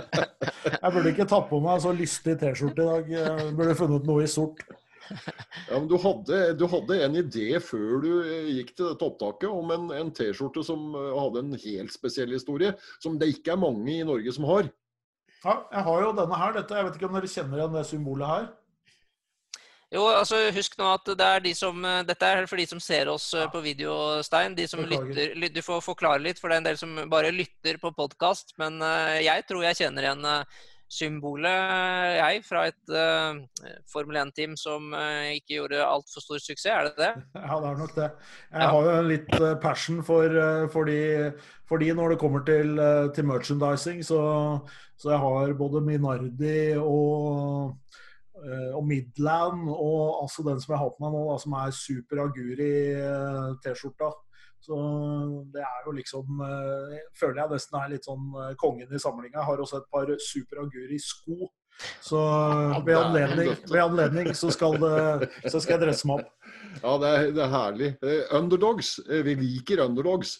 jeg 0.82 0.92
burde 0.98 1.14
ikke 1.14 1.28
tatt 1.32 1.48
på 1.48 1.62
meg 1.64 1.80
så 1.80 1.94
lystig 1.96 2.36
T-skjorte 2.42 2.84
i 2.84 2.90
dag. 2.90 3.14
Jeg 3.16 3.54
burde 3.56 3.78
funnet 3.80 4.10
noe 4.10 4.26
i 4.26 4.28
sort. 4.28 4.60
Ja, 5.68 5.78
men 5.78 5.88
du 5.88 5.96
hadde, 6.00 6.40
du 6.58 6.66
hadde, 6.70 6.98
en 7.06 7.18
idé 7.18 7.60
før 7.62 8.00
du 8.04 8.10
eh, 8.22 8.50
gikk 8.58 8.74
til 8.74 8.90
dette 8.90 9.06
opptaket 9.06 9.48
om 9.50 9.70
en, 9.74 9.86
en 9.96 10.10
T-skjorte 10.14 10.64
som 10.66 10.92
eh, 10.98 11.12
hadde 11.18 11.44
en 11.44 11.54
helt 11.60 11.94
spesiell 11.94 12.34
historie, 12.34 12.74
som 13.02 13.18
det 13.20 13.30
ikke 13.36 13.54
er 13.54 13.62
mange 13.62 13.92
i 13.94 14.04
Norge 14.06 14.34
som 14.34 14.48
har. 14.50 14.68
Ja, 15.44 15.56
jeg 15.72 15.86
har 15.86 16.04
jo 16.04 16.12
denne 16.16 16.40
her. 16.40 16.52
Dette, 16.56 16.76
jeg 16.76 16.88
vet 16.88 16.98
ikke 16.98 17.08
om 17.08 17.16
dere 17.18 17.30
kjenner 17.30 17.60
igjen 17.60 17.78
det 17.78 17.86
symbolet 17.88 18.30
her? 18.32 18.52
Jo, 19.94 20.06
altså 20.08 20.40
Husk 20.56 20.78
nå 20.80 20.86
at 20.90 21.10
det 21.20 21.26
er 21.36 21.42
de 21.44 21.52
som, 21.54 21.84
dette 22.08 22.26
er 22.26 22.48
for 22.50 22.58
de 22.58 22.64
som 22.66 22.80
ser 22.82 23.06
oss 23.12 23.28
ja. 23.36 23.44
på 23.52 23.60
video, 23.62 23.92
Stein. 24.26 24.56
De 24.56 24.64
som 24.66 24.80
lytter, 24.82 25.36
Du 25.54 25.60
får 25.62 25.84
forklare 25.84 26.24
litt, 26.24 26.40
for 26.40 26.50
det 26.50 26.56
er 26.56 26.62
en 26.64 26.70
del 26.70 26.80
som 26.80 26.96
bare 27.12 27.30
lytter 27.30 27.78
på 27.78 27.92
podkast. 27.94 28.56
Men 28.58 28.80
jeg 29.22 29.44
tror 29.46 29.68
jeg 29.68 29.84
kjenner 29.84 30.08
igjen 30.08 30.26
symbolet, 30.94 32.14
jeg, 32.18 32.40
fra 32.46 32.64
et 32.70 32.92
uh, 32.94 33.40
Formel 33.90 34.20
1-team 34.22 34.54
som 34.58 34.92
uh, 34.94 35.30
ikke 35.34 35.58
gjorde 35.58 35.82
altfor 35.82 36.24
stor 36.24 36.42
suksess. 36.42 36.70
Er 36.70 36.88
det 36.88 36.94
det? 37.00 37.12
Ja, 37.48 37.58
det 37.60 37.70
er 37.70 37.80
nok 37.82 37.94
det. 37.96 38.08
Jeg 38.52 38.62
ja. 38.62 38.70
har 38.72 38.88
jo 38.88 38.96
litt 39.10 39.36
uh, 39.40 39.52
passion 39.62 40.02
for, 40.06 40.38
for, 40.72 40.90
de, 40.90 41.30
for, 41.68 41.82
de, 41.82 41.92
når 41.98 42.14
det 42.14 42.20
kommer 42.22 42.44
til, 42.46 42.76
til 43.16 43.28
merchandising. 43.28 44.02
Så, 44.06 44.20
så, 44.96 45.14
jeg 45.14 45.22
har 45.24 45.56
både 45.58 45.82
Minardi 45.84 46.58
og, 46.80 47.74
og 48.74 48.82
Midland, 48.86 49.66
og 49.70 50.22
altså 50.22 50.44
den 50.46 50.60
som 50.62 50.74
jeg 50.74 50.82
har 50.82 50.94
på 50.94 51.04
meg 51.06 51.16
nå, 51.16 51.24
da, 51.32 51.40
som 51.42 51.58
er 51.60 51.74
Super 51.74 52.26
Aguri 52.26 52.74
T-skjorta. 53.64 54.14
Så 54.64 54.76
det 55.52 55.60
er 55.60 55.82
jo 55.84 55.92
liksom 55.92 56.40
eh, 56.46 57.02
Føler 57.18 57.42
jeg 57.42 57.52
nesten 57.52 57.76
er 57.80 57.92
litt 57.92 58.08
sånn 58.08 58.30
eh, 58.40 58.54
kongen 58.60 58.94
i 58.94 59.02
samlinga. 59.02 59.44
Har 59.44 59.60
også 59.60 59.82
et 59.82 59.90
par 59.92 60.08
Super 60.24 60.64
Aguri-sko. 60.64 61.50
Så 62.00 62.20
ved 62.86 62.94
anledning, 62.94 63.50
ved 63.66 63.80
anledning 63.82 64.28
så, 64.38 64.46
skal 64.54 64.76
det, 64.78 65.28
så, 65.42 65.58
skal 65.58 65.74
jeg 65.74 65.82
dresse 65.82 66.06
meg 66.06 66.22
opp. 66.22 66.50
Ja, 66.78 66.92
det 67.02 67.08
er, 67.10 67.24
det 67.34 67.42
er 67.44 67.50
herlig. 67.52 67.88
Eh, 68.06 68.34
underdogs. 68.38 68.96
Vi 69.04 69.34
liker 69.40 69.82
underdogs. 69.84 70.38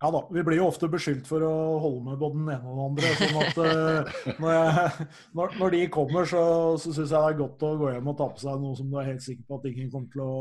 Ja 0.00 0.10
da. 0.12 0.24
Vi 0.32 0.42
blir 0.44 0.58
jo 0.58 0.66
ofte 0.68 0.88
beskyldt 0.90 1.28
for 1.28 1.44
å 1.44 1.54
holde 1.80 2.02
med 2.08 2.20
både 2.20 2.40
den 2.40 2.52
ene 2.56 2.74
og 2.74 2.76
den 2.76 2.84
andre. 2.88 3.14
sånn 3.20 3.40
at 3.46 4.36
når, 4.42 4.52
jeg, 4.56 5.08
når, 5.38 5.56
når, 5.62 5.76
de 5.76 5.82
kommer, 5.96 6.28
så, 6.28 6.44
så 6.82 6.92
syns 6.92 7.14
jeg 7.14 7.16
det 7.16 7.24
er 7.24 7.40
godt 7.40 7.66
å 7.68 7.74
gå 7.80 7.94
hjem 7.94 8.12
og 8.12 8.20
ta 8.20 8.28
på 8.34 8.42
seg 8.42 8.60
noe 8.60 8.76
som 8.76 8.90
du 8.90 9.00
er 9.00 9.12
helt 9.12 9.24
sikker 9.24 9.46
på 9.46 9.60
at 9.60 9.68
ingen 9.70 9.92
kommer 9.92 10.12
til 10.12 10.24
å, 10.26 10.38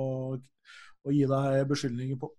å 1.06 1.16
gi 1.16 1.26
deg 1.32 1.66
beskyldninger 1.70 2.20
på. 2.20 2.34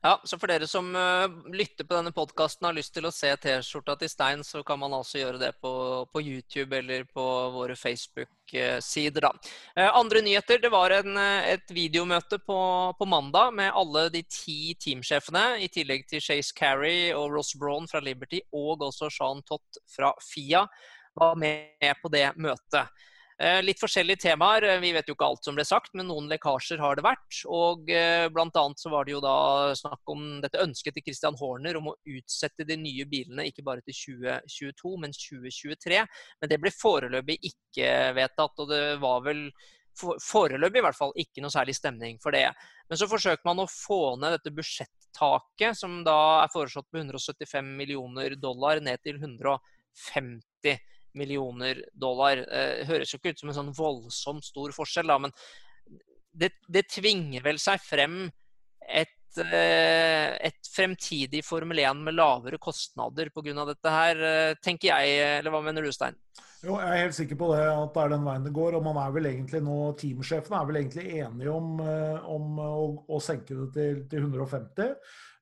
Ja, 0.00 0.20
så 0.24 0.36
for 0.38 0.46
dere 0.46 0.66
som 0.70 0.92
uh, 0.94 1.26
lytter 1.50 1.82
på 1.82 1.96
denne 1.96 2.12
podkasten 2.14 2.62
og 2.62 2.68
har 2.68 2.76
lyst 2.76 2.92
til 2.94 3.08
å 3.08 3.10
se 3.10 3.32
T-skjorta 3.42 3.96
til 3.98 4.10
Stein, 4.12 4.44
så 4.46 4.60
kan 4.62 4.78
man 4.78 4.92
altså 4.94 5.18
gjøre 5.18 5.40
det 5.40 5.48
på, 5.58 5.72
på 6.12 6.22
YouTube 6.22 6.78
eller 6.78 7.02
på 7.10 7.24
våre 7.50 7.74
Facebook-sider, 7.74 9.26
da. 9.26 9.32
Uh, 9.74 9.88
andre 9.98 10.22
nyheter. 10.22 10.62
Det 10.62 10.70
var 10.70 10.94
en, 11.00 11.18
uh, 11.18 11.42
et 11.50 11.74
videomøte 11.74 12.38
på, 12.38 12.60
på, 12.94 13.10
mandag 13.10 13.50
med 13.58 13.74
alle 13.74 14.06
de 14.14 14.22
ti 14.30 14.76
teamsjefene, 14.78 15.58
i 15.66 15.70
tillegg 15.74 16.06
til 16.06 16.22
Chase 16.22 16.54
Carey 16.54 17.10
og 17.10 17.34
Ross 17.34 17.56
Braun 17.58 17.90
fra 17.90 17.98
Liberty 17.98 18.38
og 18.54 18.86
også 18.86 19.10
Sean 19.10 19.42
Tott 19.42 19.82
fra 19.90 20.14
FIA, 20.22 20.62
var 21.18 21.34
med 21.42 21.90
på 21.98 22.14
det 22.14 22.28
møtet. 22.38 22.86
Eh, 23.38 23.60
litt 23.62 23.78
forskjellige 23.78 24.24
temaer. 24.24 24.64
Eh, 24.66 24.80
vi 24.82 24.90
vet 24.96 25.06
jo 25.06 25.14
ikke 25.14 25.26
alt 25.28 25.46
som 25.46 25.54
ble 25.54 25.62
sagt, 25.66 25.92
men 25.94 26.08
noen 26.10 26.26
lekkasjer 26.32 26.80
har 26.82 26.98
det 26.98 27.04
vært. 27.06 27.38
Og 27.46 27.86
blant 28.34 28.58
annet 28.58 28.82
så 28.82 28.90
var 28.90 29.06
det 29.06 29.14
jo 29.14 29.22
da 29.22 29.36
snakk 29.78 30.10
om 30.10 30.24
dette 30.42 30.58
ønsket 30.64 30.98
til 30.98 31.06
Christian 31.06 31.38
Horner 31.38 31.78
om 31.78 31.92
å 31.92 31.96
utsette 32.02 32.66
de 32.66 32.78
nye 32.80 33.06
bilene 33.06 33.46
ikke 33.46 33.62
bare 33.66 33.84
til 33.86 33.94
2022, 34.18 34.94
men 35.04 35.14
2023. 35.14 36.02
Men 36.42 36.50
det 36.50 36.60
ble 36.64 36.74
foreløpig 36.74 37.38
ikke 37.52 37.92
vedtatt, 38.18 38.58
og 38.58 38.72
det 38.74 38.84
var 39.04 39.22
vel 39.28 39.46
foreløpig 39.98 40.78
i 40.78 40.86
hvert 40.86 40.98
fall 40.98 41.14
ikke 41.18 41.42
noe 41.42 41.54
særlig 41.54 41.76
stemning 41.78 42.18
for 42.22 42.34
det. 42.34 42.48
Men 42.90 42.98
så 42.98 43.06
forsøker 43.10 43.46
man 43.46 43.62
å 43.62 43.70
få 43.70 44.16
ned 44.18 44.34
dette 44.34 44.54
budsjettaket, 44.54 45.78
som 45.78 46.02
da 46.06 46.42
er 46.42 46.52
foreslått 46.52 46.90
på 46.90 47.02
175 47.02 47.74
millioner 47.78 48.34
dollar, 48.38 48.82
ned 48.82 49.02
til 49.06 49.22
150 49.22 49.62
millioner 50.66 50.97
dollar. 51.92 52.44
Eh, 52.46 52.84
høres 52.88 53.12
jo 53.12 53.20
ikke 53.20 53.34
ut 53.34 53.42
som 53.42 53.52
en 53.52 53.58
sånn 53.58 53.74
voldsomt 53.76 54.46
stor 54.46 54.74
forskjell, 54.76 55.10
da, 55.10 55.18
men 55.22 55.34
det, 56.38 56.52
det 56.70 56.86
tvinger 56.92 57.44
vel 57.44 57.58
seg 57.62 57.80
frem 57.82 58.20
et, 58.88 59.17
et 59.46 60.70
fremtidig 60.72 61.44
Formel 61.46 61.78
1 61.84 62.02
med 62.04 62.16
lavere 62.18 62.58
kostnader 62.58 63.30
pga. 63.30 63.64
dette 63.68 63.90
her, 63.90 64.22
eh, 64.24 64.54
tenker 64.62 64.88
jeg. 64.88 65.38
Eller 65.38 65.50
hva 65.50 65.62
mener 65.62 65.82
du, 65.82 65.92
Stein? 65.92 66.16
Jo, 66.62 66.74
Jeg 66.74 66.88
er 66.88 67.04
helt 67.04 67.14
sikker 67.14 67.36
på 67.38 67.54
det, 67.54 67.62
at 67.62 67.94
det 67.94 68.02
er 68.02 68.08
den 68.08 68.24
veien 68.24 68.44
det 68.44 68.52
går. 68.52 68.74
og 68.74 68.82
man 68.82 68.96
er 68.96 69.12
vel 69.14 69.26
egentlig 69.26 69.62
nå, 69.62 69.96
Teamsjefene 69.96 70.60
er 70.60 70.66
vel 70.66 70.76
egentlig 70.82 71.06
enige 71.22 71.50
om, 71.50 71.80
om 72.26 72.58
å, 72.58 73.04
å, 73.08 73.20
senke 73.20 73.54
det 73.54 73.72
til, 73.74 74.04
til 74.10 74.26
150. 74.26 74.96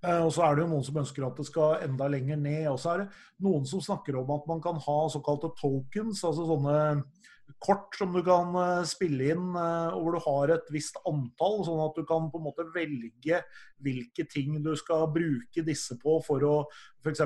Eh, 0.04 0.22
og 0.22 0.32
så 0.34 0.44
er 0.44 0.56
det 0.56 0.64
jo 0.64 0.70
noen 0.70 0.84
som 0.86 0.98
ønsker 1.00 1.26
at 1.26 1.38
det 1.40 1.46
skal 1.48 1.86
enda 1.86 2.08
lenger 2.12 2.40
ned. 2.40 2.66
Og 2.72 2.80
så 2.80 2.92
er 2.92 3.04
det 3.04 3.08
noen 3.46 3.66
som 3.68 3.82
snakker 3.82 4.18
om 4.20 4.34
at 4.36 4.48
man 4.50 4.62
kan 4.64 4.80
ha 4.82 4.98
såkalte 5.12 5.52
tokens, 5.58 6.22
altså 6.24 6.46
sånne 6.50 6.78
kort 7.62 7.96
som 7.96 8.12
du 8.12 8.20
kan 8.24 8.54
eh, 8.60 8.84
spille 8.88 9.30
inn, 9.32 9.48
eh, 9.56 9.94
og 9.94 10.02
hvor 10.02 10.16
du 10.16 10.24
har 10.26 10.52
et 10.56 10.72
visst 10.74 10.98
antall, 11.08 11.62
sånn 11.66 11.82
at 11.86 11.96
du 11.96 12.04
kan 12.08 12.28
på 12.32 12.40
en 12.40 12.46
måte 12.48 12.66
velge 12.74 13.40
hvilke 13.84 14.26
ting 14.30 14.58
du 14.64 14.72
skal 14.78 15.08
bruke 15.12 15.64
disse 15.66 15.96
på 16.00 16.18
for 16.26 16.44
å 16.46 16.56
F.eks. 17.06 17.22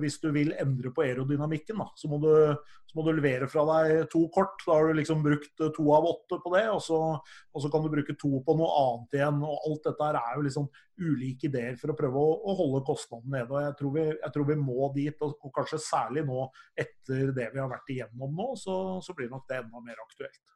hvis 0.00 0.20
du 0.22 0.28
vil 0.34 0.54
endre 0.60 0.92
på 0.94 1.04
aerodynamikken, 1.04 1.80
da, 1.82 1.88
så, 1.98 2.08
må 2.10 2.20
du, 2.22 2.30
så, 2.86 2.96
må 2.96 3.04
du, 3.06 3.10
levere 3.16 3.48
fra 3.50 3.64
deg 3.68 4.06
to 4.12 4.24
kort. 4.34 4.56
Da 4.62 4.78
har 4.78 4.88
du 4.88 5.00
liksom 5.00 5.24
brukt 5.24 5.64
to 5.76 5.86
av 5.96 6.08
åtte 6.12 6.38
på 6.44 6.54
det, 6.54 6.64
og 6.70 6.80
så, 6.84 7.00
og 7.18 7.64
så 7.64 7.70
kan 7.72 7.84
du 7.84 7.90
bruke 7.92 8.16
to 8.20 8.40
på 8.46 8.56
noe 8.58 8.70
annet 8.84 9.18
igjen. 9.18 9.42
og 9.42 9.68
Alt 9.68 9.90
dette 9.90 10.10
er 10.22 10.38
jo 10.38 10.46
liksom 10.48 10.70
ulike 11.04 11.50
ideer 11.50 11.78
for 11.80 11.90
å 11.92 11.98
prøve 11.98 12.22
å, 12.22 12.34
å 12.46 12.56
holde 12.62 12.84
kostnadene 12.86 13.40
nede. 13.40 13.50
og 13.50 13.66
jeg 13.66 13.78
tror, 13.80 13.94
vi, 13.98 14.08
jeg 14.12 14.34
tror, 14.36 14.50
vi, 14.50 14.58
må 14.62 14.90
dit, 14.94 15.26
og, 15.26 15.48
kanskje 15.54 15.82
særlig 15.82 16.26
nå 16.28 16.48
etter 16.86 17.34
det 17.34 17.50
vi 17.54 17.62
har 17.62 17.72
vært 17.72 17.94
igjennom 17.94 18.36
nå, 18.38 18.52
så, 18.60 18.76
så 19.04 19.16
blir 19.16 19.32
nok 19.32 19.48
det 19.50 19.64
enda 19.64 19.82
mer 19.82 20.04
aktuelt. 20.06 20.53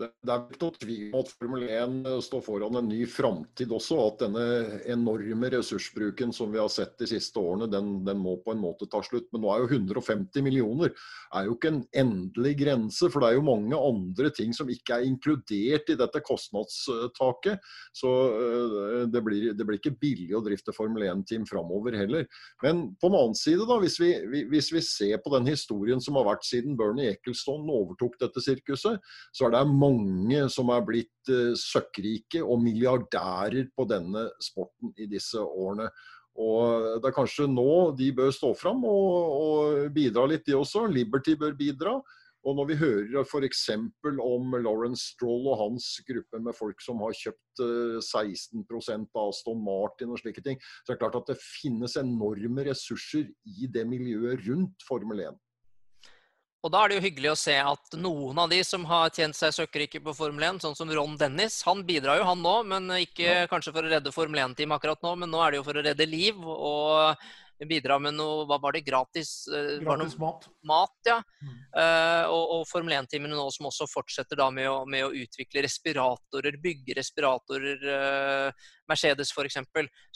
Det 0.00 0.32
er 0.32 0.44
ikke 0.48 0.60
noe 0.62 0.76
tvil 0.80 1.02
om 1.10 1.20
at 1.20 1.30
Formel 1.34 1.64
1 1.66 1.96
eh, 2.08 2.18
står 2.24 2.42
foran 2.44 2.78
en 2.80 2.88
ny 2.88 3.00
framtid 3.10 3.72
også. 3.76 3.98
At 4.06 4.22
denne 4.24 4.44
enorme 4.88 5.50
ressursbruken 5.52 6.32
som 6.36 6.52
vi 6.54 6.60
har 6.60 6.70
sett 6.72 6.94
de 7.00 7.08
siste 7.10 7.40
årene, 7.40 7.68
den, 7.70 7.92
den, 8.06 8.20
må 8.20 8.38
på 8.40 8.54
en 8.54 8.62
måte 8.62 8.88
ta 8.90 9.02
slutt. 9.04 9.28
Men 9.34 9.44
nå 9.44 9.52
er 9.52 9.64
jo 9.64 9.70
150 9.76 10.44
millioner 10.46 10.94
er 11.36 11.46
jo 11.46 11.56
ikke 11.56 11.72
en 11.74 11.82
endelig 12.02 12.54
grense. 12.62 13.10
For 13.10 13.20
det 13.20 13.30
er 13.30 13.38
jo 13.38 13.46
mange 13.46 13.76
andre 13.90 14.32
ting 14.36 14.54
som 14.56 14.70
ikke 14.72 14.96
er 14.96 15.08
inkludert 15.08 15.92
i 15.92 15.98
dette 16.00 16.24
kostnadstaket. 16.24 17.60
Så 17.96 18.14
eh, 18.40 19.04
det 19.12 19.24
blir, 19.26 19.50
det 19.56 19.68
blir 19.68 19.80
ikke 19.82 19.96
billig 20.00 20.32
å 20.38 20.44
drifte 20.46 20.74
Formel 20.76 21.04
1-team 21.10 21.44
framover 21.50 21.98
heller. 22.00 22.24
Men 22.64 22.86
på 22.96 23.12
den 23.12 23.20
annen 23.20 23.38
side, 23.38 23.68
da, 23.68 23.76
hvis 23.84 24.00
vi, 24.00 24.14
hvis 24.48 24.72
vi 24.72 24.84
ser 24.84 25.20
på 25.20 25.34
den 25.36 25.50
historien 25.50 26.00
som 26.00 26.16
har 26.16 26.28
vært 26.32 26.48
siden 26.48 26.78
Bernie 26.78 27.12
Ecclestone 27.12 27.68
overtok 27.68 28.16
dette 28.22 28.40
sirkuset, 28.44 29.00
så 29.36 29.46
er 29.46 29.54
det 29.54 29.64
mange 29.68 29.89
mange 29.96 30.46
som 30.52 30.70
er 30.74 30.86
blitt 30.86 31.32
uh, 31.32 31.52
søkkrike 31.58 32.42
og 32.44 32.62
milliardærer 32.62 33.68
på 33.76 33.86
denne 33.90 34.28
sporten 34.42 34.94
i 34.98 35.08
disse 35.10 35.40
årene. 35.40 35.90
Og 36.40 37.02
Det 37.02 37.10
er 37.10 37.16
kanskje 37.16 37.50
nå 37.50 37.90
de 37.98 38.12
bør 38.16 38.30
stå 38.32 38.54
fram 38.56 38.84
og, 38.86 39.16
og 39.44 39.90
bidra 39.92 40.24
litt, 40.30 40.46
de 40.46 40.56
også. 40.56 40.86
Liberty 40.88 41.34
bør 41.36 41.56
bidra. 41.58 41.98
Og 42.48 42.56
når 42.56 42.68
vi 42.70 42.76
hører 42.80 43.26
f.eks. 43.26 43.66
om 43.68 44.54
Lawrence 44.64 45.10
Stroll 45.12 45.50
og 45.50 45.58
hans 45.60 45.90
gruppe 46.08 46.40
med 46.40 46.56
folk 46.56 46.80
som 46.80 47.02
har 47.04 47.12
kjøpt 47.16 47.60
16 47.60 48.62
eh, 48.64 49.02
av 49.12 49.26
Aston 49.26 49.60
Martin 49.60 50.14
og 50.14 50.22
slike 50.22 50.40
ting, 50.44 50.56
så 50.80 50.92
er 50.92 50.96
det 50.96 51.02
klart 51.02 51.18
at 51.20 51.34
det 51.34 51.36
finnes 51.42 51.98
enorme 52.00 52.64
ressurser 52.70 53.28
i 53.44 53.68
det 53.68 53.84
miljøet 53.88 54.46
rundt 54.48 54.88
Formel 54.88 55.20
1. 55.26 55.36
Og 56.60 56.72
da 56.72 56.82
er 56.82 56.90
det 56.90 56.98
jo 56.98 57.04
hyggelig 57.06 57.30
å 57.32 57.38
se 57.40 57.54
at 57.56 57.94
noen 57.96 58.38
av 58.42 58.50
de 58.52 58.58
som 58.66 58.82
har 58.88 59.12
tjent 59.16 59.36
seg 59.36 59.54
søkkrike 59.56 60.02
på 60.04 60.12
Formel 60.16 60.44
1, 60.50 60.58
sånn 60.60 60.76
som 60.76 60.90
Ron 60.92 61.16
Dennis, 61.20 61.62
han 61.64 61.80
bidrar 61.88 62.20
jo 62.20 62.26
han 62.28 62.42
nå, 62.44 62.56
men 62.68 62.90
ikke 62.98 63.24
ja. 63.24 63.46
kanskje 63.48 63.72
for 63.72 63.86
å 63.86 63.92
redde 63.92 64.12
Formel 64.12 64.42
1-team 64.44 64.74
akkurat 64.76 65.00
nå, 65.06 65.14
men 65.22 65.32
nå 65.32 65.40
er 65.40 65.54
det 65.54 65.62
jo 65.62 65.68
for 65.70 65.80
å 65.80 65.84
redde 65.86 66.08
liv. 66.08 66.44
og 66.44 67.16
bidra 67.68 67.98
med 68.00 68.16
noe 68.16 68.46
Hva 68.48 68.58
var 68.62 68.74
det? 68.76 68.84
Gratis, 68.86 69.44
uh, 69.52 69.78
Gratis 69.82 70.16
var 70.18 70.26
mat. 70.26 70.48
mat. 70.66 70.96
ja. 71.08 71.18
Mm. 71.42 71.56
Uh, 71.76 72.24
og, 72.32 72.44
og 72.56 72.62
Formel 72.70 72.96
1-timene 72.96 73.36
nå 73.36 73.46
som 73.54 73.68
også 73.68 73.88
fortsetter 73.90 74.40
da 74.40 74.48
med 74.54 74.68
å, 74.70 74.82
med 74.88 75.06
å 75.06 75.12
utvikle 75.14 75.64
respiratorer, 75.66 76.58
bygge 76.62 76.96
respiratorer. 76.98 77.84
Uh, 77.84 78.68
Mercedes 78.90 79.30
f.eks., 79.30 79.60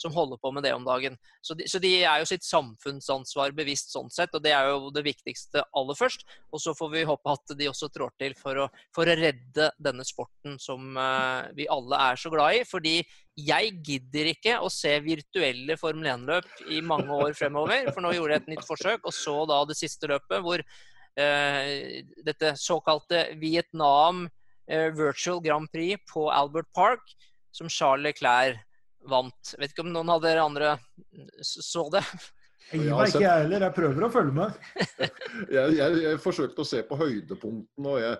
som 0.01 0.11
holder 0.11 0.39
på 0.41 0.51
med 0.51 0.65
det 0.67 0.73
om 0.75 0.83
dagen. 0.83 1.15
Så 1.39 1.55
de, 1.55 1.67
så 1.71 1.79
de, 1.79 1.93
er 2.03 2.19
jo 2.19 2.27
sitt 2.27 2.43
samfunnsansvar 2.43 3.53
bevisst 3.55 3.93
sånn 3.93 4.11
sett, 4.11 4.35
og 4.35 4.43
det 4.43 4.51
er 4.51 4.67
jo 4.73 4.91
det 4.91 5.05
viktigste 5.05 5.63
aller 5.71 5.95
først. 5.95 6.25
Og 6.51 6.59
så 6.59 6.73
får 6.75 6.91
vi 6.91 7.05
håpe 7.07 7.37
at 7.37 7.55
de 7.55 7.69
også 7.71 7.87
trår 7.93 8.11
til 8.19 8.35
for 8.35 8.65
å, 8.65 8.67
for 8.95 9.07
å 9.07 9.15
redde 9.15 9.69
denne 9.79 10.03
sporten 10.03 10.59
som 10.59 10.91
vi 11.55 11.69
alle 11.71 12.01
er 12.09 12.19
så 12.19 12.33
glad 12.33 12.59
i. 12.59 12.65
fordi 12.67 12.97
jeg 13.35 13.71
gidder 13.83 14.29
ikke 14.31 14.57
å 14.63 14.69
se 14.71 14.93
virtuelle 15.03 15.75
Formel 15.79 16.07
1-løp 16.13 16.67
i 16.71 16.79
mange 16.85 17.11
år 17.11 17.35
fremover. 17.35 17.89
For 17.91 18.03
nå 18.03 18.13
gjorde 18.15 18.37
jeg 18.37 18.43
et 18.43 18.51
nytt 18.53 18.67
forsøk, 18.67 19.03
og 19.03 19.15
så 19.15 19.35
da 19.49 19.59
det 19.67 19.77
siste 19.79 20.09
løpet 20.11 20.43
hvor 20.45 20.63
uh, 20.63 21.65
dette 22.27 22.53
såkalte 22.61 23.25
Vietnam 23.41 24.25
uh, 24.27 24.87
Virtual 24.95 25.43
Grand 25.43 25.67
Prix 25.71 25.99
på 26.11 26.29
Albert 26.31 26.71
Park, 26.75 27.03
som 27.55 27.71
Charles 27.71 28.07
Leclerc 28.07 28.63
vant. 29.05 29.53
Vet 29.59 29.73
ikke 29.73 29.85
om 29.85 29.91
noen 29.93 30.15
av 30.15 30.23
dere 30.23 30.45
andre 30.45 30.77
så 31.43 31.89
det? 31.93 32.03
Jeg 32.71 32.81
gir 32.81 32.95
meg 32.97 33.11
ikke, 33.11 33.21
jeg 33.21 33.41
heller. 33.43 33.63
Jeg 33.67 33.75
prøver 33.75 34.05
å 34.05 34.09
følge 34.09 34.33
med. 34.33 34.69
jeg, 35.55 35.73
jeg, 35.77 35.97
jeg, 36.01 36.21
forsøkte 36.23 36.63
å 36.63 36.67
se 36.67 36.79
på 36.87 36.97
høydepunktene, 36.97 37.91
og 37.91 37.99
jeg, 38.01 38.15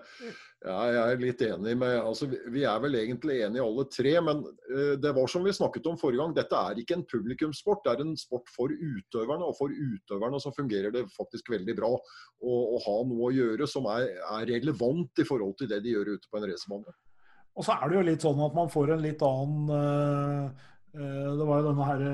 jeg, 0.66 0.98
er 1.02 1.22
litt 1.22 1.42
enig 1.46 1.74
med 1.80 1.94
altså, 1.98 2.28
Vi 2.54 2.62
er 2.68 2.82
vel 2.84 2.98
egentlig 3.00 3.40
enige 3.46 3.64
alle 3.64 3.86
tre, 3.90 4.12
men 4.28 4.44
uh, 4.46 4.92
det 5.02 5.12
var 5.16 5.32
som 5.32 5.46
vi 5.46 5.54
snakket 5.56 5.88
om 5.90 5.98
forrige 5.98 6.22
gang. 6.22 6.36
Dette 6.36 6.60
er 6.60 6.82
ikke 6.82 7.00
en 7.00 7.06
publikumssport, 7.10 7.82
det 7.86 7.96
er 7.96 8.04
en 8.04 8.14
sport 8.20 8.52
for 8.54 8.70
utøverne. 8.70 9.50
Og 9.50 9.58
for 9.58 9.74
utøverne 9.74 10.40
så 10.42 10.54
fungerer 10.54 10.94
det 10.94 11.08
faktisk 11.16 11.50
veldig 11.56 11.76
bra 11.80 11.90
å, 11.96 12.54
å 12.76 12.78
ha 12.86 12.96
noe 13.10 13.32
å 13.32 13.34
gjøre 13.34 13.66
som 13.70 13.90
er, 13.96 14.12
er, 14.28 14.46
relevant 14.52 15.22
i 15.22 15.26
forhold 15.26 15.58
til 15.58 15.72
det 15.74 15.82
de 15.82 15.96
gjør 15.96 16.14
ute 16.14 16.30
på 16.30 16.38
en 16.38 16.48
racerbane. 16.52 16.96
Og 17.56 17.64
så 17.64 17.74
er 17.74 17.88
det 17.88 17.96
jo 17.96 18.08
litt 18.12 18.22
sånn 18.22 18.40
at 18.44 18.54
man 18.54 18.70
får 18.70 18.94
en 18.94 19.06
litt 19.08 19.22
annen 19.26 19.70
uh 19.74 20.72
det 20.96 21.46
var 21.48 21.60
jo 21.60 21.72
denne, 21.72 22.10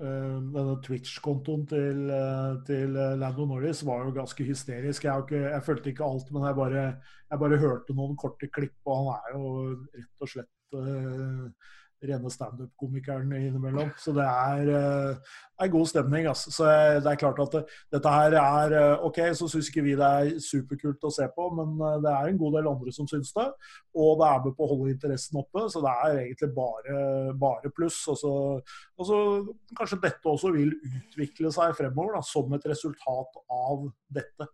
eh, 0.00 0.36
denne 0.54 0.76
Twitch-kontoen 0.84 1.66
til, 1.68 1.98
eh, 2.10 2.54
til, 2.68 2.96
Lando 3.20 3.44
Norris 3.46 3.82
var 3.84 4.06
jo 4.06 4.14
ganske 4.16 4.46
hysterisk. 4.46 5.04
Jeg, 5.04 5.26
ikke, 5.26 5.42
jeg 5.50 5.66
følte 5.66 5.92
ikke 5.92 6.06
alt, 6.06 6.32
men 6.32 6.46
jeg 6.48 6.56
bare, 6.56 6.84
jeg 7.28 7.42
bare, 7.44 7.60
hørte 7.60 7.96
noen 7.98 8.16
korte 8.16 8.48
klipp. 8.48 8.78
Og 8.86 9.02
han 9.02 9.12
er 9.18 9.36
jo 9.36 9.52
rett 9.98 10.24
og 10.24 10.32
slett 10.32 10.74
rene 12.08 12.30
standup-komikeren 12.32 13.32
innimellom. 13.36 13.92
Så 14.00 14.14
det 14.16 14.26
er, 14.26 14.70
uh, 14.70 15.34
er 15.62 15.72
god 15.72 15.90
stemning. 15.90 16.28
Altså. 16.30 16.52
Så 16.54 16.68
det 17.02 17.10
er 17.10 17.20
klart 17.20 17.40
at 17.44 17.56
det, 17.56 17.62
dette 17.94 18.14
her 18.14 18.36
er 18.40 18.76
uh, 18.76 19.06
OK, 19.08 19.20
så 19.38 19.48
syns 19.50 19.70
ikke 19.70 19.84
vi 19.86 19.96
det 19.98 20.08
er 20.08 20.32
superkult 20.42 21.08
å 21.08 21.12
se 21.14 21.28
på, 21.36 21.48
men 21.58 21.76
det 22.04 22.12
er 22.12 22.30
en 22.30 22.40
god 22.40 22.58
del 22.58 22.70
andre 22.72 22.94
som 22.94 23.08
syns 23.10 23.34
det. 23.36 23.48
Og 23.98 24.16
det 24.22 24.30
er 24.30 24.46
med 24.46 24.56
på 24.56 24.66
å 24.66 24.72
holde 24.72 24.94
interessen 24.94 25.42
oppe, 25.42 25.66
så 25.72 25.84
det 25.84 25.92
er 26.06 26.22
egentlig 26.24 26.52
bare, 26.56 26.96
bare 27.38 27.74
pluss. 27.76 28.00
Og 28.12 28.18
så, 28.22 28.34
og 28.98 29.08
så 29.08 29.20
kanskje 29.78 30.02
dette 30.06 30.34
også 30.34 30.52
vil 30.56 30.74
utvikle 30.78 31.52
seg 31.54 31.76
fremover 31.78 32.18
da, 32.18 32.26
som 32.26 32.52
et 32.56 32.72
resultat 32.72 33.40
av 33.52 33.86
dette. 34.12 34.48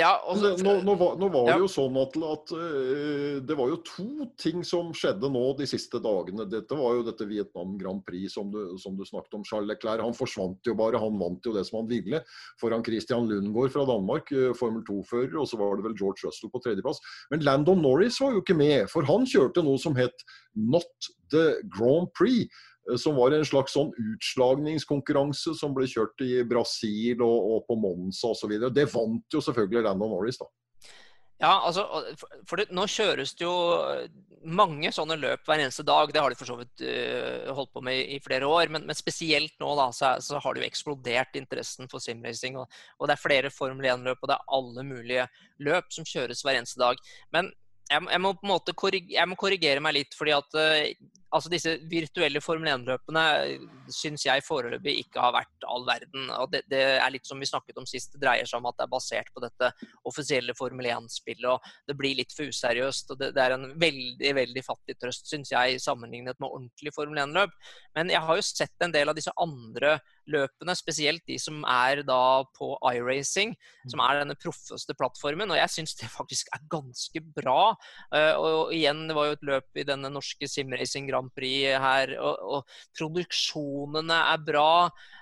Ja, 0.00 0.10
også, 0.32 0.54
nå, 0.64 0.74
nå, 0.86 0.94
var, 0.98 1.16
nå, 1.20 1.28
var, 1.32 1.50
det 1.50 1.58
jo 1.62 1.68
sånn 1.70 1.96
at, 2.00 2.16
at 2.16 2.52
uh, 2.56 3.36
det 3.46 3.56
var 3.58 3.70
jo 3.72 3.78
to 3.86 4.26
ting 4.40 4.64
som 4.66 4.90
skjedde 4.96 5.30
nå 5.32 5.42
de 5.58 5.68
siste 5.68 6.00
dagene. 6.02 6.46
Dette 6.50 6.78
var 6.78 6.96
jo 6.98 7.04
dette 7.06 7.28
Vietnam 7.28 7.76
Grand 7.80 8.02
Prix 8.06 8.34
som 8.36 8.50
du, 8.52 8.58
som 8.80 8.96
du 8.98 9.04
snakket 9.06 9.38
om. 9.38 9.46
Charles 9.46 9.70
Leclerc 9.70 10.04
han 10.04 10.16
forsvant 10.16 10.66
jo 10.66 10.76
bare. 10.78 11.00
Han 11.02 11.20
vant 11.20 11.46
jo 11.46 11.54
det 11.56 11.66
som 11.68 11.82
han 11.82 11.90
ville 11.90 12.22
foran 12.60 12.84
Christian 12.86 13.28
Lundgaard 13.30 13.74
fra 13.76 13.86
Danmark, 13.88 14.32
uh, 14.34 14.50
Formel 14.58 14.84
2-fører. 14.88 15.36
Og 15.40 15.48
så 15.50 15.60
var 15.60 15.76
det 15.76 15.88
vel 15.88 15.98
George 16.00 16.26
Russell 16.26 16.52
på 16.52 16.62
tredjeplass. 16.64 17.02
Men 17.32 17.46
Landon 17.46 17.84
Norris 17.84 18.20
var 18.22 18.34
jo 18.34 18.44
ikke 18.44 18.58
med, 18.58 18.88
for 18.92 19.06
han 19.08 19.28
kjørte 19.28 19.64
noe 19.66 19.80
som 19.80 19.96
het 19.98 20.24
Not 20.56 21.12
the 21.30 21.60
Grand 21.76 22.10
Prix. 22.16 22.48
Eh, 22.88 22.96
som 22.96 23.18
var 23.18 23.34
en 23.34 23.46
slags 23.46 23.74
sånn 23.76 23.92
utslagningskonkurranse 24.14 25.54
som 25.58 25.74
ble 25.76 25.88
kjørt 25.90 26.24
i 26.24 26.40
Brasil 26.48 27.20
og, 27.24 27.52
og 27.52 27.68
på 27.68 27.78
Monza 27.80 28.32
osv. 28.32 28.56
Det 28.72 28.88
vant 28.92 29.36
jo 29.36 29.44
selvfølgelig 29.44 29.86
Landon 29.88 30.14
Norris, 30.14 30.40
da. 30.40 30.48
Ja, 31.40 31.54
altså, 31.64 31.86
for 32.48 32.60
det, 32.60 32.66
Nå 32.76 32.84
kjøres 32.90 33.30
det 33.38 33.46
jo 33.46 33.54
eh, 33.88 34.10
mange 34.44 34.90
sånne 34.92 35.16
løp 35.16 35.46
hver 35.48 35.62
eneste 35.62 35.86
dag. 35.88 36.12
Det 36.12 36.20
har 36.20 36.32
de 36.32 36.36
for 36.36 36.48
så 36.48 36.56
vidt 36.58 36.82
uh, 36.84 37.48
holdt 37.56 37.72
på 37.76 37.82
med 37.84 37.96
i, 37.96 38.16
i 38.16 38.20
flere 38.24 38.48
år. 38.48 38.68
Men, 38.72 38.84
men, 38.88 38.96
spesielt 38.96 39.52
nå 39.60 39.70
da, 39.76 39.88
så, 39.96 40.14
så, 40.24 40.38
har 40.40 40.56
det 40.56 40.62
jo 40.62 40.68
eksplodert 40.68 41.36
interessen 41.40 41.88
for 41.92 42.00
simracing. 42.04 42.56
Og, 42.60 42.80
og 42.98 43.08
det 43.08 43.16
er 43.16 43.22
flere 43.22 43.52
Formel 43.52 43.88
1-løp, 43.88 44.20
og 44.20 44.32
det 44.32 44.36
er 44.36 44.54
alle 44.56 44.84
mulige 44.88 45.26
løp 45.64 45.92
som 45.96 46.08
kjøres 46.08 46.44
hver 46.44 46.60
eneste 46.60 46.80
dag. 46.80 47.00
Men 47.36 47.52
jeg, 47.90 48.20
må 48.22 48.34
på 48.38 48.46
en 48.46 48.52
måte 48.54 48.74
korrigere, 48.78 49.16
jeg 49.18 49.28
må 49.30 49.38
korrigere 49.38 49.82
meg 49.82 49.96
litt, 49.96 50.14
fordi 50.16 50.34
at 50.36 50.58
uh, 50.58 51.08
altså 51.34 51.50
disse 51.52 51.72
virtuelle 51.90 52.42
Formel 52.42 52.70
1-løpene 52.72 53.22
syns 53.94 54.24
jeg 54.26 54.42
foreløpig 54.46 54.96
ikke 55.04 55.22
har 55.22 55.34
vært 55.34 55.66
all 55.70 55.84
verden. 55.86 56.28
og 56.34 56.50
det, 56.52 56.64
det, 56.70 56.80
er 56.98 57.12
litt 57.14 57.26
som 57.28 57.40
vi 57.40 57.48
snakket 57.48 57.78
om 57.80 57.86
sist, 57.88 58.14
det 58.14 58.22
dreier 58.24 58.48
seg 58.48 58.60
om 58.60 58.68
at 58.70 58.78
det 58.78 58.86
er 58.86 58.92
basert 58.94 59.30
på 59.34 59.42
dette 59.44 59.70
offisielle 60.10 60.54
Formel 60.58 60.90
1-spillet. 60.90 61.46
og 61.50 61.86
Det 61.88 61.96
blir 61.98 62.18
litt 62.18 62.34
for 62.34 62.50
useriøst. 62.50 63.14
og 63.14 63.20
Det, 63.20 63.30
det 63.36 63.44
er 63.44 63.56
en 63.56 63.68
veldig 63.80 64.34
veldig 64.40 64.64
fattig 64.66 64.98
trøst, 64.98 65.30
syns 65.30 65.54
jeg, 65.54 65.78
sammenlignet 65.82 66.38
med 66.38 66.50
ordentlig 66.50 66.94
Formel 66.96 67.22
1-løp. 67.26 67.54
Men 67.98 68.10
jeg 68.14 68.26
har 68.26 68.40
jo 68.40 68.48
sett 68.50 68.86
en 68.86 68.94
del 68.94 69.10
av 69.10 69.18
disse 69.18 69.34
andre 69.38 69.98
løpene, 70.30 70.74
spesielt 70.78 71.24
de 71.28 71.36
som 71.40 71.60
er 71.68 72.02
da 72.06 72.42
på 72.56 72.72
iRacing, 72.92 73.54
som 73.90 74.02
er 74.04 74.20
denne 74.22 74.36
proffeste 74.40 74.94
plattformen. 74.98 75.50
Og 75.52 75.60
jeg 75.60 75.74
syns 75.74 75.96
det 75.98 76.10
faktisk 76.18 76.50
er 76.54 76.64
ganske 76.72 77.22
bra. 77.36 77.72
Uh, 78.12 78.34
og 78.36 78.74
igjen, 78.76 79.06
det 79.08 79.16
var 79.18 79.30
jo 79.30 79.38
et 79.38 79.48
løp 79.52 79.82
i 79.82 79.86
denne 79.88 80.12
norske 80.12 80.50
simracing 80.50 81.10
Grand 81.10 81.32
Prix 81.36 81.76
her, 81.82 82.14
og, 82.18 82.46
og 82.58 82.78
produksjonene 82.98 84.22
er 84.34 84.46
bra. 84.46 84.70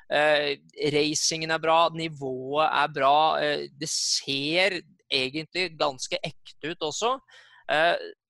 Uh, 0.08 0.54
racingen 0.94 1.52
er 1.52 1.62
bra, 1.62 1.80
nivået 1.94 2.68
er 2.68 2.94
bra. 2.94 3.18
Uh, 3.40 3.66
det 3.80 3.90
ser 3.92 4.80
egentlig 5.08 5.70
ganske 5.80 6.20
ekte 6.20 6.74
ut 6.74 6.88
også. 6.90 7.16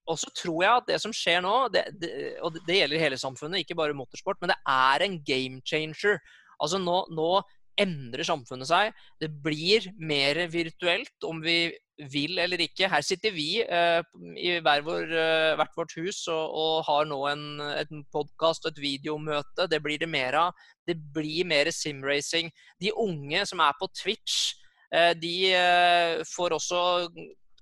Og 0.08 0.16
så 0.16 0.30
tror 0.36 0.62
jeg 0.62 0.72
at 0.72 0.88
det 0.88 0.98
som 1.02 1.14
skjer 1.14 1.42
nå, 1.44 1.54
det, 1.72 1.84
det, 2.00 2.10
og 2.44 2.56
det 2.66 2.80
gjelder 2.80 3.02
hele 3.02 3.20
samfunnet, 3.20 3.62
ikke 3.62 3.76
bare 3.78 3.96
motorsport, 3.96 4.40
men 4.40 4.52
det 4.54 4.58
er 4.72 5.04
en 5.04 5.18
game 5.24 5.60
changer. 5.68 6.16
Altså 6.62 6.80
nå, 6.82 7.00
nå 7.14 7.30
endrer 7.78 8.26
samfunnet 8.26 8.68
seg. 8.70 8.96
Det 9.22 9.30
blir 9.44 9.86
mer 9.98 10.40
virtuelt 10.50 11.26
om 11.26 11.40
vi 11.44 11.70
vil 12.12 12.38
eller 12.38 12.60
ikke. 12.62 12.88
Her 12.90 13.02
sitter 13.02 13.34
vi 13.34 13.62
eh, 13.62 14.00
i 14.38 14.58
hver 14.62 14.84
vår, 14.86 15.14
eh, 15.14 15.54
hvert 15.58 15.74
vårt 15.78 15.94
hus 15.98 16.20
og, 16.30 16.54
og 16.62 16.86
har 16.86 17.08
nå 17.10 17.18
en, 17.30 17.44
en 17.62 18.04
podkast 18.14 18.66
og 18.66 18.74
et 18.74 18.82
videomøte. 18.82 19.66
Det 19.70 19.82
blir 19.82 19.98
det 20.02 20.10
mer 20.10 20.38
av. 20.38 20.68
Det 20.86 20.96
blir 21.14 21.46
mer 21.48 21.70
simracing. 21.74 22.52
De 22.82 22.94
unge 22.94 23.44
som 23.50 23.62
er 23.64 23.74
på 23.80 23.90
Twitch, 23.94 24.54
eh, 24.94 25.12
de 25.18 25.36
eh, 25.54 26.24
får 26.36 26.58
også 26.58 26.80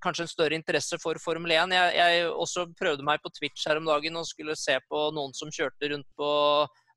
kanskje 0.04 0.26
en 0.26 0.30
større 0.30 0.56
interesse 0.58 0.98
for 1.02 1.18
Formel 1.22 1.54
1. 1.56 1.72
Jeg, 1.74 1.96
jeg, 1.96 2.30
også 2.30 2.68
prøvde 2.78 3.04
meg 3.06 3.22
på 3.24 3.32
Twitch 3.34 3.64
her 3.68 3.80
om 3.80 3.88
dagen 3.88 4.20
og 4.20 4.28
skulle 4.28 4.56
se 4.58 4.76
på 4.90 5.08
noen 5.16 5.32
som 5.36 5.52
kjørte 5.52 5.92
rundt 5.92 6.08
på, 6.18 6.30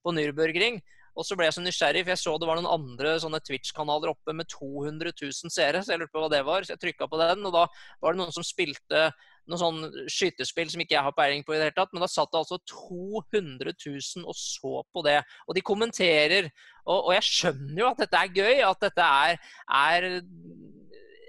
på 0.04 0.16
Nürburgring. 0.16 0.82
Og 1.16 1.26
så 1.28 1.38
ble 1.38 1.47
jeg 1.49 1.57
så 1.57 1.64
nysgjerrig, 1.64 2.03
for 2.05 2.14
jeg 2.14 2.22
så 2.22 2.36
det 2.39 2.49
var 2.49 2.60
noen 2.60 2.72
andre 2.74 3.16
sånne 3.24 3.41
Twitch-kanaler 3.45 4.14
oppe 4.14 4.36
med 4.36 4.49
200 4.51 5.14
000 5.16 5.53
seere, 5.53 5.84
så 5.84 5.93
jeg 5.93 6.03
lurte 6.03 6.16
på 6.16 6.24
hva 6.24 6.32
det 6.32 6.43
var. 6.47 6.66
Så 6.66 6.76
jeg 6.76 6.84
trykka 6.86 7.10
på 7.10 7.20
den, 7.22 7.43
og 7.49 7.55
da 7.55 7.66
var 7.99 8.16
det 8.16 8.22
noen 8.22 8.36
som 8.36 8.45
spilte 8.45 9.10
noe 9.49 9.60
sånn 9.60 10.07
skytespill 10.12 10.70
som 10.70 10.84
ikke 10.84 10.95
jeg 10.95 11.05
har 11.07 11.16
peiling 11.18 11.45
på 11.45 11.55
i 11.55 11.60
det 11.60 11.70
hele 11.70 11.78
tatt. 11.78 11.93
Men 11.93 12.05
da 12.05 12.10
satt 12.12 12.32
det 12.34 12.41
altså 12.41 12.60
200 12.70 13.74
000 13.74 14.28
og 14.30 14.38
så 14.38 14.84
på 14.93 15.05
det. 15.07 15.20
Og 15.47 15.57
de 15.57 15.66
kommenterer. 15.66 16.49
Og, 16.86 17.10
og 17.10 17.14
jeg 17.18 17.30
skjønner 17.30 17.82
jo 17.84 17.89
at 17.89 18.03
dette 18.03 18.22
er 18.22 18.36
gøy, 18.36 18.62
at 18.68 18.86
dette 18.86 19.07
er, 19.24 19.39
er 19.80 20.10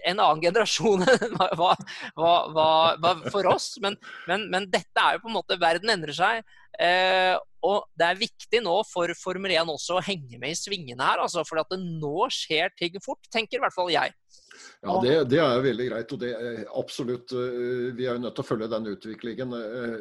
en 0.08 0.20
annen 0.22 0.42
generasjon 0.42 1.04
hva, 1.58 1.74
hva, 2.16 2.34
hva, 2.54 3.14
for 3.32 3.48
oss. 3.50 3.74
Men, 3.82 3.96
men, 4.28 4.48
men, 4.52 4.68
dette 4.72 5.04
er 5.04 5.16
jo 5.16 5.24
på 5.24 5.32
en 5.32 5.38
måte 5.40 5.60
Verden 5.60 5.92
endrer 5.92 6.16
seg. 6.16 6.44
Eh, 6.80 7.36
og 7.66 7.84
det 7.98 8.06
er 8.06 8.20
viktig 8.20 8.62
nå 8.64 8.76
for 8.88 9.12
Formel 9.18 9.52
1 9.54 9.70
også 9.72 9.98
å 9.98 10.04
henge 10.04 10.38
med 10.40 10.54
i 10.54 10.58
svingene 10.58 11.04
her. 11.04 11.22
Altså, 11.24 11.44
for 11.48 11.60
at 11.62 11.70
det 11.72 11.80
nå 11.82 12.28
skjer 12.32 12.72
ting 12.78 12.96
fort, 13.04 13.22
tenker 13.32 13.58
i 13.58 13.64
hvert 13.64 13.76
fall 13.76 13.92
jeg. 13.92 14.14
Ja, 14.80 14.96
det, 15.04 15.12
det, 15.28 15.38
er 15.40 15.62
veldig 15.64 15.86
greit. 15.90 16.12
og 16.14 16.20
det 16.22 16.30
er 16.36 16.62
absolutt, 16.76 17.32
eh, 17.36 17.90
Vi 17.96 18.06
er 18.06 18.16
jo 18.16 18.24
nødt 18.24 18.36
til 18.36 18.44
å 18.44 18.48
følge 18.48 18.68
den 18.72 18.88
utviklingen. 18.94 19.54
Eh, 19.56 19.96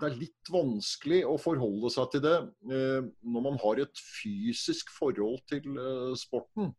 det 0.00 0.08
er 0.08 0.18
litt 0.18 0.50
vanskelig 0.50 1.22
å 1.30 1.36
forholde 1.40 1.92
seg 1.94 2.10
til 2.14 2.24
det 2.26 2.36
eh, 2.74 3.00
når 3.22 3.46
man 3.46 3.58
har 3.62 3.82
et 3.84 4.02
fysisk 4.20 4.90
forhold 4.96 5.42
til 5.50 5.78
sporten. 6.18 6.72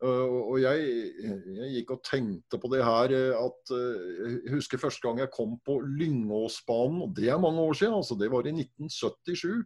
Uh, 0.00 0.48
og 0.48 0.54
jeg, 0.62 0.84
jeg, 1.20 1.70
gikk 1.74 1.90
og 1.92 2.04
tenkte 2.06 2.56
på 2.56 2.70
det 2.72 2.80
her 2.80 3.12
eh, 3.12 3.34
at 3.36 3.72
uh, 3.76 4.30
Jeg 4.46 4.54
husker 4.54 4.80
første 4.80 5.04
gang 5.04 5.20
jeg 5.20 5.28
kom 5.34 5.58
på 5.60 5.76
Lyngåsbanen, 5.84 7.02
og 7.04 7.12
det 7.18 7.28
er 7.28 7.42
mange 7.42 7.60
år 7.60 7.76
siden. 7.76 7.98
altså 7.98 8.16
Det 8.16 8.30
var 8.32 8.48
i 8.48 8.54
1977. 8.54 9.60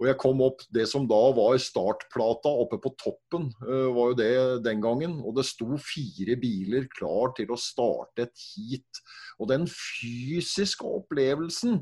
Og 0.00 0.08
jeg 0.08 0.18
kom 0.18 0.42
opp 0.44 0.60
det 0.74 0.84
som 0.90 1.06
da 1.08 1.20
var 1.36 1.56
startplata 1.62 2.50
oppe 2.64 2.78
på 2.82 2.90
toppen, 2.98 3.52
var 3.62 4.08
jo 4.10 4.16
det 4.18 4.32
den 4.64 4.80
gangen. 4.82 5.12
Og 5.22 5.36
det 5.36 5.44
sto 5.46 5.68
fire 5.78 6.34
biler 6.42 6.88
klar 6.90 7.30
til 7.36 7.52
å 7.54 7.60
starte 7.60 8.24
et 8.24 8.46
heat. 8.48 9.02
Og 9.38 9.52
den 9.52 9.68
fysiske 9.70 10.88
opplevelsen 10.88 11.78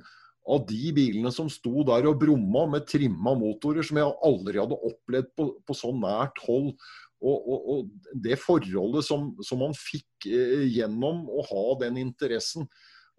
av 0.51 0.65
de 0.69 0.91
bilene 0.97 1.31
som 1.35 1.49
sto 1.53 1.85
der 1.87 2.09
og 2.11 2.19
brumma 2.23 2.67
med 2.75 2.89
trimma 2.89 3.35
motorer, 3.39 3.85
som 3.87 4.01
jeg 4.01 4.17
aldri 4.27 4.61
hadde 4.61 4.79
opplevd 4.91 5.31
på, 5.39 5.47
på 5.67 5.77
så 5.77 5.93
nært 5.95 6.41
hold. 6.47 6.73
Og, 7.21 7.49
og, 7.53 7.65
og 7.73 8.21
det 8.25 8.39
forholdet 8.41 9.05
som, 9.05 9.31
som 9.45 9.61
man 9.61 9.75
fikk 9.77 10.29
eh, 10.31 10.65
gjennom 10.73 11.27
å 11.29 11.45
ha 11.51 11.65
den 11.83 11.99
interessen. 12.01 12.65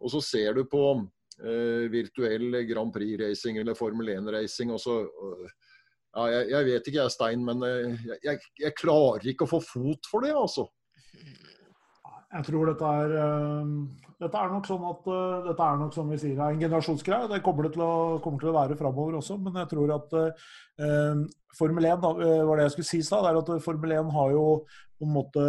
Og 0.02 0.14
så 0.16 0.22
ser 0.26 0.58
du 0.58 0.64
på 0.70 0.82
eh, 0.98 1.86
virtuell 1.94 2.64
Grand 2.70 2.94
Prix-racing 2.96 3.62
eller 3.62 3.78
Formel 3.78 4.10
1-racing. 4.16 4.74
og 4.74 4.82
så 4.82 5.04
uh, 5.06 5.46
ja, 6.12 6.26
jeg, 6.34 6.50
jeg, 6.52 6.68
vet 6.72 6.90
ikke 6.90 7.04
jeg, 7.04 7.14
Stein, 7.14 7.46
men 7.46 7.62
uh, 7.64 8.08
jeg, 8.26 8.42
jeg, 8.60 8.74
klarer 8.80 9.30
ikke 9.32 9.46
å 9.46 9.54
få 9.54 9.62
fot 9.64 10.10
for 10.10 10.26
det, 10.26 10.34
altså. 10.36 10.66
Jeg 12.32 12.48
tror 12.48 12.70
dette 12.70 12.90
er, 13.02 13.14
uh, 13.20 14.08
dette 14.24 14.40
er 14.40 14.54
nok 14.54 14.68
sånn 14.70 14.84
at 14.88 15.08
uh, 15.12 15.42
dette 15.50 15.68
er 15.68 15.80
nok 15.82 15.96
som 15.96 16.12
vi 16.12 16.20
sier, 16.22 16.40
en 16.40 16.62
generasjonsgreie. 16.62 17.28
Det 17.32 17.42
kommer 17.44 17.68
det 17.68 17.74
til 17.76 17.84
å, 17.84 17.94
kommer 18.24 18.40
til 18.40 18.54
å 18.54 18.56
være 18.56 18.78
framover 18.80 19.20
også. 19.20 19.38
Men 19.44 19.60
jeg 19.60 19.72
tror 19.74 19.96
at 19.98 20.16
uh, 20.16 21.24
Formel 21.58 21.90
1 21.92 22.04
da, 22.06 22.14
var 22.48 22.58
det 22.60 22.70
jeg 22.70 22.76
skulle 22.78 22.92
si 22.94 23.02
da, 23.12 23.34
det 23.36 23.62
Formel 23.66 23.98
1 23.98 24.12
har 24.16 24.36
jo 24.38 24.46
på 24.72 25.08
en 25.08 25.18
måte 25.20 25.48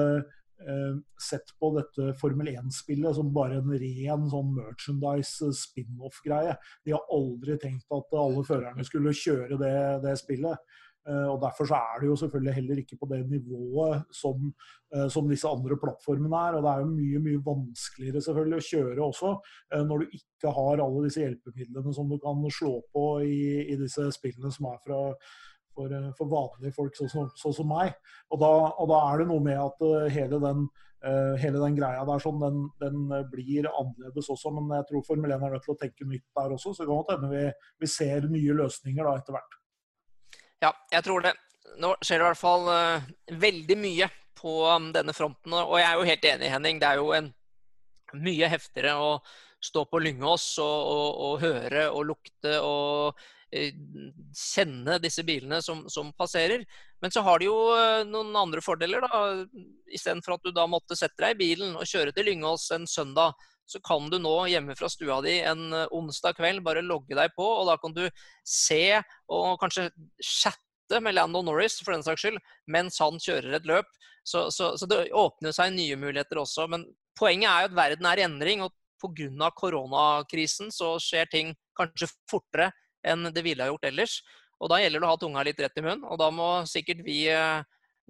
sett 1.18 1.48
på 1.58 1.72
dette 1.74 2.12
Formel 2.20 2.52
1-spillet 2.52 3.16
som 3.16 3.32
bare 3.34 3.56
en 3.58 3.72
ren 3.82 4.28
sånn 4.30 4.52
merchandise 4.54 5.48
spin-off-greie. 5.58 6.52
De 6.86 6.94
har 6.94 7.02
aldri 7.10 7.56
tenkt 7.58 7.90
at 7.90 8.14
alle 8.14 8.44
førerne 8.46 8.86
skulle 8.86 9.10
kjøre 9.10 9.58
det, 9.58 9.72
det 10.04 10.14
spillet. 10.20 10.62
Eh, 11.08 11.28
og 11.32 11.40
Derfor 11.42 11.66
så 11.66 11.74
er 11.74 12.00
det 12.00 12.08
jo 12.08 12.16
selvfølgelig 12.16 12.54
heller 12.54 12.80
ikke 12.82 12.96
på 13.00 13.08
det 13.10 13.20
nivået 13.30 14.04
som, 14.14 14.52
eh, 14.94 15.08
som, 15.10 15.28
disse 15.28 15.48
andre 15.48 15.76
plattformene 15.76 16.42
er. 16.46 16.58
og 16.58 16.62
Det 16.62 16.72
er 16.72 16.82
jo 16.84 16.90
mye 16.90 17.22
mye 17.26 17.44
vanskeligere 17.46 18.22
selvfølgelig 18.22 18.58
å 18.58 18.66
kjøre 18.70 19.06
også, 19.08 19.32
eh, 19.72 19.82
når 19.88 19.98
du 19.98 20.18
ikke 20.18 20.52
har 20.58 20.84
alle 20.84 21.06
disse 21.06 21.24
hjelpemidlene 21.24 21.94
som 21.94 22.10
du 22.10 22.18
kan 22.22 22.44
slå 22.50 22.76
på 22.94 23.06
i, 23.26 23.40
i 23.72 23.78
disse 23.80 24.12
spillene 24.14 24.52
som 24.54 24.68
er 24.70 24.78
fra, 24.86 25.00
for, 25.74 25.96
for 26.18 26.30
vanlige 26.30 26.76
folk 26.76 26.94
sånn 26.94 27.10
som, 27.10 27.32
så, 27.34 27.50
som 27.56 27.68
meg. 27.72 27.98
Og 28.30 28.38
da, 28.38 28.52
og 28.78 28.88
da, 28.92 29.02
er 29.10 29.22
det 29.22 29.28
noe 29.32 29.42
med 29.42 29.58
at 29.58 29.82
hele 30.12 30.38
den, 30.38 30.68
hele 31.42 31.58
den 31.58 31.74
greia 31.74 32.04
der 32.06 32.20
sånn, 32.22 32.38
den, 32.38 32.60
den, 32.78 33.08
blir 33.32 33.66
annerledes 33.72 34.28
også. 34.30 34.52
Men 34.54 34.76
jeg 34.76 34.86
tror 34.90 35.06
Formel 35.08 35.34
1 35.34 35.48
er 35.48 35.56
nødt 35.56 35.66
til 35.66 35.74
å 35.74 35.80
tenke 35.80 36.06
nytt 36.06 36.28
der 36.38 36.54
også. 36.54 36.76
Så 36.76 36.84
det 36.84 36.92
kan 36.92 37.16
hende 37.16 37.32
vi, 37.32 37.48
vi 37.82 37.90
ser 37.90 38.28
nye 38.30 38.60
løsninger 38.60 39.08
da 39.08 39.16
etter 39.18 39.38
hvert. 39.38 39.61
Ja, 40.62 40.70
jeg 40.94 41.02
tror 41.02 41.24
det. 41.24 41.34
Nå 41.82 41.94
skjer 42.04 42.20
det 42.20 42.24
i 42.24 42.28
hvert 42.28 42.38
fall 42.38 42.68
uh, 42.70 43.06
veldig 43.42 43.76
mye 43.80 44.08
på 44.38 44.58
um, 44.70 44.90
denne 44.94 45.14
fronten. 45.16 45.54
Og 45.58 45.78
jeg 45.80 45.88
er 45.88 45.98
jo 45.98 46.06
helt 46.06 46.26
enig, 46.30 46.50
Henning. 46.52 46.78
Det 46.82 46.90
er 46.90 47.00
jo 47.00 47.12
en, 47.16 47.30
mye 48.12 48.50
heftigere 48.52 48.94
å 49.00 49.12
stå 49.62 49.86
på 49.88 50.00
Lyngås 50.02 50.44
og, 50.60 50.88
og, 50.92 51.20
og, 51.24 51.36
høre 51.40 51.86
og 51.90 52.04
lukte 52.10 52.58
og 52.62 53.18
uh, 53.18 53.80
kjenne 54.36 54.98
disse 55.02 55.24
bilene 55.26 55.62
som, 55.64 55.86
som, 55.90 56.12
passerer. 56.18 56.62
Men 57.02 57.14
så 57.14 57.24
har 57.26 57.42
de 57.42 57.48
jo 57.48 57.56
uh, 57.72 58.04
noen 58.06 58.30
andre 58.44 58.62
fordeler. 58.62 59.02
da. 59.02 59.22
Istedenfor 59.90 60.36
at 60.36 60.46
du 60.46 60.54
da 60.54 60.68
måtte 60.70 60.98
sette 60.98 61.24
deg 61.24 61.34
i 61.34 61.40
bilen 61.42 61.74
og 61.74 61.88
kjøre 61.88 62.14
til 62.14 62.30
Lyngås 62.30 62.68
en 62.76 62.86
søndag, 62.86 63.34
så 63.68 63.80
kan 63.84 64.08
du 64.10 64.18
nå 64.20 64.34
hjemme 64.50 64.76
fra 64.78 64.90
stua 64.90 65.20
di 65.24 65.38
en 65.46 65.72
eh, 65.72 65.94
onsdag 65.94 66.36
kveld 66.38 66.62
bare 66.66 66.84
logge 66.84 67.16
deg 67.18 67.34
på, 67.36 67.46
og 67.46 67.68
da 67.70 67.78
kan 67.80 67.94
du 67.96 68.04
se 68.46 69.00
og 69.32 69.56
kanskje 69.62 69.88
chatte 70.18 71.00
med 71.00 71.16
Landon 71.16 71.46
Norris 71.48 71.78
for 71.80 71.94
den 71.94 72.04
saks 72.04 72.24
skyld, 72.24 72.40
mens 72.70 73.00
han 73.00 73.20
kjører 73.22 73.56
et 73.56 73.68
løp. 73.68 73.88
Så, 74.24 74.48
så, 74.54 74.74
så 74.78 74.86
det 74.86 75.08
åpner 75.18 75.54
seg 75.54 75.72
nye 75.74 75.96
muligheter 75.98 76.38
også. 76.42 76.68
Men 76.70 76.84
poenget 77.18 77.48
er 77.50 77.64
jo 77.64 77.70
at 77.72 77.78
verden 77.78 78.06
er 78.06 78.20
i 78.20 78.26
endring, 78.26 78.62
og 78.62 78.74
pga. 79.02 79.50
koronakrisen 79.56 80.70
så 80.70 80.94
skjer 81.02 81.26
ting 81.30 81.54
kanskje 81.78 82.12
fortere 82.30 82.70
enn 83.02 83.32
det 83.34 83.42
ville 83.42 83.64
ha 83.64 83.72
gjort 83.72 83.88
ellers. 83.88 84.20
Og 84.62 84.70
da 84.70 84.78
gjelder 84.78 85.02
det 85.02 85.08
å 85.08 85.10
ha 85.10 85.18
tunga 85.18 85.42
litt 85.42 85.60
rett 85.60 85.78
i 85.80 85.82
munnen, 85.82 86.04
og 86.06 86.20
da 86.20 86.28
må 86.30 86.50
sikkert 86.70 87.02
vi 87.02 87.24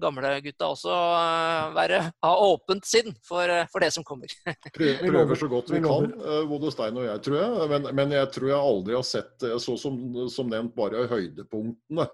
eh, 0.03 0.07
gamle 0.07 0.32
gutta 0.44 0.70
også 0.74 0.92
eh, 0.92 1.68
være, 1.76 2.00
ha 2.26 2.32
åpent 2.48 2.88
sinn 2.88 3.14
for, 3.26 3.46
eh, 3.46 3.68
for, 3.72 3.84
det 3.84 3.92
som 3.94 4.07
kommer. 4.07 4.32
Prøver 4.76 5.38
så 5.38 5.48
godt 5.50 5.72
vi 5.72 5.82
kan, 5.84 6.11
eh, 6.11 6.42
både 6.50 6.72
Stein 6.74 6.98
og 6.98 7.07
jeg, 7.07 7.22
tror 7.26 7.38
jeg. 7.38 7.70
Men, 7.72 7.88
men 8.00 8.16
jeg 8.18 8.32
tror 8.34 8.50
jeg 8.50 8.59
aldri 8.72 8.98
har 8.98 9.07
sett 9.07 9.48
så 9.62 9.78
som, 9.80 9.98
som 10.32 10.50
nevnt 10.53 10.76
bare 10.76 11.07
høydepunktene. 11.11 12.09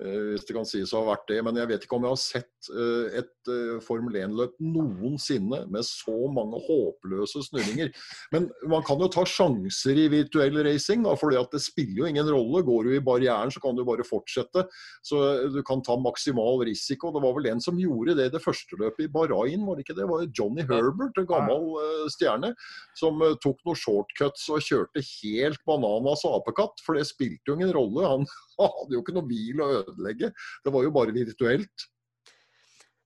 Eh, 0.00 0.20
hvis 0.32 0.46
det 0.48 0.54
kan 0.56 0.68
sies 0.68 0.94
å 0.94 1.02
ha 1.02 1.12
vært 1.12 1.26
det. 1.28 1.40
Men 1.44 1.58
jeg 1.60 1.68
vet 1.70 1.84
ikke 1.84 1.98
om 1.98 2.06
jeg 2.06 2.14
har 2.14 2.20
sett 2.22 2.70
eh, 2.72 3.18
et 3.20 3.50
eh, 3.52 3.80
Formel 3.84 4.16
1-løp 4.22 4.56
noensinne 4.64 5.64
med 5.68 5.86
så 5.86 6.14
mange 6.32 6.60
håpløse 6.64 7.42
snurringer. 7.50 7.92
Men 8.32 8.48
man 8.70 8.84
kan 8.86 9.00
jo 9.02 9.10
ta 9.12 9.26
sjanser 9.28 10.00
i 10.00 10.08
virtuell 10.12 10.56
racing, 10.64 11.04
da, 11.04 11.16
for 11.20 11.34
det 11.34 11.62
spiller 11.62 12.04
jo 12.04 12.08
ingen 12.08 12.30
rolle. 12.32 12.64
Går 12.66 12.88
du 12.88 12.96
i 12.96 13.02
barrieren, 13.04 13.52
så 13.52 13.62
kan 13.62 13.76
du 13.76 13.84
bare 13.88 14.06
fortsette. 14.06 14.64
Så 15.06 15.20
du 15.52 15.60
kan 15.66 15.84
ta 15.84 15.98
maksimal 16.00 16.62
risiko. 16.68 17.12
Det 17.12 17.24
var 17.24 17.36
vel 17.36 17.50
en 17.52 17.64
som 17.64 17.80
gjorde 17.80 18.16
det 18.16 18.30
i 18.30 18.34
det 18.36 18.42
første 18.44 18.78
løpet 18.80 19.04
i 19.04 19.12
Bahrain, 19.12 19.66
var 19.66 19.76
det 19.76 19.84
ikke 19.84 19.96
det? 19.96 19.98
Det 20.00 20.08
var 20.08 20.28
Johnny 20.32 20.64
Herbert, 20.64 21.18
en 21.20 21.28
gammel 21.28 21.66
stjerne, 22.12 22.54
som 22.96 23.20
tok 23.42 23.60
noen 23.66 23.76
shortcuts 23.76 24.46
og 24.48 24.64
kjørte 24.64 25.02
helt 25.04 25.60
bananas 25.68 26.24
apekatt. 26.24 26.80
For 26.86 26.96
det 26.96 27.04
spilte 27.10 27.52
jo 27.52 27.58
ingen 27.58 27.74
rolle. 27.76 28.06
Han 28.08 28.24
hadde 28.76 28.96
jo 28.96 29.04
ikke 29.04 29.16
noe 29.16 29.28
bil 29.28 29.62
å 29.62 29.70
ødelegge. 29.80 30.32
Det 30.64 30.74
var 30.74 30.86
jo 30.86 30.94
bare 30.94 31.16
virtuelt. 31.16 31.88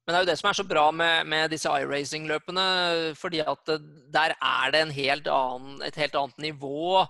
Men 0.05 0.13
det 0.13 0.19
er 0.19 0.25
jo 0.25 0.29
det 0.29 0.39
som 0.41 0.51
er 0.51 0.57
så 0.59 0.67
bra 0.69 0.89
med, 0.93 1.29
med 1.33 1.53
disse 1.55 1.71
iRacing-løpene. 1.71 2.65
fordi 3.17 3.41
at 3.41 3.77
der 4.13 4.35
er 4.37 4.73
det 4.75 4.83
helt 4.99 5.29
annen, 5.33 5.79
et 5.83 5.97
helt 5.97 6.19
annet 6.21 6.43
nivå 6.51 7.05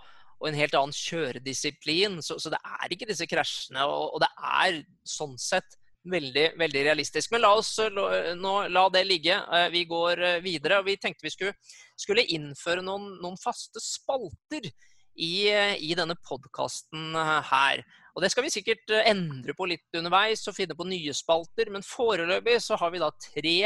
og 0.45 0.51
en 0.51 0.59
helt 0.59 0.77
annen 0.79 0.95
kjøredisiplin. 0.95 2.21
Så, 2.23 2.39
så 2.39 2.53
det 2.53 2.61
er 2.63 2.95
ikke 2.95 3.09
disse 3.11 3.27
krasjene. 3.27 3.83
Og, 3.89 4.15
og, 4.15 4.23
det 4.23 4.31
er 4.39 4.79
sånn 5.09 5.35
sett 5.41 5.79
veldig, 6.11 6.53
veldig 6.61 6.85
realistisk. 6.87 7.33
Men 7.33 7.43
la 7.43 7.55
oss 7.59 7.73
nå 7.81 8.55
la 8.71 8.87
det 8.95 9.05
ligge. 9.09 9.41
Eh, 9.41 9.69
vi 9.75 9.85
går 9.91 10.23
eh, 10.23 10.41
videre. 10.45 10.79
og 10.79 10.91
Vi 10.91 10.99
tenkte 11.01 11.27
vi 11.27 11.35
skulle, 11.35 11.55
skulle 11.99 12.27
innføre 12.37 12.85
noen, 12.85 13.17
noen 13.25 13.41
faste 13.41 13.83
spalter 13.83 14.71
i, 15.15 15.35
i 15.51 15.95
denne 15.99 16.19
podkasten 16.29 17.15
her. 17.51 17.83
Og 18.15 18.23
Det 18.23 18.31
skal 18.31 18.47
vi 18.47 18.53
sikkert 18.55 18.93
eh, 18.95 19.09
endre 19.11 19.55
på 19.59 19.67
litt 19.67 19.99
underveis 19.99 20.45
og 20.49 20.55
finne 20.57 20.77
på 20.79 20.87
nye 20.87 21.15
spalter. 21.17 21.71
Men 21.75 21.87
foreløpig 21.87 22.61
så 22.63 22.79
har 22.79 22.95
vi 22.95 23.03
da 23.03 23.11
tre 23.19 23.59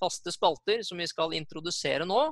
faste 0.00 0.32
spalter 0.34 0.84
som 0.86 1.00
vi 1.00 1.08
skal 1.10 1.34
introdusere 1.34 2.06
nå. 2.06 2.22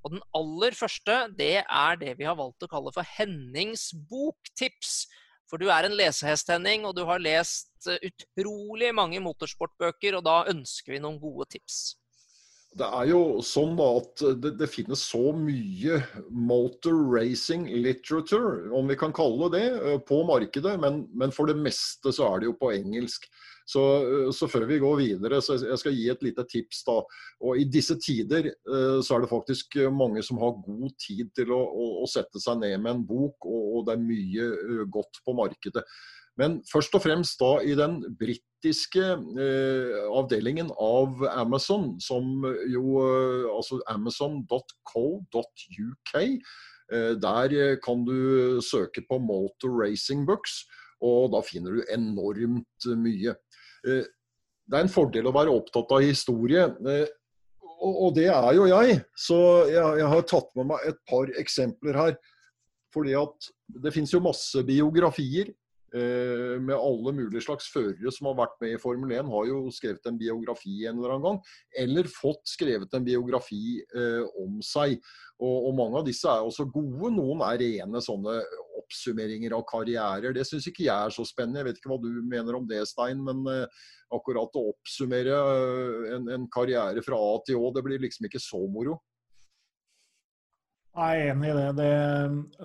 Og 0.00 0.14
den 0.14 0.22
aller 0.36 0.74
første 0.76 1.16
det 1.36 1.62
er 1.62 1.98
det 2.00 2.16
vi 2.18 2.26
har 2.26 2.38
valgt 2.38 2.64
å 2.64 2.70
kalle 2.70 2.92
for 2.94 3.06
Hennings 3.18 3.90
boktips. 4.10 5.04
For 5.50 5.58
du 5.58 5.66
er 5.70 5.86
en 5.86 5.96
lesehest, 5.98 6.50
Henning, 6.50 6.84
og 6.86 6.94
du 6.98 7.02
har 7.08 7.22
lest 7.22 7.90
eh, 7.90 8.02
utrolig 8.06 8.92
mange 8.94 9.22
motorsportbøker. 9.22 10.18
Og 10.18 10.26
da 10.26 10.42
ønsker 10.50 10.96
vi 10.96 11.02
noen 11.02 11.18
gode 11.22 11.46
tips. 11.54 11.99
Det 12.78 12.86
er 12.86 13.08
jo 13.10 13.20
sånn 13.42 13.72
da 13.78 13.86
at 13.98 14.22
det, 14.38 14.52
det, 14.60 14.68
finnes 14.70 15.00
så 15.02 15.32
mye 15.34 15.96
motor 16.30 16.94
racing 17.10 17.64
literature, 17.82 18.68
om 18.76 18.86
vi 18.86 18.96
kan 18.98 19.14
kalle 19.14 19.48
det 19.50 19.64
eh, 19.74 19.96
på 20.06 20.20
markedet. 20.28 20.76
Men, 20.82 21.02
men 21.10 21.34
for 21.34 21.50
det 21.50 21.58
meste 21.58 22.12
så 22.14 22.28
er 22.28 22.40
det 22.40 22.50
jo 22.52 22.58
på 22.60 22.70
engelsk. 22.76 23.26
Så, 23.66 23.82
eh, 24.06 24.30
så, 24.36 24.46
før 24.52 24.68
vi 24.70 24.78
går 24.84 25.00
videre, 25.02 25.42
så 25.42 25.58
jeg 25.58 25.80
skal 25.82 25.98
gi 25.98 26.06
et 26.14 26.22
lite 26.28 26.46
tips. 26.52 26.84
da. 26.86 27.00
Og 27.42 27.58
I 27.58 27.66
disse 27.66 27.98
tider 27.98 28.52
eh, 28.52 29.00
så 29.02 29.18
er 29.18 29.26
det 29.26 29.32
faktisk 29.34 29.74
mange 29.90 30.22
som 30.26 30.38
har 30.38 30.62
god 30.62 30.94
tid 31.02 31.34
til 31.34 31.50
å, 31.56 31.58
å, 31.58 31.90
å 32.04 32.08
sette 32.10 32.38
seg 32.38 32.62
ned 32.62 32.78
med 32.78 32.94
en 32.94 33.04
bok, 33.10 33.50
og, 33.50 33.66
og 33.80 33.86
det 33.90 33.98
er 33.98 34.06
mye 34.06 34.88
godt 34.94 35.24
på 35.26 35.34
markedet. 35.42 35.82
Men 36.40 36.60
først 36.70 36.94
og 36.96 37.02
fremst 37.04 37.40
da 37.42 37.50
i 37.60 37.74
den 37.76 37.98
britiske 38.20 39.04
eh, 39.44 39.98
avdelingen 40.08 40.70
av 40.80 41.20
Amazon, 41.34 41.98
som 42.00 42.46
jo 42.70 43.02
eh, 43.04 43.44
Altså 43.50 43.80
amazon.co.uk. 43.92 46.14
Eh, 46.16 47.12
der 47.20 47.76
kan 47.84 48.06
du 48.06 48.60
søke 48.64 49.04
på 49.08 49.18
motor 49.20 49.70
racing 49.82 50.26
books, 50.26 50.64
og 51.04 51.32
da 51.34 51.40
finner 51.44 51.76
du 51.76 51.84
enormt 51.92 52.88
mye. 52.96 53.36
Eh, 53.86 54.04
det 54.70 54.78
er 54.78 54.86
en 54.86 54.92
fordel 54.92 55.28
å 55.28 55.34
være 55.34 55.52
opptatt 55.52 55.92
av 55.92 56.04
historie. 56.04 56.64
Eh, 56.88 57.08
og 57.80 58.12
det 58.16 58.28
er 58.28 58.52
jo 58.56 58.66
jeg. 58.68 58.98
Så 59.16 59.38
jeg, 59.70 60.00
jeg 60.02 60.08
har 60.12 60.26
tatt 60.28 60.50
med 60.58 60.68
meg 60.72 60.84
et 60.88 61.00
par 61.08 61.30
eksempler 61.40 61.96
her. 61.96 62.18
Fordi 62.94 63.14
at 63.16 63.50
det 63.84 63.92
finnes 63.94 64.12
jo 64.12 64.22
masse 64.24 64.62
biografier 64.66 65.52
med 65.90 66.74
alle 66.76 67.12
mulige 67.16 67.42
slags 67.42 67.66
førere 67.72 68.12
som 68.14 68.28
har 68.30 68.36
vært 68.38 68.58
med 68.62 68.76
i 68.76 68.80
Formel 68.80 69.10
1, 69.16 69.30
har 69.32 69.48
jo 69.48 69.62
skrevet 69.74 70.06
en 70.06 70.18
biografi 70.20 70.84
en 70.86 70.98
eller 70.98 71.16
annen 71.16 71.26
gang. 71.26 71.40
Eller 71.82 72.10
fått 72.10 72.44
skrevet 72.48 72.94
en 72.94 73.06
biografi 73.06 73.80
eh, 73.82 74.22
om 74.40 74.60
seg. 74.64 74.98
Og, 75.40 75.56
og, 75.68 75.74
mange 75.78 76.00
av 76.00 76.06
disse 76.06 76.28
er 76.28 76.46
også 76.46 76.68
gode. 76.70 77.12
Noen 77.16 77.44
er 77.46 77.60
rene 77.62 78.02
sånne 78.04 78.36
oppsummeringer 78.80 79.54
av 79.56 79.64
karrierer. 79.68 80.34
Det 80.36 80.44
syns 80.48 80.68
ikke 80.68 80.86
jeg 80.86 80.94
er 80.94 81.14
så 81.14 81.24
spennende. 81.28 81.62
Jeg 81.62 81.70
vet 81.70 81.80
ikke 81.80 81.92
hva 81.94 82.00
du 82.02 82.10
mener 82.28 82.58
om 82.58 82.66
det, 82.68 82.82
Stein. 82.90 83.22
Men 83.26 83.44
eh, 83.50 83.86
akkurat 84.14 84.58
å 84.58 84.66
oppsummere 84.74 85.38
eh, 85.38 86.10
en, 86.16 86.28
en, 86.36 86.50
karriere 86.52 87.04
fra 87.06 87.18
A 87.18 87.38
til 87.46 87.60
Å, 87.60 87.72
det 87.76 87.86
blir 87.86 88.02
liksom 88.02 88.28
ikke 88.28 88.42
så 88.42 88.60
moro. 88.70 89.00
Jeg 90.90 91.20
er 91.22 91.28
enig 91.32 91.52
i 91.52 91.54
det. 91.54 91.68
det, 91.78 91.90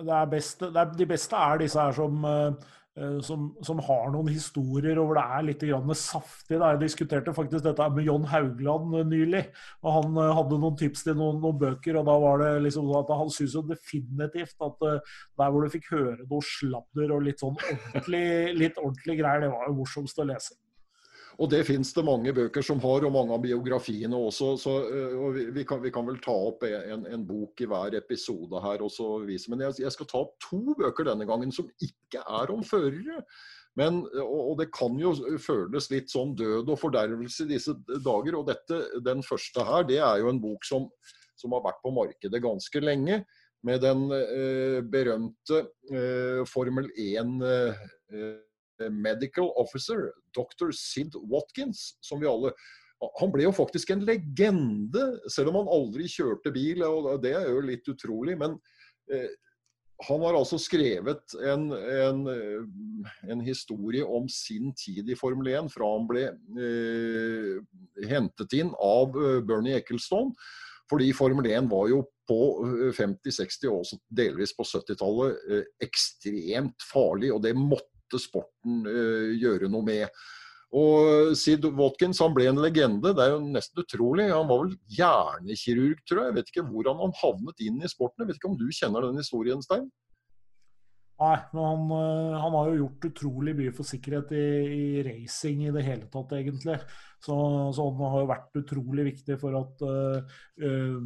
det, 0.02 0.14
er 0.18 0.30
best, 0.32 0.64
det 0.74 0.80
er, 0.82 0.96
de 0.98 1.06
beste 1.08 1.38
er 1.38 1.60
disse 1.62 1.78
her 1.78 1.94
som 1.94 2.24
Eh, 2.26 2.72
som, 3.20 3.50
som, 3.66 3.80
har 3.84 4.08
noen 4.14 4.30
historier 4.32 4.96
og 4.96 5.10
hvor 5.10 5.18
det 5.18 5.24
er 5.36 5.44
litt 5.44 5.64
saftig. 6.00 6.56
Da. 6.56 6.72
Jeg 6.72 6.80
diskuterte 6.80 7.34
faktisk 7.36 7.64
dette 7.66 7.88
med 7.92 8.08
John 8.08 8.24
Haugland 8.24 8.96
eh, 8.96 9.08
nylig. 9.10 9.42
og 9.82 9.96
Han 9.98 10.20
eh, 10.22 10.32
hadde 10.38 10.60
noen 10.62 10.78
tips 10.80 11.04
til 11.04 11.18
noen, 11.18 11.40
noen 11.42 11.58
bøker. 11.60 12.00
og 12.00 12.06
da 12.08 12.16
var 12.22 12.40
det 12.40 12.52
liksom 12.64 12.88
sånn 12.88 13.02
at 13.02 13.16
Han 13.20 13.32
syntes 13.32 13.56
jo 13.58 13.64
definitivt 13.68 14.64
at 14.64 14.86
der 14.86 15.50
hvor 15.52 15.64
du 15.64 15.72
fikk 15.72 15.90
høre 15.92 16.22
noe 16.24 16.44
sladder 16.44 17.12
og 17.16 17.26
litt 17.26 17.44
sånn 17.44 17.58
ordentlig, 17.60 18.26
litt 18.56 18.80
ordentlig 18.80 19.20
greier, 19.20 19.44
det 19.44 19.52
var 19.52 19.68
jo 19.68 19.76
morsomst 19.82 20.22
å 20.22 20.30
lese. 20.32 20.56
Og 21.36 21.50
det 21.52 21.66
fins 21.68 21.90
det 21.92 22.04
mange 22.06 22.32
bøker 22.32 22.64
som 22.64 22.78
har, 22.80 23.04
og 23.04 23.12
mange 23.12 23.34
av 23.36 23.42
biografiene 23.44 24.16
også. 24.16 24.54
Så, 24.60 24.72
og 25.20 25.36
vi, 25.36 25.66
kan, 25.68 25.82
vi, 25.82 25.92
kan, 25.92 26.06
vel 26.08 26.16
ta 26.24 26.32
opp 26.32 26.64
en, 26.64 27.04
en, 27.04 27.26
bok 27.28 27.60
i 27.60 27.68
hver 27.68 27.98
episode 27.98 28.62
her 28.64 28.84
og 28.84 28.92
så 28.92 29.10
vise. 29.26 29.50
Men 29.52 29.66
jeg, 29.66 29.82
jeg, 29.84 29.92
skal 29.92 30.08
ta 30.08 30.22
opp 30.24 30.32
to 30.40 30.62
bøker 30.78 31.10
denne 31.10 31.28
gangen 31.28 31.52
som 31.52 31.68
ikke 31.84 32.24
er 32.24 32.52
om 32.54 32.64
førere. 32.64 33.20
Men, 33.76 34.00
og, 34.22 34.54
det 34.62 34.70
kan 34.72 34.96
jo 35.00 35.12
føles 35.42 35.90
litt 35.92 36.08
sånn 36.08 36.32
død 36.38 36.72
og 36.72 36.80
fordervelse 36.80 37.44
i 37.44 37.52
disse 37.52 37.76
dager. 37.84 38.38
Og 38.38 38.48
dette, 38.48 38.80
den 39.04 39.20
første 39.26 39.64
her, 39.68 39.84
det 39.88 40.00
er 40.00 40.22
jo 40.22 40.32
en 40.32 40.40
bok 40.40 40.64
som, 40.64 40.88
som 41.36 41.52
har 41.52 41.66
vært 41.68 41.82
på 41.84 41.92
markedet 41.96 42.40
ganske 42.44 42.80
lenge. 42.84 43.20
Med 43.66 43.82
den 43.82 44.08
eh, 44.14 44.80
berømte 44.84 45.64
eh, 45.90 46.42
Formel 46.48 46.88
1 46.92 47.40
eh, 47.44 47.86
medical 48.92 49.52
officer, 49.60 50.10
dr. 50.36 50.72
Sid 50.74 51.16
Watkins, 51.30 51.94
som 52.04 52.20
vi 52.20 52.28
alle 52.30 52.52
han 53.20 53.32
ble 53.32 53.44
jo 53.44 53.52
faktisk 53.52 53.90
en 53.92 54.06
legende, 54.08 55.02
selv 55.28 55.50
om 55.50 55.58
han 55.60 55.72
aldri 55.72 56.06
kjørte 56.08 56.52
bil. 56.54 56.80
og 56.86 57.18
Det 57.20 57.34
er 57.36 57.50
jo 57.50 57.64
litt 57.64 57.88
utrolig. 57.92 58.38
Men 58.40 58.56
eh, 59.12 59.28
han 60.08 60.24
har 60.24 60.36
altså 60.36 60.58
skrevet 60.60 61.34
en, 61.48 61.70
en, 61.72 62.22
en, 63.28 63.42
historie 63.44 64.04
om 64.04 64.28
sin 64.32 64.72
tid 64.76 65.08
i 65.08 65.16
Formel 65.16 65.52
1 65.54 65.70
fra 65.72 65.88
han 65.94 66.08
ble 66.08 66.26
eh, 66.60 67.56
hentet 68.08 68.56
inn 68.58 68.72
av 68.76 69.16
eh, 69.16 69.40
Bernie 69.46 69.76
Ecclestone. 69.80 70.34
Fordi 70.90 71.10
Formel 71.16 71.48
1 71.50 71.70
var 71.70 71.88
jo 71.90 72.04
på 72.28 72.40
50-, 72.94 73.32
60- 73.40 73.72
og 73.72 74.04
delvis 74.14 74.52
på 74.54 74.66
70-tallet 74.66 75.48
eh, 75.50 75.68
ekstremt 75.86 76.88
farlig. 76.92 77.32
Og 77.34 77.42
det 77.44 77.56
måtte 77.58 77.95
måtte 78.06 78.22
sporten 78.22 78.86
uh, 78.86 79.34
gjøre 79.36 79.70
noe 79.72 79.84
med. 79.84 80.24
Og 80.76 81.34
Sid 81.38 81.64
Watkins 81.78 82.20
han 82.20 82.34
ble 82.34 82.48
en 82.50 82.58
legende. 82.60 83.14
Det 83.14 83.22
er 83.22 83.34
jo 83.34 83.44
nesten 83.44 83.82
utrolig. 83.84 84.26
Han 84.32 84.48
var 84.48 84.64
vel 84.64 84.74
hjernekirurg, 84.96 86.02
tror 86.04 86.20
jeg. 86.22 86.26
Jeg 86.26 86.36
vet 86.38 86.50
ikke 86.50 86.66
hvordan 86.70 87.04
han 87.04 87.14
havnet 87.20 87.62
inn 87.62 87.78
i 87.80 87.90
sporten. 87.90 88.24
Jeg 88.24 88.32
vet 88.32 88.40
ikke 88.40 88.50
om 88.50 88.58
du 88.58 88.66
kjenner 88.74 89.06
den 89.06 89.22
historien, 89.22 89.62
Stein? 89.62 89.86
Nei, 91.16 91.36
men 91.54 91.62
han, 91.64 91.84
eh, 91.96 92.34
han, 92.42 92.54
har 92.58 92.66
jo 92.68 92.80
gjort 92.82 93.06
utrolig 93.08 93.54
mye 93.56 93.70
for 93.72 93.88
sikkerhet 93.88 94.34
i, 94.36 94.48
i 94.68 95.04
racing 95.06 95.62
i 95.64 95.72
det 95.72 95.84
hele 95.86 96.10
tatt, 96.12 96.34
egentlig. 96.36 96.76
Så, 97.24 97.36
så, 97.72 97.86
han 97.86 98.12
har 98.12 98.20
jo 98.20 98.32
vært 98.34 98.58
utrolig 98.60 99.06
viktig 99.06 99.38
for 99.40 99.56
at 99.56 99.86
uh, 99.86 100.98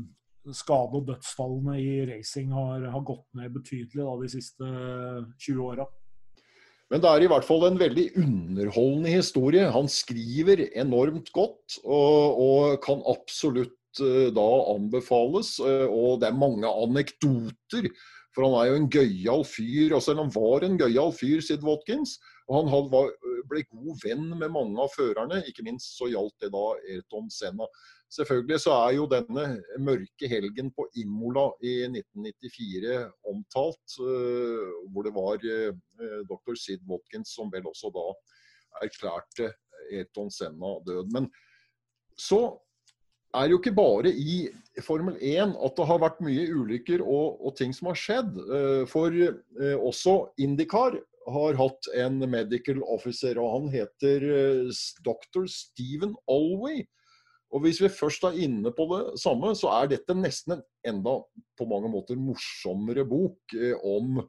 skade- 0.57 0.99
og 0.99 1.07
dødsfallene 1.13 1.77
i 1.79 1.93
racing 2.11 2.51
har, 2.57 2.89
har 2.91 3.07
gått 3.07 3.29
ned 3.39 3.55
betydelig 3.55 4.03
da, 4.03 4.17
de 4.25 4.33
siste 4.35 4.73
20 5.47 5.63
åra. 5.69 5.87
Men 6.91 7.03
det 7.03 7.11
er 7.11 7.23
i 7.23 7.29
hvert 7.31 7.47
fall 7.47 7.69
en 7.69 7.79
veldig 7.79 8.07
underholdende 8.19 9.13
historie. 9.15 9.69
Han 9.71 9.87
skriver 9.91 10.65
enormt 10.75 11.31
godt 11.37 11.79
og, 11.85 12.41
og 12.43 12.81
kan 12.83 13.05
absolutt 13.11 14.03
uh, 14.03 14.27
da 14.35 14.49
anbefales. 14.73 15.55
Uh, 15.63 15.87
og 15.87 16.19
det 16.23 16.31
er 16.31 16.41
mange 16.41 16.67
anekdoter. 16.67 17.87
For 18.35 18.47
han 18.47 18.57
er 18.59 18.71
jo 18.71 18.81
en 18.81 18.91
gøyal 18.91 19.47
fyr. 19.47 19.95
Og 19.95 20.03
selv 20.03 20.19
om 20.19 20.29
han 20.29 20.35
var 20.35 20.67
en 20.67 20.77
gøyal 20.83 21.15
fyr, 21.15 21.39
Sid 21.47 21.63
Watkins, 21.67 22.19
og 22.51 22.59
han 22.59 22.73
hadde, 22.73 22.91
var, 22.91 23.15
ble 23.51 23.63
god 23.71 24.03
venn 24.03 24.27
med 24.35 24.51
mange 24.51 24.83
av 24.83 24.91
førerne, 24.91 25.45
ikke 25.47 25.67
minst 25.67 25.95
så 25.95 26.11
gjaldt 26.11 26.43
det 26.43 26.51
da 26.55 26.67
Ayrton 26.91 27.31
Senna. 27.31 27.71
Selvfølgelig 28.11 28.59
så 28.65 28.73
er 28.75 28.97
jo 28.97 29.05
denne 29.07 29.45
mørke 29.79 30.29
helgen 30.31 30.73
på 30.75 30.89
Imola 30.99 31.47
i 31.63 31.77
1994 31.87 33.05
omtalt, 33.31 33.95
uh, 34.03 34.73
hvor 34.91 35.07
det 35.07 35.13
var 35.15 35.39
uh, 35.39 36.25
dr. 36.27 36.57
Sid 36.59 36.83
Watkins 36.91 37.37
som 37.37 37.53
vel 37.55 37.69
også 37.71 37.93
da 37.95 38.09
erklærte 38.83 39.53
Ayrton 39.93 40.31
Senna 40.35 40.75
død. 40.87 41.15
Men 41.15 41.31
så 42.19 42.59
er 43.39 43.53
jo 43.53 43.61
ikke 43.61 43.77
bare 43.79 44.11
i 44.11 44.49
Formel 44.83 45.15
1 45.15 45.55
at 45.55 45.79
det 45.79 45.87
har 45.87 46.03
vært 46.03 46.23
mye 46.27 46.51
ulykker 46.51 47.05
og, 47.07 47.39
og 47.47 47.55
ting 47.59 47.71
som 47.77 47.93
har 47.93 48.03
skjedd. 48.09 48.35
Uh, 48.51 48.85
for 48.91 49.15
også 49.79 50.25
Indikar 50.43 50.99
har 51.31 51.59
hatt 51.63 51.95
en 51.95 52.25
medical 52.27 52.83
officer, 52.91 53.39
og 53.39 53.53
han 53.55 53.69
heter 53.71 54.25
dr. 55.07 55.45
Stephen 55.47 56.17
Alway. 56.27 56.89
Og 57.51 57.65
Hvis 57.65 57.81
vi 57.83 57.91
først 57.91 58.25
er 58.25 58.39
inne 58.47 58.71
på 58.75 58.87
det 58.93 59.21
samme, 59.21 59.53
så 59.59 59.73
er 59.75 59.91
dette 59.91 60.15
nesten 60.15 60.57
en 60.57 60.63
enda 60.87 61.17
på 61.59 61.67
mange 61.69 61.91
måter 61.91 62.19
morsommere 62.19 63.05
bok 63.09 63.55
eh, 63.59 63.75
om 63.83 64.21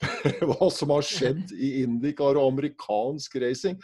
hva 0.48 0.68
som 0.72 0.92
har 0.94 1.04
skjedd 1.04 1.50
i 1.52 1.82
Indicar 1.82 2.38
og 2.38 2.54
amerikansk 2.54 3.36
racing. 3.42 3.76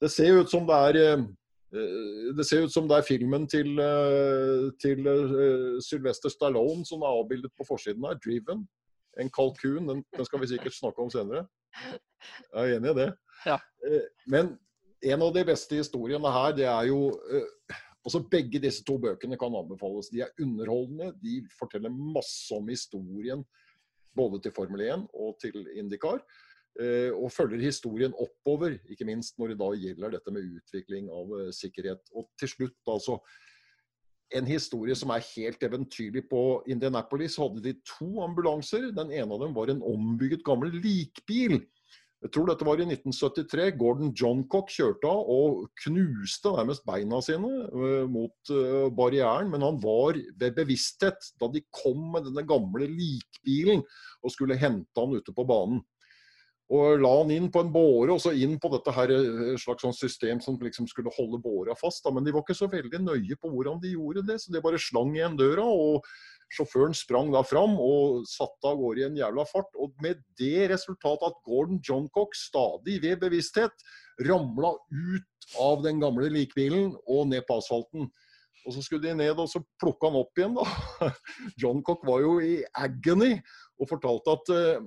Det 0.00 0.10
ser 0.12 0.38
ut 0.40 0.52
som 0.52 0.68
det 0.68 0.78
er 0.88 1.00
eh, 1.02 1.26
det 2.38 2.46
ser 2.46 2.68
ut 2.68 2.72
som 2.72 2.86
det 2.86 3.00
er 3.00 3.06
filmen 3.06 3.48
til, 3.50 3.74
eh, 3.82 4.68
til 4.78 5.08
Sylvester 5.82 6.30
Stallone 6.30 6.86
som 6.86 7.02
er 7.02 7.16
avbildet 7.18 7.50
på 7.58 7.66
forsiden 7.66 8.06
her. 8.06 8.20
'Driven'. 8.22 8.62
En 9.18 9.30
kalkun. 9.30 9.88
Den, 9.88 10.04
den, 10.16 10.26
skal 10.26 10.40
vi 10.40 10.52
sikkert 10.54 10.74
snakke 10.74 11.02
om 11.02 11.10
senere. 11.10 11.46
Jeg 12.54 12.62
er 12.62 12.76
enig 12.76 12.90
i 12.90 12.98
det. 12.98 13.10
Ja. 13.46 13.58
Men 14.26 14.54
en 15.02 15.22
av 15.22 15.34
de 15.34 15.44
beste 15.46 15.76
historiene 15.78 16.30
her, 16.34 16.54
det 16.56 16.66
er 16.70 16.88
jo 16.88 17.12
Altså 18.04 18.20
Begge 18.30 18.60
disse 18.60 18.84
to 18.84 18.98
bøkene 19.00 19.38
kan 19.40 19.54
anbefales. 19.56 20.10
De 20.12 20.20
er 20.20 20.32
underholdende. 20.42 21.12
De 21.22 21.38
forteller 21.58 21.92
masse 21.92 22.52
om 22.54 22.68
historien 22.68 23.44
både 24.14 24.42
til 24.42 24.52
Formel 24.54 24.84
1 24.86 25.06
og 25.14 25.38
til 25.42 25.64
Indycar. 25.74 26.20
Eh, 26.80 27.10
og 27.14 27.32
følger 27.32 27.62
historien 27.62 28.14
oppover, 28.18 28.76
ikke 28.90 29.06
minst 29.06 29.38
når 29.38 29.52
det 29.52 29.58
da 29.60 29.70
gjelder 29.78 30.16
dette 30.16 30.32
med 30.34 30.48
utvikling 30.58 31.06
av 31.06 31.30
uh, 31.30 31.50
sikkerhet. 31.54 32.02
Og 32.18 32.26
til 32.40 32.50
slutt 32.50 32.90
altså 32.90 33.20
en 34.34 34.48
historie 34.48 34.96
som 34.98 35.12
er 35.14 35.26
helt 35.36 35.62
eventyrlig. 35.62 36.24
På 36.30 36.64
Indianapolis 36.66 37.38
hadde 37.38 37.62
de 37.62 37.76
to 37.86 38.10
ambulanser. 38.24 38.90
Den 38.96 39.12
ene 39.14 39.30
av 39.36 39.44
dem 39.44 39.54
var 39.54 39.70
en 39.70 39.84
ombygget 39.86 40.42
gammel 40.46 40.74
likbil 40.82 41.60
jeg 42.24 42.32
tror 42.32 42.48
dette 42.48 42.64
var 42.64 42.80
i 42.80 42.86
1973. 42.88 43.64
Gordon 43.76 44.12
Johncock 44.16 44.70
kjørte 44.72 45.10
av 45.10 45.26
og 45.28 45.66
knuste 45.82 46.54
nærmest 46.54 46.86
beina 46.88 47.18
sine 47.24 47.50
uh, 47.68 48.06
mot 48.08 48.52
uh, 48.52 48.88
barrieren. 48.96 49.50
Men 49.52 49.66
han 49.66 49.76
var 49.82 50.16
ved 50.16 50.56
bevissthet 50.56 51.28
da 51.40 51.50
de 51.52 51.60
kom 51.68 52.00
med 52.14 52.24
denne 52.30 52.46
gamle 52.48 52.88
likbilen 52.88 53.84
og 54.24 54.32
skulle 54.32 54.56
hente 54.56 54.96
han 54.96 55.12
ute 55.12 55.36
på 55.36 55.44
banen. 55.48 55.82
Og 56.74 57.00
la 57.02 57.10
han 57.20 57.32
inn 57.34 57.50
på 57.52 57.62
en 57.62 57.72
båre 57.72 58.14
og 58.14 58.20
så 58.22 58.32
inn 58.34 58.56
på 58.60 58.70
dette 58.72 58.92
her, 58.96 59.12
eh, 59.14 59.56
slags 59.60 59.84
sånn 59.84 59.96
system 59.96 60.40
som 60.42 60.58
liksom 60.58 60.88
skulle 60.90 61.12
holde 61.14 61.42
båra 61.42 61.76
fast. 61.78 62.02
Da. 62.04 62.10
Men 62.10 62.24
de 62.24 62.32
var 62.34 62.42
ikke 62.42 62.56
så 62.58 62.70
veldig 62.70 63.02
nøye 63.04 63.36
på 63.38 63.50
hvordan 63.52 63.82
de 63.82 63.94
gjorde 63.94 64.24
det, 64.26 64.40
så 64.40 64.52
de 64.52 64.64
bare 64.64 64.80
slang 64.80 65.14
igjen 65.14 65.36
døra. 65.38 65.64
og 65.64 66.02
Sjåføren 66.54 66.94
sprang 66.94 67.32
da 67.34 67.42
fram 67.42 67.76
og 67.80 68.24
satte 68.30 68.68
av 68.68 68.78
gårde 68.78 69.02
i 69.02 69.06
en 69.08 69.16
jævla 69.18 69.46
fart. 69.48 69.70
Og 69.80 69.94
med 70.02 70.22
det 70.38 70.70
resultatet 70.70 71.30
at 71.30 71.40
Gordon 71.46 71.80
Johncock 71.82 72.36
stadig 72.38 73.00
ved 73.02 73.20
bevissthet 73.22 73.86
ramla 74.28 74.74
ut 74.92 75.48
av 75.60 75.82
den 75.84 76.00
gamle 76.02 76.30
likbilen 76.32 76.94
og 77.06 77.28
ned 77.28 77.46
på 77.48 77.58
asfalten. 77.58 78.10
Og 78.64 78.72
så 78.72 78.84
skulle 78.84 79.04
de 79.04 79.16
ned 79.18 79.40
og 79.40 79.48
så 79.50 79.60
plukka 79.80 80.08
han 80.08 80.20
opp 80.22 80.38
igjen, 80.38 80.54
da. 80.56 81.10
Johncock 81.60 82.04
var 82.06 82.22
jo 82.24 82.38
i 82.40 82.54
agony 82.80 83.34
og 83.80 83.90
fortalte 83.90 84.36
at 84.38 84.52
uh, 84.54 84.86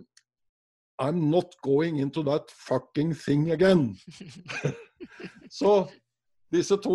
I'm 1.00 1.30
not 1.30 1.56
going 1.62 1.98
into 1.98 2.24
that 2.24 2.52
fucking 2.52 3.14
thing 3.14 3.52
again. 3.52 3.96
så 5.50 5.88
disse 6.52 6.78
to 6.78 6.90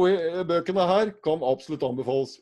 bøkene 0.45 0.87
her 0.87 1.13
kan 1.25 1.43
absolutt 1.43 1.83
anbefales. 1.83 2.41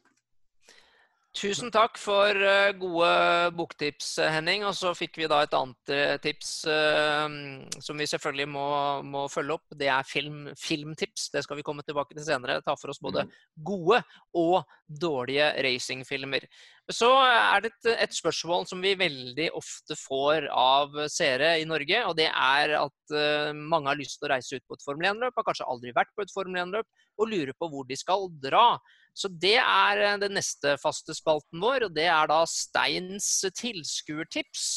Tusen 1.31 1.71
takk 1.71 1.95
for 1.95 2.35
uh, 2.35 2.73
gode 2.75 3.11
boktips, 3.55 4.17
Henning. 4.35 4.65
Og 4.67 4.75
så 4.75 4.91
fikk 4.99 5.21
vi 5.21 5.29
da 5.31 5.45
et 5.45 5.55
annet 5.55 5.93
uh, 5.95 6.17
tips 6.23 6.49
som 6.67 8.01
vi 8.03 8.09
selvfølgelig 8.11 8.49
må, 8.51 8.67
må, 9.07 9.23
følge 9.31 9.55
opp. 9.55 9.77
Det 9.79 9.87
er 9.95 10.09
film, 10.09 10.49
filmtips. 10.59 11.29
Det 11.31 11.45
skal 11.47 11.61
vi 11.61 11.65
komme 11.67 11.87
tilbake 11.87 12.17
til 12.17 12.27
senere. 12.27 12.59
Ta 12.67 12.75
for 12.75 12.91
oss 12.91 12.99
både 13.03 13.29
mm. 13.29 13.33
gode 13.63 14.01
og 14.43 14.75
dårlige 14.91 15.53
racingfilmer. 15.63 16.49
Så 16.91 17.13
er 17.23 17.63
det 17.63 17.71
et, 17.77 17.93
et, 18.09 18.17
spørsmål 18.17 18.67
som 18.67 18.83
vi 18.83 18.97
veldig 18.99 19.53
ofte 19.55 19.95
får 20.01 20.49
av 20.51 20.99
seere 21.13 21.55
i 21.63 21.69
Norge. 21.69 22.03
Og 22.11 22.17
det 22.19 22.27
er 22.27 22.75
at 22.81 23.19
mange 23.55 23.93
har 23.93 24.01
lyst 24.01 24.19
til 24.19 24.27
å 24.27 24.35
reise 24.35 24.59
ut 24.59 24.67
på 24.67 24.75
et 24.75 24.83
Formel 24.83 25.13
1-løp, 25.13 25.39
har 25.39 25.47
kanskje 25.47 25.71
aldri 25.71 25.95
vært 25.95 26.11
på 26.17 26.27
et 26.27 26.35
Formel 26.35 26.65
1-løp, 26.65 26.91
og 27.23 27.31
lurer 27.31 27.55
på 27.55 27.71
hvor 27.71 27.87
de 27.87 27.99
skal 28.01 28.27
dra. 28.43 28.73
Så 29.17 29.31
det 29.43 29.59
er 29.59 30.05
eh, 30.05 30.19
den 30.23 30.37
neste 30.39 30.77
faste 30.81 31.15
spalten 31.17 31.63
vår, 31.63 31.89
og 31.89 31.97
det 31.97 32.07
er 32.11 32.31
da 32.31 32.41
Steins 32.49 33.29
tilskuertips. 33.59 34.71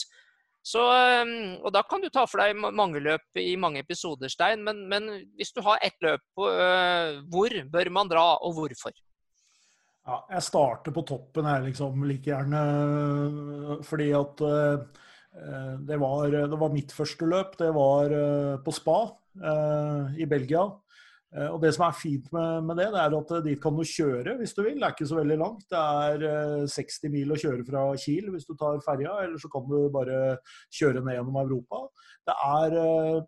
Så, 0.64 0.84
eh, 0.96 1.32
og 1.60 1.72
da 1.76 1.84
kan 1.88 2.04
du 2.04 2.10
ta 2.14 2.26
for 2.30 2.44
deg 2.44 2.58
mange 2.58 3.02
løp 3.04 3.40
i 3.40 3.54
mange 3.60 3.84
episoder, 3.84 4.32
Stein. 4.32 4.64
Men, 4.66 4.86
men 4.92 5.10
hvis 5.38 5.54
du 5.56 5.64
har 5.66 5.82
ett 5.84 5.98
løp, 6.04 6.26
uh, 6.40 7.20
hvor 7.32 7.56
bør 7.72 7.92
man 7.94 8.12
dra, 8.12 8.28
og 8.42 8.56
hvorfor? 8.58 8.96
Ja, 10.04 10.20
jeg 10.36 10.44
starter 10.44 10.96
på 10.96 11.06
toppen 11.08 11.48
her, 11.48 11.64
liksom, 11.64 12.04
like 12.08 12.28
gjerne. 12.28 12.64
Fordi 13.88 14.10
at 14.18 14.42
det, 14.44 16.00
var, 16.00 16.28
det, 16.28 16.58
var, 16.60 16.74
mitt 16.74 16.92
første 16.92 17.28
løp. 17.32 17.56
Det 17.60 17.70
var 17.76 18.12
på 18.66 18.74
Spa 18.76 18.98
i 20.20 20.28
Belgia. 20.28 20.66
Eh, 21.34 21.50
og 21.50 21.60
Det 21.64 21.74
som 21.76 21.88
er 21.88 21.98
fint 21.98 22.32
med, 22.36 22.64
med, 22.70 22.80
det, 22.80 22.88
det 22.94 23.02
er 23.04 23.18
at 23.20 23.36
dit 23.46 23.62
kan 23.62 23.78
du 23.78 23.84
kjøre 23.88 24.38
hvis 24.40 24.56
du 24.56 24.64
vil. 24.64 24.80
Det 24.80 24.88
er 24.88 24.96
ikke 24.96 25.12
så 25.12 25.20
veldig 25.20 25.40
langt. 25.42 25.68
Det 25.74 25.84
er 25.84 26.66
60 26.78 27.14
mil 27.14 27.34
å 27.36 27.42
kjøre 27.44 27.68
fra 27.68 27.86
Kiel 28.06 28.32
hvis 28.34 28.50
du 28.50 28.56
tar 28.60 28.82
ferja, 28.86 29.20
eller 29.26 29.42
så 29.42 29.52
kan 29.54 29.68
du 29.70 29.78
bare 29.94 30.40
kjøre 30.74 31.04
ned 31.04 31.20
gjennom 31.20 31.40
Europa. 31.44 31.86
Det 32.24 32.36
er 32.40 33.24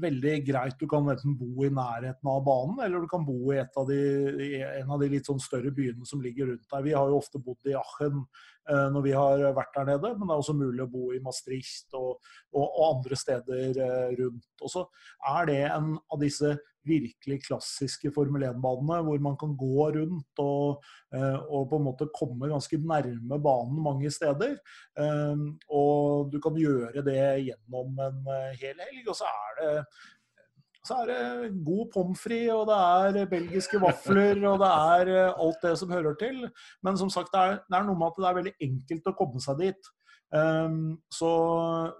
veldig 0.00 0.34
greit. 0.46 0.78
Du 0.80 0.88
kan 0.88 1.08
enten 1.12 1.34
bo 1.38 1.64
i 1.66 1.70
nærheten 1.72 2.30
av 2.30 2.40
banen, 2.46 2.80
eller 2.84 3.02
du 3.02 3.08
kan 3.10 3.24
bo 3.26 3.52
i, 3.52 3.60
av 3.60 3.88
de, 3.88 3.98
i 4.46 4.50
en 4.62 4.92
av 4.92 5.02
de 5.02 5.10
litt 5.12 5.28
sånn 5.28 5.42
større 5.42 5.72
byene 5.74 6.06
som 6.08 6.22
ligger 6.24 6.52
rundt 6.52 6.66
der. 6.70 6.84
Vi 6.86 6.94
har 6.96 7.10
jo 7.10 7.20
ofte 7.20 7.40
bodd 7.42 7.68
i 7.68 7.76
Aachen 7.78 8.22
eh, 8.22 8.88
når 8.94 9.06
vi 9.06 9.14
har 9.16 9.44
vært 9.56 9.76
der 9.76 9.90
nede, 9.92 10.14
men 10.16 10.26
det 10.26 10.34
er 10.34 10.44
også 10.44 10.56
mulig 10.56 10.84
å 10.84 10.90
bo 10.92 11.12
i 11.12 11.20
Maastricht 11.24 11.92
og, 11.98 12.22
og, 12.54 12.64
og 12.64 12.84
andre 12.88 13.18
steder 13.20 13.82
eh, 13.88 14.14
rundt. 14.22 14.48
Og 14.62 14.72
så 14.72 14.86
er 15.34 15.50
det 15.50 15.60
en 15.68 15.96
av 15.98 16.22
disse 16.22 16.56
virkelig 16.86 17.42
klassiske 17.46 18.12
Formel 18.14 18.46
1-banene, 18.48 19.00
hvor 19.06 19.20
man 19.22 19.36
kan 19.40 19.54
gå 19.58 19.88
rundt 19.96 20.42
og, 20.42 20.82
eh, 21.14 21.38
og, 21.42 21.68
på 21.70 21.78
en 21.78 21.86
måte 21.86 22.10
komme 22.14 22.50
ganske 22.50 22.78
nærme 22.78 23.38
banen 23.42 23.82
mange 23.84 24.10
steder. 24.10 24.56
Eh, 24.98 25.44
og 25.70 26.32
du 26.32 26.40
kan 26.42 26.58
gjøre 26.58 27.04
det 27.06 27.20
gjennom 27.48 28.02
en 28.08 28.26
eh, 28.34 28.58
hel 28.62 28.82
helg. 28.86 29.06
Og 29.06 29.16
så 29.18 29.30
er 29.30 29.60
det 29.60 29.76
så 30.82 30.96
er 30.98 31.10
det 31.12 31.62
god 31.62 31.92
pommes 31.94 32.18
frites, 32.18 32.50
og 32.50 32.64
det 32.66 33.20
er 33.22 33.28
belgiske 33.30 33.78
vafler, 33.78 34.40
og 34.50 34.56
det 34.58 34.70
er 34.70 35.30
alt 35.30 35.60
det 35.62 35.76
som 35.78 35.92
hører 35.94 36.16
til. 36.18 36.40
Men 36.82 36.98
som 36.98 37.10
sagt, 37.10 37.30
det 37.30 37.38
er, 37.38 37.60
det 37.70 37.78
er 37.78 37.86
noe 37.86 37.94
med 38.00 38.10
at 38.10 38.18
det 38.18 38.26
er 38.26 38.38
veldig 38.40 38.54
enkelt 38.66 39.06
å 39.12 39.14
komme 39.20 39.42
seg 39.44 39.62
dit. 39.62 39.92
Um, 40.32 40.96
så 41.12 41.28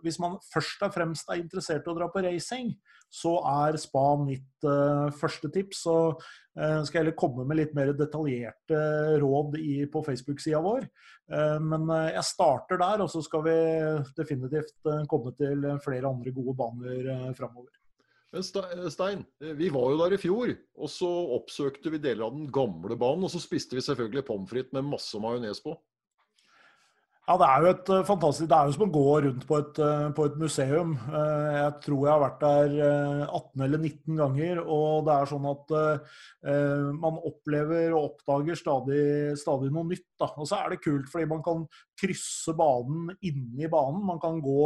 hvis 0.00 0.16
man 0.22 0.38
først 0.48 0.80
og 0.86 0.94
fremst 0.94 1.28
er 1.28 1.42
interessert 1.42 1.84
i 1.84 1.92
å 1.92 1.96
dra 1.98 2.08
på 2.08 2.22
racing, 2.24 2.70
så 3.12 3.34
er 3.44 3.76
spa 3.76 4.06
mitt 4.16 4.64
uh, 4.64 5.12
første 5.18 5.50
tips. 5.52 5.82
Så 5.84 5.96
uh, 6.16 6.80
skal 6.80 6.96
jeg 6.96 7.02
heller 7.02 7.18
komme 7.18 7.44
med 7.44 7.60
litt 7.60 7.74
mer 7.76 7.92
detaljerte 7.96 8.80
råd 9.20 9.58
på 9.92 10.04
Facebook-sida 10.08 10.62
vår. 10.64 10.88
Uh, 11.28 11.58
men 11.60 11.92
jeg 12.08 12.24
starter 12.30 12.80
der, 12.80 13.04
og 13.04 13.12
så 13.12 13.20
skal 13.24 13.44
vi 13.50 13.58
definitivt 14.16 14.90
komme 15.12 15.36
til 15.36 15.68
flere 15.84 16.08
andre 16.08 16.32
gode 16.32 16.56
baner 16.56 17.36
framover. 17.36 17.70
Stein, 18.40 19.26
vi 19.60 19.68
var 19.68 19.90
jo 19.92 19.96
der 20.00 20.14
i 20.16 20.18
fjor, 20.20 20.54
og 20.80 20.88
så 20.88 21.08
oppsøkte 21.36 21.90
vi 21.92 22.00
deler 22.00 22.30
av 22.30 22.32
den 22.32 22.46
gamle 22.48 22.96
banen. 22.96 23.26
Og 23.28 23.32
så 23.34 23.42
spiste 23.44 23.76
vi 23.76 23.84
selvfølgelig 23.84 24.24
pommes 24.24 24.48
frites 24.48 24.72
med 24.72 24.88
masse 24.88 25.20
majones 25.20 25.60
på. 25.60 25.76
Ja, 27.22 27.36
det 27.38 27.46
er 27.46 27.62
jo 27.62 27.68
et 27.70 27.90
eh, 27.94 28.00
fantastisk 28.02 28.48
Det 28.50 28.56
er 28.56 28.66
jo 28.66 28.72
som 28.74 28.82
å 28.88 28.94
gå 28.96 29.02
rundt 29.22 29.44
på 29.46 29.58
et, 29.60 29.76
eh, 29.78 30.06
på 30.16 30.24
et, 30.26 30.38
museum. 30.42 30.96
Eh, 31.06 31.50
jeg 31.54 31.76
tror 31.84 32.00
jeg 32.00 32.10
har 32.10 32.22
vært 32.24 32.40
der 32.42 32.72
18 33.28 33.62
eller 33.66 33.78
19 33.78 34.16
ganger, 34.18 34.62
og 34.64 35.04
det 35.06 35.14
er 35.14 35.30
sånn 35.30 35.46
at 35.52 35.72
man 36.98 37.20
opplever 37.22 37.94
og 37.94 38.08
oppdager 38.08 38.58
stadig, 38.58 39.04
stadig 39.38 39.70
noe 39.70 39.86
nytt. 39.86 40.08
Da. 40.18 40.32
Og 40.34 40.48
så 40.50 40.58
er 40.58 40.72
det 40.72 40.82
kult 40.82 41.06
fordi 41.12 41.28
man 41.30 41.44
kan 41.46 41.62
krysse 42.02 42.54
banen 42.58 43.12
inni 43.22 43.68
banen. 43.70 44.02
Man 44.08 44.18
kan 44.22 44.40
gå 44.42 44.64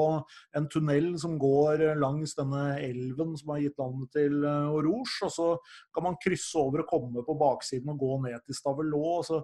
en 0.56 0.68
tunnel 0.72 1.12
som 1.20 1.36
går 1.40 1.84
langs 2.00 2.32
denne 2.38 2.64
elven 2.80 3.36
som 3.36 3.52
har 3.52 3.62
gitt 3.62 3.76
navnet 3.80 4.12
til 4.16 4.40
Rouge, 4.40 5.18
og 5.26 5.32
så 5.34 5.48
kan 5.94 6.08
man 6.08 6.18
krysse 6.22 6.56
over 6.60 6.84
og 6.84 6.90
komme 6.90 7.24
på 7.26 7.36
baksiden 7.38 7.92
og 7.92 8.00
gå 8.00 8.12
ned 8.24 8.40
til 8.46 8.56
Stavelot. 8.56 9.20
Og 9.20 9.24
så, 9.28 9.40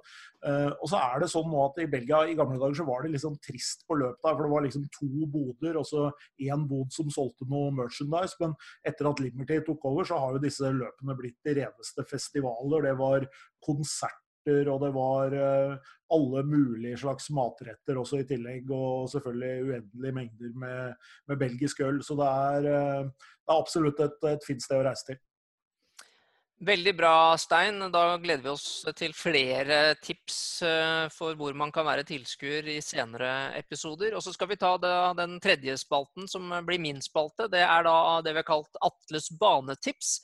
og 0.81 0.87
så 0.89 1.01
er 1.03 1.23
det 1.23 1.31
sånn 1.33 1.51
nå 1.53 1.61
at 1.67 1.83
i 1.85 1.89
Belgia 1.93 2.23
i 2.27 2.37
gamle 2.39 2.59
dager 2.61 2.81
så 2.81 2.89
var 2.89 3.05
det 3.05 3.13
litt 3.13 3.25
sånn 3.25 3.39
trist 3.45 3.85
på 3.89 3.99
løpet 4.01 4.23
der, 4.25 4.35
for 4.37 4.47
det 4.47 4.53
var 4.55 4.67
liksom 4.67 4.89
to 4.97 5.29
boder 5.33 5.79
og 5.81 5.87
så 5.89 6.09
én 6.41 6.67
bod 6.71 6.93
som 6.95 7.11
solgte 7.13 7.49
noe 7.51 7.71
merchandise. 7.77 8.39
Men 8.41 8.57
etter 8.89 9.11
at 9.11 9.23
Liberty 9.23 9.61
tok 9.67 9.85
over, 9.91 10.09
så 10.09 10.21
har 10.23 10.37
jo 10.37 10.43
disse 10.43 10.73
løpene 10.73 11.19
blitt 11.19 11.39
de 11.47 11.59
reneste 11.61 12.07
festivaler. 12.09 12.89
Det 12.89 12.97
var 12.99 13.29
konserter, 13.63 14.22
og 14.51 14.79
det 14.83 14.93
var 14.95 15.35
uh, 15.37 15.91
alle 16.13 16.45
mulige 16.45 16.99
slags 17.01 17.31
matretter 17.31 17.99
også 18.01 18.23
i 18.23 18.29
tillegg. 18.29 18.71
Og 18.71 19.11
selvfølgelig 19.13 19.69
uendelige 19.69 20.17
mengder 20.19 20.57
med, 20.65 20.95
med 21.29 21.43
belgisk 21.45 21.81
øl. 21.81 22.03
Så 22.03 22.17
det 22.19 22.31
er, 22.31 22.71
uh, 22.73 23.29
det 23.43 23.55
er 23.55 23.61
absolutt 23.61 24.01
et, 24.01 24.19
et 24.33 24.49
fint 24.49 24.65
sted 24.65 24.81
å 24.81 24.89
reise 24.89 25.13
til. 25.13 25.21
Veldig 26.63 26.93
bra, 26.95 27.37
Stein. 27.39 27.81
Da 27.91 28.17
gleder 28.23 28.45
vi 28.45 28.51
oss 28.53 28.85
til 28.95 29.11
flere 29.19 29.97
tips 29.99 30.37
eh, 30.63 31.09
for 31.11 31.35
hvor 31.35 31.57
man 31.59 31.73
kan 31.75 31.89
være 31.89 32.05
tilskuer 32.07 32.69
i 32.71 32.77
senere 32.79 33.51
episoder. 33.59 34.15
Og 34.15 34.23
så 34.23 34.31
skal 34.31 34.53
vi 34.53 34.61
ta 34.61 34.71
den 34.79 35.41
tredje 35.43 35.75
spalten, 35.81 36.31
som 36.31 36.55
blir 36.63 36.79
min 36.79 37.03
spalte. 37.03 37.49
Det 37.51 37.65
er 37.67 37.83
da 37.89 37.97
det 38.23 38.37
vi 38.37 38.43
har 38.45 38.47
kalt 38.47 38.79
Atles 38.79 39.27
banetips. 39.43 40.21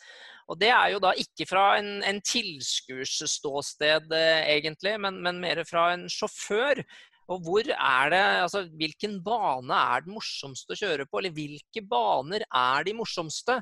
Og 0.48 0.56
det 0.60 0.70
er 0.72 0.94
jo 0.94 1.00
da 1.02 1.12
ikke 1.20 1.44
fra 1.48 1.64
en, 1.76 1.98
en 2.08 2.20
tilskuerståsted, 2.24 4.08
eh, 4.16 4.48
egentlig, 4.56 4.94
men, 5.04 5.20
men 5.24 5.40
mer 5.42 5.60
fra 5.68 5.90
en 5.92 6.06
sjåfør. 6.12 6.80
Og 7.28 7.44
hvor 7.44 7.68
er 7.68 8.12
det, 8.14 8.22
altså 8.46 8.62
Hvilken 8.80 9.18
bane 9.24 9.76
er 9.92 10.06
den 10.06 10.14
morsomste 10.16 10.72
å 10.72 10.80
kjøre 10.80 11.04
på? 11.08 11.20
Eller 11.20 11.34
hvilke 11.36 11.84
baner 11.84 12.44
er 12.48 12.88
de 12.88 12.96
morsomste? 12.96 13.58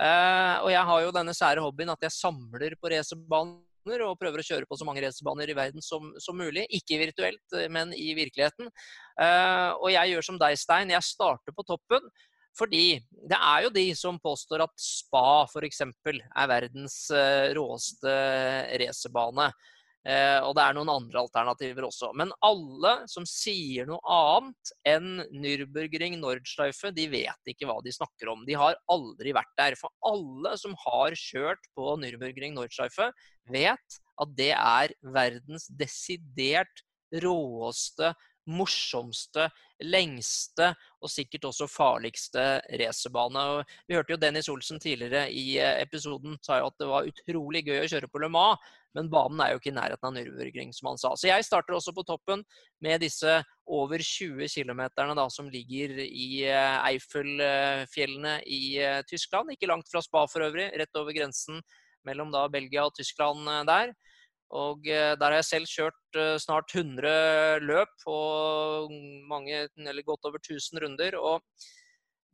Uh, 0.00 0.56
og 0.64 0.70
jeg 0.72 0.84
har 0.88 1.02
jo 1.04 1.12
denne 1.14 1.34
sære 1.36 1.62
hobbyen 1.62 1.92
at 1.92 2.06
jeg 2.06 2.16
samler 2.16 2.72
på 2.80 2.88
racerbaner 2.90 4.04
og 4.06 4.16
prøver 4.16 4.40
å 4.40 4.46
kjøre 4.46 4.68
på 4.70 4.78
så 4.80 4.86
mange 4.88 5.02
racerbaner 5.04 5.52
i 5.52 5.56
verden 5.58 5.84
som, 5.84 6.08
som, 6.22 6.38
mulig. 6.40 6.64
Ikke 6.72 7.00
virtuelt, 7.02 7.44
eh, 7.58 7.68
men 7.72 7.92
i 7.92 8.14
virkeligheten. 8.16 8.72
Uh, 9.20 9.76
og 9.76 9.90
jeg 9.92 10.14
gjør 10.14 10.28
som 10.30 10.40
deg, 10.40 10.56
Stein. 10.56 10.94
Jeg 10.94 11.04
starter 11.04 11.52
på 11.52 11.66
toppen. 11.68 12.08
Fordi 12.58 13.00
det 13.30 13.38
er 13.38 13.66
jo 13.66 13.72
de 13.72 13.86
som 13.96 14.18
påstår 14.20 14.64
at 14.66 14.74
spa 14.80 15.44
f.eks. 15.48 15.82
er 15.82 16.50
verdens 16.50 16.96
uh, 17.14 17.52
råeste 17.56 18.16
racerbane. 18.82 19.50
Eh, 20.02 20.40
og 20.42 20.56
det 20.58 20.62
er 20.64 20.74
noen 20.74 20.90
andre 20.90 21.20
alternativer 21.20 21.86
også. 21.86 22.10
Men 22.18 22.32
alle 22.42 22.94
som 23.10 23.26
sier 23.28 23.86
noe 23.86 24.00
annet 24.10 24.72
enn 24.88 25.22
Nürburgring 25.30 26.16
Nordschleife, 26.18 26.90
de 26.94 27.06
vet 27.12 27.52
ikke 27.52 27.68
hva 27.70 27.78
de 27.84 27.94
snakker 27.94 28.32
om. 28.32 28.42
De 28.48 28.56
har 28.58 28.78
aldri 28.90 29.34
vært 29.36 29.52
der. 29.60 29.78
For 29.78 29.94
alle 30.10 30.56
som 30.58 30.74
har 30.88 31.14
kjørt 31.18 31.70
på 31.78 31.94
Nürburgring 32.02 32.56
Nordschleife, 32.58 33.12
vet 33.54 34.00
at 34.22 34.34
det 34.38 34.52
er 34.56 34.96
verdens 35.14 35.68
desidert 35.70 36.82
råeste, 37.22 38.12
morsomste, 38.50 39.48
lengste 39.82 40.72
og 41.02 41.10
sikkert 41.10 41.48
også 41.50 41.68
farligste 41.70 42.44
racerbane. 42.80 43.64
Vi 43.88 43.96
hørte 43.98 44.14
jo 44.14 44.20
Dennis 44.22 44.50
Olsen 44.50 44.80
tidligere 44.82 45.28
i 45.30 45.58
eh, 45.58 45.80
episoden 45.82 46.38
sa 46.42 46.60
jo 46.60 46.70
at 46.70 46.78
det 46.80 46.90
var 46.90 47.08
utrolig 47.08 47.64
gøy 47.66 47.82
å 47.82 47.90
kjøre 47.90 48.10
på 48.10 48.22
Le 48.22 48.30
Mans, 48.32 48.72
men 48.92 49.08
banen 49.08 49.40
er 49.40 49.54
jo 49.54 49.60
ikke 49.60 49.70
i 49.70 49.76
nærheten 49.78 50.04
av 50.04 50.12
Nürburgring, 50.12 50.72
som 50.76 50.90
han 50.90 50.98
sa. 51.00 51.14
Så 51.16 51.30
jeg 51.30 51.46
starter 51.46 51.78
også 51.78 51.94
på 51.96 52.04
toppen 52.04 52.42
med 52.84 53.00
disse 53.00 53.38
over 53.64 54.02
20 54.04 54.50
km 54.52 54.82
som 55.32 55.48
ligger 55.48 55.96
i 56.04 56.44
Eiffelfjellene 56.44 57.72
Eifelfjellene 57.92 58.42
i 58.46 58.78
eh, 58.78 59.02
Tyskland. 59.08 59.52
Ikke 59.52 59.70
langt 59.70 59.90
fra 59.90 60.02
Spa 60.02 60.26
for 60.30 60.44
øvrig, 60.44 60.70
rett 60.78 60.96
over 60.98 61.14
grensen 61.16 61.62
mellom 62.06 62.32
da 62.34 62.46
Belgia 62.50 62.86
og 62.86 62.94
Tyskland 62.96 63.48
eh, 63.48 63.64
der. 63.68 63.94
Og 64.52 64.84
der 64.84 65.22
har 65.22 65.38
jeg 65.38 65.48
selv 65.48 65.70
kjørt 65.70 66.18
snart 66.42 66.74
100 66.76 67.62
løp 67.64 68.04
og 68.10 68.92
mange, 69.30 69.62
eller 69.80 70.04
godt 70.04 70.28
over 70.28 70.36
1000 70.42 70.82
runder. 70.84 71.16
og 71.16 71.40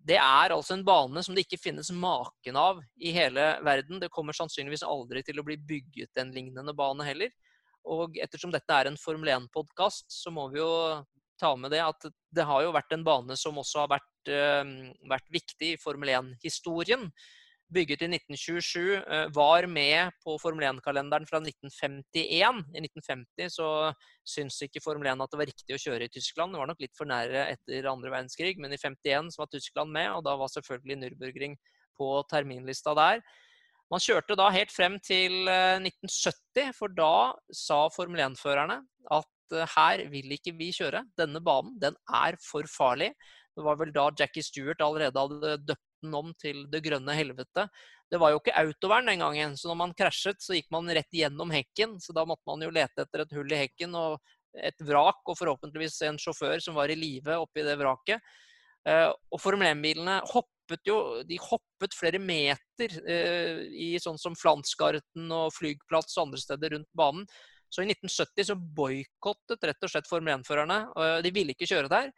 det 0.08 0.16
er 0.16 0.54
altså 0.54 0.76
en 0.76 0.84
bane 0.86 1.22
som 1.24 1.36
det 1.36 1.44
ikke 1.44 1.60
finnes 1.60 1.90
maken 1.92 2.56
av 2.56 2.80
i 3.02 3.12
hele 3.12 3.44
verden. 3.66 4.00
Det 4.00 4.10
kommer 4.14 4.36
sannsynligvis 4.36 4.86
aldri 4.86 5.24
til 5.26 5.40
å 5.40 5.44
bli 5.46 5.58
bygget 5.68 6.22
en 6.22 6.32
lignende 6.34 6.74
bane 6.76 7.04
heller. 7.04 7.32
Og 7.88 8.16
ettersom 8.20 8.52
dette 8.54 8.74
er 8.74 8.88
en 8.88 8.98
Formel 9.00 9.32
1-podkast, 9.34 10.06
så 10.12 10.32
må 10.34 10.48
vi 10.52 10.60
jo 10.60 10.70
ta 11.38 11.52
med 11.56 11.72
det 11.74 11.82
at 11.84 12.08
det 12.34 12.46
har 12.46 12.64
jo 12.64 12.74
vært 12.74 12.94
en 12.94 13.04
bane 13.06 13.36
som 13.38 13.58
også 13.60 13.84
har 13.84 13.92
vært, 13.94 14.30
uh, 14.32 14.72
vært 15.10 15.28
viktig 15.34 15.74
i 15.74 15.80
Formel 15.80 16.10
1-historien 16.16 17.06
bygget 17.74 18.02
i 18.02 18.08
1927, 18.08 18.96
eh, 18.96 19.26
var 19.34 19.66
med 19.68 20.12
på 20.24 20.36
Formel 20.40 20.64
1-kalenderen 20.70 21.26
fra 21.28 21.40
1951. 21.42 22.62
I 22.72 22.82
1950 22.82 23.52
så 23.52 23.68
syntes 24.24 24.62
ikke 24.64 24.82
Formel 24.84 25.10
1 25.10 25.24
at 25.24 25.32
det 25.32 25.40
var 25.40 25.50
riktig 25.50 25.76
å 25.76 25.82
kjøre 25.82 26.08
i 26.08 26.12
Tyskland. 26.12 26.54
Det 26.54 26.62
var 26.62 26.70
nok 26.70 26.80
litt 26.84 26.96
for 26.96 27.10
nære 27.10 27.44
etter 27.52 27.90
andre 27.90 28.12
verdenskrig, 28.14 28.56
men 28.60 28.72
i 28.72 28.80
51 28.80 29.34
så 29.34 29.44
var 29.44 29.52
Tyskland 29.52 29.92
med, 29.92 30.10
og 30.14 30.24
da 30.26 30.36
var 30.40 30.52
selvfølgelig 30.52 31.00
Nürburgring 31.02 31.58
på 31.98 32.12
terminlista 32.30 32.94
der. 32.96 33.20
Man 33.92 34.04
kjørte 34.04 34.36
da 34.36 34.50
helt 34.52 34.72
frem 34.72 34.98
til 35.04 35.48
1970, 35.48 36.62
eh, 36.62 36.72
for 36.76 36.92
da 36.92 37.34
sa 37.52 37.86
Formel 37.92 38.24
1-førerne 38.30 38.80
at 39.16 39.56
eh, 39.56 39.76
her 39.76 40.06
vil 40.12 40.32
ikke 40.36 40.56
vi 40.56 40.72
kjøre. 40.76 41.04
Denne 41.20 41.44
banen, 41.44 41.76
den 41.80 41.96
er 42.08 42.40
for 42.44 42.68
farlig. 42.68 43.12
Det 43.56 43.64
var 43.66 43.78
vel 43.80 43.92
da 43.92 44.08
Jackie 44.14 44.44
Stewart 44.44 44.80
allerede 44.84 45.18
hadde 45.18 45.56
døpt 45.66 45.87
den 46.02 46.14
om 46.14 46.32
til 46.40 46.64
det 46.72 46.82
grønne 46.84 47.14
helvete. 47.16 47.68
Det 48.08 48.20
var 48.20 48.32
jo 48.32 48.40
ikke 48.40 48.56
autovern 48.56 49.10
den 49.10 49.22
gangen, 49.24 49.56
så 49.58 49.70
når 49.70 49.78
man 49.82 49.94
krasjet, 49.96 50.40
så 50.40 50.56
gikk 50.56 50.70
man 50.72 50.88
rett 50.96 51.12
gjennom 51.12 51.52
hekken. 51.52 51.98
Så 52.00 52.14
da 52.16 52.24
måtte 52.28 52.46
man 52.48 52.64
jo 52.64 52.72
lete 52.72 53.04
etter 53.04 53.24
et 53.24 53.34
hull 53.36 53.52
i 53.52 53.62
hekken 53.62 53.96
og 53.98 54.18
et 54.56 54.86
vrak, 54.86 55.20
og 55.28 55.36
forhåpentligvis 55.38 56.00
en 56.08 56.20
sjåfør 56.20 56.62
som 56.64 56.78
var 56.78 56.90
i 56.90 56.96
live 56.98 57.36
oppi 57.42 57.66
det 57.66 57.76
vraket. 57.80 58.24
Eh, 58.88 59.10
og 59.10 59.42
Formel 59.42 59.68
1-bilene 59.74 60.20
hoppet 60.30 60.88
jo 60.88 60.98
de 61.28 61.36
hoppet 61.42 61.96
flere 61.96 62.20
meter 62.22 62.96
eh, 63.04 63.62
i 63.68 63.90
sånn 64.00 64.18
som 64.20 64.36
Flansgarten 64.38 65.28
og 65.34 65.52
flygplass 65.56 66.16
og 66.16 66.28
andre 66.28 66.42
steder 66.42 66.76
rundt 66.76 66.90
banen. 66.96 67.28
Så 67.68 67.84
i 67.84 67.90
1970 67.90 68.48
så 68.48 68.56
boikottet 68.56 69.68
rett 69.68 69.84
og 69.84 69.92
slett 69.92 70.08
Formel 70.08 70.38
1-førerne. 70.38 71.20
De 71.20 71.32
ville 71.36 71.52
ikke 71.52 71.68
kjøre 71.68 71.90
der. 71.92 72.12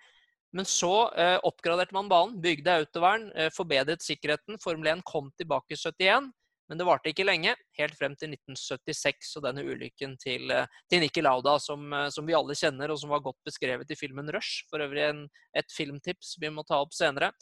Men 0.56 0.66
så 0.66 1.12
eh, 1.14 1.38
oppgraderte 1.46 1.94
man 1.94 2.08
banen, 2.10 2.40
bygde 2.42 2.80
autovern, 2.80 3.28
eh, 3.38 3.52
forbedret 3.54 4.02
sikkerheten. 4.02 4.58
Formel 4.62 4.96
1 4.96 5.04
kom 5.06 5.30
tilbake 5.38 5.76
i 5.76 5.78
71. 5.78 6.32
Men 6.70 6.78
det 6.78 6.86
varte 6.86 7.10
ikke 7.10 7.26
lenge, 7.26 7.56
helt 7.80 7.96
frem 7.98 8.12
til 8.14 8.30
1976 8.30 9.32
og 9.40 9.42
denne 9.42 9.64
ulykken 9.66 10.12
til, 10.22 10.52
eh, 10.54 10.68
til 10.90 11.02
Niki 11.02 11.22
Lauda, 11.22 11.56
som, 11.58 11.92
eh, 11.92 12.08
som, 12.14 12.26
vi 12.26 12.36
alle 12.38 12.54
kjenner, 12.54 12.92
og 12.92 12.98
som 13.00 13.10
var 13.10 13.24
godt 13.24 13.38
beskrevet 13.44 13.90
i 13.90 13.98
filmen 13.98 14.30
'Rush'. 14.30 14.68
For 14.70 14.78
øvrig 14.78 15.08
en, 15.08 15.28
et 15.52 15.66
filmtips 15.74 16.36
vi 16.40 16.46
må 16.46 16.62
ta 16.62 16.78
opp 16.78 16.94
senere. 16.94 17.32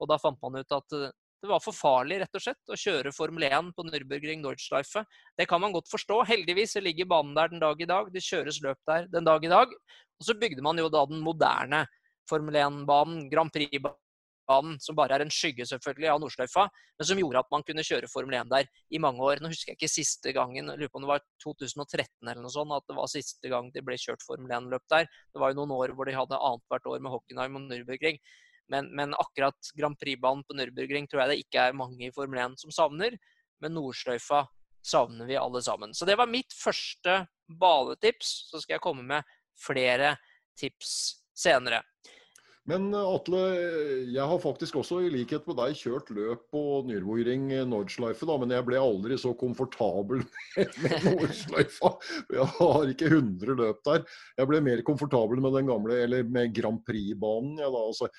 Og 0.00 0.08
da 0.08 0.16
fant 0.16 0.40
man 0.40 0.56
ut 0.56 0.72
at 0.72 0.96
eh, 0.96 1.12
det 1.42 1.50
var 1.50 1.60
for 1.60 1.76
farlig 1.76 2.20
rett 2.20 2.34
og 2.34 2.42
slett, 2.42 2.64
å 2.66 2.80
kjøre 2.80 3.12
Formel 3.12 3.44
1 3.44 3.72
på 3.76 3.84
Nürburgring 3.84 4.40
Deutschleife. 4.42 5.04
Det 5.36 5.46
kan 5.46 5.60
man 5.60 5.72
godt 5.72 5.92
forstå. 5.92 6.24
Heldigvis 6.26 6.80
ligger 6.80 7.06
banen 7.06 7.34
der 7.36 7.48
den 7.48 7.60
dag 7.60 7.80
i 7.80 7.86
dag. 7.86 8.08
Det 8.10 8.24
kjøres 8.24 8.62
løp 8.64 8.80
der 8.88 9.06
den 9.06 9.24
dag 9.24 9.44
i 9.44 9.52
dag. 9.52 9.68
Og 9.68 10.24
så 10.24 10.34
bygde 10.34 10.64
man 10.64 10.78
jo 10.78 10.88
da 10.88 11.04
den 11.06 11.20
moderne 11.20 11.86
Formel 12.28 12.60
1-banen, 12.60 13.26
Grand 13.32 13.52
Prix-banen 13.54 13.98
som 14.80 14.96
bare 14.96 15.18
er 15.18 15.24
en 15.24 15.32
skygge 15.32 15.66
selvfølgelig 15.68 16.08
av 16.08 16.20
Nordsløyfa, 16.22 16.64
men 16.96 17.06
som 17.10 17.18
gjorde 17.20 17.42
at 17.42 17.50
man 17.52 17.64
kunne 17.68 17.84
kjøre 17.84 18.08
Formel 18.08 18.38
1 18.38 18.48
der 18.52 18.68
i 18.94 19.00
mange 19.02 19.20
år. 19.20 19.42
Nå 19.42 19.50
husker 19.52 19.74
jeg 19.74 19.78
ikke 19.78 19.92
siste 19.92 20.32
gangen, 20.36 20.70
jeg 20.72 20.80
lurer 20.80 20.92
på 20.92 21.00
om 21.00 21.04
det 21.04 21.12
var 21.12 21.24
2013 21.44 22.08
eller 22.24 22.40
noe 22.40 22.54
sånt, 22.54 22.72
at 22.72 22.86
det 22.88 22.96
var 22.96 23.10
siste 23.12 23.52
gang 23.52 23.68
det 23.74 23.84
ble 23.84 23.98
kjørt 24.00 24.24
Formel 24.24 24.54
1-løp 24.60 24.86
der. 24.92 25.08
Det 25.34 25.42
var 25.42 25.52
jo 25.52 25.60
noen 25.60 25.74
år 25.76 25.92
hvor 25.96 26.08
de 26.08 26.16
hadde 26.16 26.40
annethvert 26.50 26.88
år 26.88 27.02
med 27.04 27.12
Hockenheim 27.12 27.58
og 27.60 27.66
Nürburgring. 27.68 28.20
Men, 28.68 28.90
men, 28.96 29.16
akkurat 29.16 29.72
Grand 29.76 29.96
Prix-banen 30.00 30.44
på 30.44 30.56
Nürburgring 30.56 31.08
tror 31.08 31.24
jeg 31.24 31.32
det 31.32 31.42
ikke 31.44 31.68
er 31.68 31.76
mange 31.76 32.08
i 32.08 32.12
Formel 32.14 32.40
1 32.44 32.58
som 32.60 32.72
savner. 32.74 33.16
Men 33.62 33.74
Nordsløyfa 33.76 34.44
savner 34.84 35.28
vi 35.28 35.38
alle 35.40 35.62
sammen. 35.64 35.94
Så 35.96 36.08
det 36.08 36.18
var 36.20 36.30
mitt 36.30 36.52
første 36.56 37.22
banetips. 37.48 38.50
Så 38.50 38.62
skal 38.62 38.76
jeg 38.76 38.84
komme 38.84 39.04
med 39.08 39.36
flere 39.58 40.16
tips 40.58 40.92
senere. 41.36 41.82
Men 42.68 42.90
eh, 42.92 43.10
Atle, 43.16 43.40
jeg 44.12 44.24
har 44.30 44.40
faktisk 44.42 44.76
også 44.80 45.00
i 45.06 45.10
likhet 45.12 45.46
med 45.48 45.56
deg 45.60 45.76
kjørt 45.78 46.10
løp 46.12 46.44
på 46.52 46.62
Nürburgring 46.88 47.48
eh, 47.56 47.64
Nordschleife, 47.68 48.28
da, 48.28 48.36
men 48.40 48.52
jeg 48.52 48.66
ble 48.66 48.80
aldri 48.82 49.16
så 49.20 49.32
komfortabel 49.38 50.24
med 50.84 51.06
Nordschleifa. 51.06 51.94
Jeg 52.36 52.48
har 52.58 52.92
ikke 52.92 53.08
100 53.08 53.56
løp 53.62 53.80
der. 53.88 54.04
Jeg 54.36 54.50
ble 54.50 54.60
mer 54.64 54.84
komfortabel 54.86 55.40
med 55.44 55.56
den 55.56 55.70
gamle, 55.70 55.96
eller 56.04 56.28
med 56.28 56.52
Grand 56.56 56.82
Prix-banen. 56.84 57.56
Ja, 57.62 57.72
altså, 57.72 58.10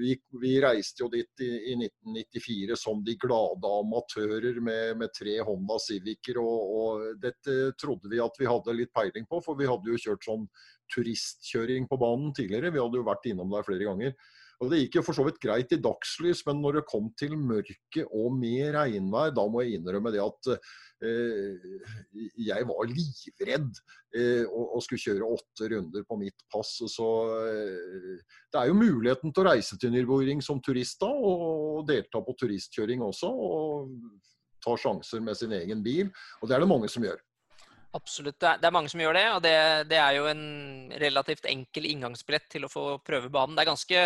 vi, 0.00 0.14
vi, 0.40 0.52
reiste 0.62 1.02
jo 1.02 1.08
dit 1.12 1.42
i, 1.42 1.50
i, 1.72 1.76
1994 1.88 2.78
som 2.78 3.02
de 3.04 3.16
glade 3.20 3.72
amatører 3.80 4.60
med, 4.62 4.96
med 5.00 5.12
tre 5.16 5.36
Honda 5.46 5.78
Civicer, 5.82 6.40
og, 6.42 6.72
og 6.78 7.20
dette 7.22 7.72
trodde 7.80 8.10
vi 8.12 8.22
at 8.22 8.40
vi 8.40 8.48
hadde 8.50 8.76
litt 8.78 8.92
peiling 8.96 9.26
på, 9.30 9.40
for 9.44 9.58
vi 9.58 9.68
hadde 9.70 9.92
jo 9.92 10.00
kjørt 10.06 10.26
sånn 10.28 10.46
turistkjøring 10.94 11.88
på 11.90 11.98
banen 12.00 12.32
tidligere. 12.36 12.72
Vi 12.74 12.82
hadde 12.82 13.00
jo 13.00 13.06
vært 13.06 13.30
innom 13.30 13.50
der 13.54 13.66
flere 13.66 13.88
ganger. 13.88 14.14
Og 14.62 14.70
Det 14.72 14.78
gikk 14.80 14.98
jo 14.98 15.04
for 15.04 15.16
så 15.16 15.24
vidt 15.26 15.40
greit 15.42 15.72
i 15.74 15.80
dagslys, 15.84 16.40
men 16.46 16.62
når 16.62 16.78
det 16.78 16.88
kom 16.88 17.10
til 17.20 17.34
mørke 17.36 18.06
og 18.06 18.30
med 18.38 18.70
regnvær, 18.76 19.34
da 19.36 19.44
må 19.52 19.62
jeg 19.62 19.76
innrømme 19.76 20.12
det 20.14 20.22
at 20.24 20.48
eh, 21.04 21.66
jeg 22.40 22.68
var 22.70 22.88
livredd 22.88 23.68
eh, 24.16 24.46
og, 24.46 24.62
og, 24.64 24.80
skulle 24.86 25.02
kjøre 25.02 25.28
åtte 25.36 25.68
runder 25.74 26.06
på 26.08 26.18
mitt 26.22 26.46
pass. 26.52 26.72
Så 26.88 27.10
eh, 27.42 28.24
det 28.48 28.62
er 28.62 28.70
jo 28.70 28.80
muligheten 28.80 29.34
til 29.34 29.44
å 29.44 29.50
reise 29.50 29.76
til 29.80 29.92
Nürburgring 29.92 30.40
som 30.44 30.62
turist 30.64 31.04
da, 31.04 31.12
og 31.12 31.84
delta 31.90 32.24
på 32.24 32.38
turistkjøring 32.40 33.04
også. 33.04 33.28
Og 33.28 33.92
ta 34.64 34.74
sjanser 34.80 35.20
med 35.20 35.36
sin 35.38 35.52
egen 35.52 35.84
bil. 35.84 36.08
Og 36.40 36.48
det 36.48 36.56
er 36.56 36.64
det 36.64 36.72
mange 36.72 36.88
som 36.90 37.04
gjør. 37.04 37.20
Absolutt. 37.96 38.36
Det 38.42 38.66
er 38.66 38.74
mange 38.74 38.90
som 38.92 39.00
gjør 39.00 39.16
det, 39.16 39.24
og 39.32 39.38
det, 39.44 39.54
det, 39.88 39.98
er 40.00 40.18
jo 40.18 40.26
en 40.28 40.42
relativt 41.00 41.46
enkel 41.48 41.86
inngangsbillett 41.88 42.48
til 42.52 42.66
å 42.66 42.70
få 42.70 42.84
prøve 43.06 43.30
banen. 43.32 43.56
Det 43.56 43.64
er 43.64 43.70
ganske 43.70 44.02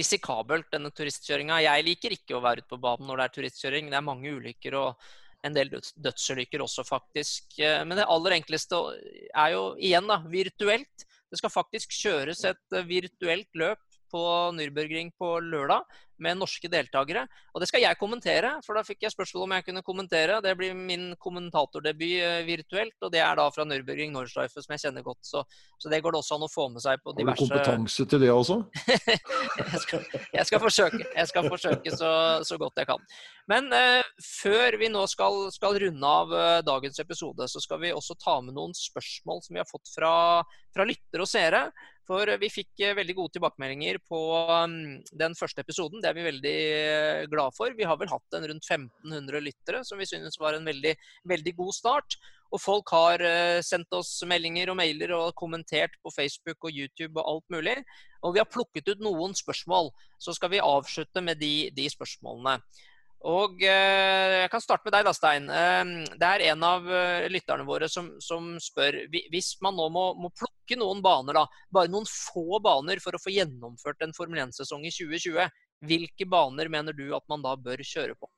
risikabelt, 0.00 0.70
denne 0.72 0.92
turistkjøringa. 0.94 1.60
Jeg 1.66 1.86
liker 1.90 2.16
ikke 2.16 2.38
å 2.38 2.42
være 2.44 2.64
ute 2.64 2.72
på 2.72 2.80
banen 2.80 3.10
når 3.10 3.20
det 3.20 3.26
er 3.26 3.34
turistkjøring. 3.36 3.90
Det 3.92 3.98
er 3.98 4.06
mange 4.06 4.32
ulykker 4.38 4.78
og 4.80 5.08
en 5.44 5.56
del 5.56 5.74
dødsulykker 5.74 6.64
også, 6.64 6.86
faktisk. 6.88 7.58
Men 7.60 7.98
det 7.98 8.08
aller 8.14 8.38
enkleste 8.38 8.80
er 9.28 9.52
jo 9.52 9.66
igjen 9.76 10.08
da, 10.08 10.22
virtuelt. 10.32 11.06
Det 11.26 11.40
skal 11.42 11.52
faktisk 11.52 11.92
kjøres 11.98 12.44
et 12.48 12.80
virtuelt 12.88 13.50
løp 13.58 13.82
på 14.10 14.22
Nürburgring 14.56 15.12
på 15.18 15.36
lørdag 15.44 15.84
med 16.22 16.38
norske 16.40 16.68
deltakere. 16.70 17.26
Og 17.54 17.62
det 17.62 17.68
skal 17.70 17.82
jeg 17.84 17.98
kommentere, 18.00 18.54
for 18.66 18.78
da 18.78 18.84
fikk 18.86 19.04
jeg 19.04 19.14
spørsmål 19.14 19.46
om 19.46 19.54
jeg 19.56 19.66
kunne 19.68 19.84
kommentere. 19.86 20.40
Det 20.44 20.54
blir 20.58 20.76
min 20.76 21.08
kommentatordebut 21.22 22.16
eh, 22.22 22.42
virtuelt, 22.48 22.96
og 23.02 23.12
det 23.12 23.22
er 23.24 23.38
da 23.38 23.46
fra 23.54 23.66
Nürburgring 23.68 24.14
Nordstreife, 24.14 24.62
som 24.64 24.76
jeg 24.76 24.86
kjenner 24.86 25.06
godt. 25.06 25.22
Så, 25.26 25.44
så, 25.76 25.90
det 25.92 26.02
går 26.04 26.16
det 26.16 26.22
også 26.22 26.38
an 26.38 26.46
å 26.46 26.50
få 26.52 26.68
med 26.72 26.84
seg 26.84 27.02
på 27.04 27.14
diverse 27.16 27.46
Har 27.46 27.52
du 27.52 27.56
kompetanse 27.56 28.08
til 28.10 28.22
det 28.24 28.32
også? 28.32 28.60
jeg, 28.92 29.80
skal, 29.84 30.06
jeg, 30.12 30.46
skal, 30.50 30.62
forsøke. 30.62 31.02
Jeg 31.04 31.32
skal 31.32 31.50
forsøke 31.50 31.96
så, 31.96 32.12
så 32.46 32.60
godt 32.60 32.82
jeg 32.82 32.90
kan. 32.92 33.10
Men 33.50 33.68
eh, 33.74 34.02
før 34.42 34.78
vi 34.80 34.90
nå 34.90 35.04
skal, 35.10 35.44
skal 35.54 35.78
runde 35.82 36.14
av 36.22 36.32
eh, 36.34 36.62
dagens 36.66 36.98
episode, 37.02 37.46
så 37.50 37.62
skal 37.62 37.82
vi 37.84 37.94
også 37.94 38.18
ta 38.18 38.40
med 38.42 38.56
noen 38.56 38.74
spørsmål 38.74 39.44
som 39.44 39.54
vi 39.54 39.62
har 39.62 39.68
fått 39.70 39.92
fra, 39.94 40.14
fra 40.74 40.88
lyttere 40.88 41.22
og 41.22 41.30
seere. 41.30 41.68
For 42.06 42.30
vi 42.38 42.50
fikk 42.52 42.82
eh, 42.82 42.94
veldig 42.98 43.16
gode 43.18 43.36
tilbakemeldinger 43.36 43.98
på 44.06 44.20
mm, 44.70 45.06
den 45.18 45.34
første 45.38 45.62
episoden. 45.62 46.02
Det 46.06 46.12
er 46.12 46.20
vi 46.20 46.28
veldig 46.28 46.56
eh, 46.70 47.24
glad 47.26 47.54
for. 47.56 47.72
Vi 47.74 47.86
har 47.88 47.98
vel 47.98 48.10
hatt 48.12 48.34
en 48.38 48.44
rundt 48.46 48.68
1500 48.70 49.40
lyttere, 49.42 49.82
som 49.82 49.98
vi 49.98 50.06
synes 50.06 50.38
var 50.38 50.54
en 50.54 50.68
veldig, 50.70 50.92
veldig 51.26 51.54
god 51.58 51.74
start. 51.74 52.14
Og 52.54 52.62
folk 52.62 52.92
har 52.94 53.22
eh, 53.26 53.58
sendt 53.66 53.90
oss 53.98 54.20
meldinger 54.28 54.70
og 54.70 54.78
mailer 54.78 55.16
og 55.16 55.34
kommentert 55.34 55.96
på 55.98 56.12
Facebook 56.14 56.68
og 56.68 56.76
YouTube 56.78 57.18
og 57.18 57.32
alt 57.32 57.56
mulig. 57.56 57.80
Og 58.22 58.36
vi 58.36 58.42
har 58.42 58.46
plukket 58.46 58.92
ut 58.92 59.02
noen 59.02 59.34
spørsmål. 59.34 59.90
Så 60.22 60.36
skal 60.36 60.54
vi 60.54 60.62
avslutte 60.62 61.24
med 61.26 61.42
de, 61.42 61.72
de 61.74 61.88
spørsmålene. 61.90 62.60
Og 63.26 63.58
eh, 63.66 64.44
Jeg 64.44 64.50
kan 64.52 64.62
starte 64.62 64.86
med 64.86 64.94
deg, 64.94 65.08
da, 65.08 65.16
Stein. 65.16 65.50
Eh, 65.50 66.14
det 66.14 66.30
er 66.30 66.48
en 66.52 66.66
av 66.70 66.86
lytterne 67.34 67.66
våre 67.66 67.90
som, 67.90 68.12
som 68.22 68.52
spør 68.62 69.02
Hvis 69.10 69.56
man 69.64 69.74
nå 69.74 69.90
må, 69.90 70.12
må, 70.14 70.30
plukke 70.38 70.78
noen 70.78 71.02
baner, 71.02 71.42
da, 71.42 71.66
bare 71.74 71.90
noen 71.90 72.06
få 72.06 72.62
baner 72.62 73.02
for 73.02 73.18
å 73.18 73.22
få 73.26 73.34
gjennomført 73.34 74.06
en 74.06 74.14
Formel 74.14 74.46
1-sesong 74.46 74.86
i 74.86 74.94
2020, 74.94 75.50
hvilke 75.88 76.26
baner 76.28 76.70
mener 76.72 76.96
du 76.96 77.08
at 77.16 77.24
man 77.30 77.44
da 77.44 77.54
bør 77.58 77.82
kjøre 77.84 78.16
på? 78.18 78.28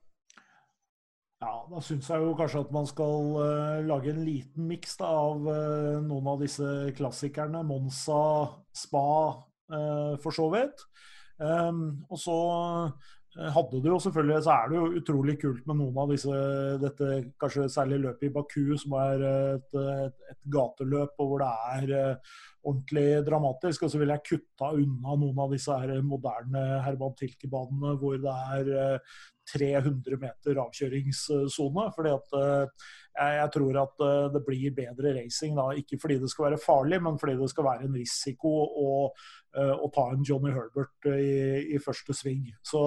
Ja, 1.38 1.53
Da 1.70 1.80
syns 1.84 2.09
jeg 2.11 2.24
jo 2.24 2.32
kanskje 2.34 2.64
at 2.64 2.72
man 2.74 2.86
skal 2.90 3.28
uh, 3.38 3.84
lage 3.86 4.11
en 4.11 4.24
liten 4.26 4.66
miks 4.66 4.96
av 4.99 5.44
uh, 5.46 6.01
noen 6.03 6.32
av 6.32 6.40
disse 6.42 6.66
klassikerne. 6.99 7.62
Monza, 7.66 8.24
Spa, 8.74 9.05
uh, 9.70 10.16
for 10.18 10.34
så 10.34 10.49
vidt. 10.57 10.82
Um, 11.38 12.03
og 12.11 12.18
så 12.18 12.38
hadde 13.39 13.78
du 13.78 13.86
jo 13.93 13.99
selvfølgelig, 14.03 14.43
så 14.43 14.55
er 14.55 14.70
det 14.70 14.78
jo 14.78 14.99
utrolig 14.99 15.36
kult 15.39 15.66
med 15.68 15.78
noen 15.78 15.99
av 16.03 16.11
disse 16.11 16.41
dette 16.82 17.09
Kanskje 17.39 17.68
særlig 17.70 18.01
løpet 18.03 18.26
i 18.26 18.32
Baku, 18.34 18.62
som 18.80 18.97
er 18.99 19.24
et, 19.28 19.78
et, 19.78 20.39
gateløp 20.51 21.22
og 21.22 21.30
hvor 21.30 21.45
det 21.45 21.51
er 21.76 21.93
uh, 21.95 22.36
ordentlig 22.66 23.07
dramatisk. 23.28 23.84
Og 23.84 23.93
så 23.93 24.01
ville 24.01 24.16
jeg 24.18 24.26
kutta 24.32 24.72
unna 24.74 25.16
noen 25.22 25.43
av 25.45 25.55
disse 25.55 25.78
her 25.82 26.03
moderne 26.03 26.64
Herman 26.86 27.14
Tilke-banene 27.18 27.95
hvor 28.01 28.18
det 28.22 28.36
er 28.59 28.72
uh, 28.99 29.18
300 29.55 30.18
meter 30.20 30.59
avkjøringssone. 30.64 31.86
fordi 31.95 32.11
at 32.12 32.34
jeg, 33.18 33.50
tror 33.54 33.80
at 33.82 34.02
det 34.34 34.42
blir 34.46 34.74
bedre 34.76 35.14
racing. 35.16 35.56
da, 35.58 35.70
Ikke 35.76 35.98
fordi 36.00 36.18
det 36.22 36.30
skal 36.30 36.50
være 36.50 36.60
farlig, 36.62 37.02
men 37.02 37.18
fordi 37.18 37.34
det 37.40 37.50
skal 37.50 37.66
være 37.66 37.88
en 37.88 37.98
risiko 37.98 38.52
å 38.68 38.88
Eh, 39.56 39.74
å 39.80 39.88
ta 39.94 40.04
en 40.12 40.24
Johnny 40.26 40.50
Herbert 40.52 41.06
eh, 41.08 41.20
i, 41.24 41.36
i 41.74 41.78
første 41.80 42.12
sving. 42.12 42.50
Så, 42.66 42.82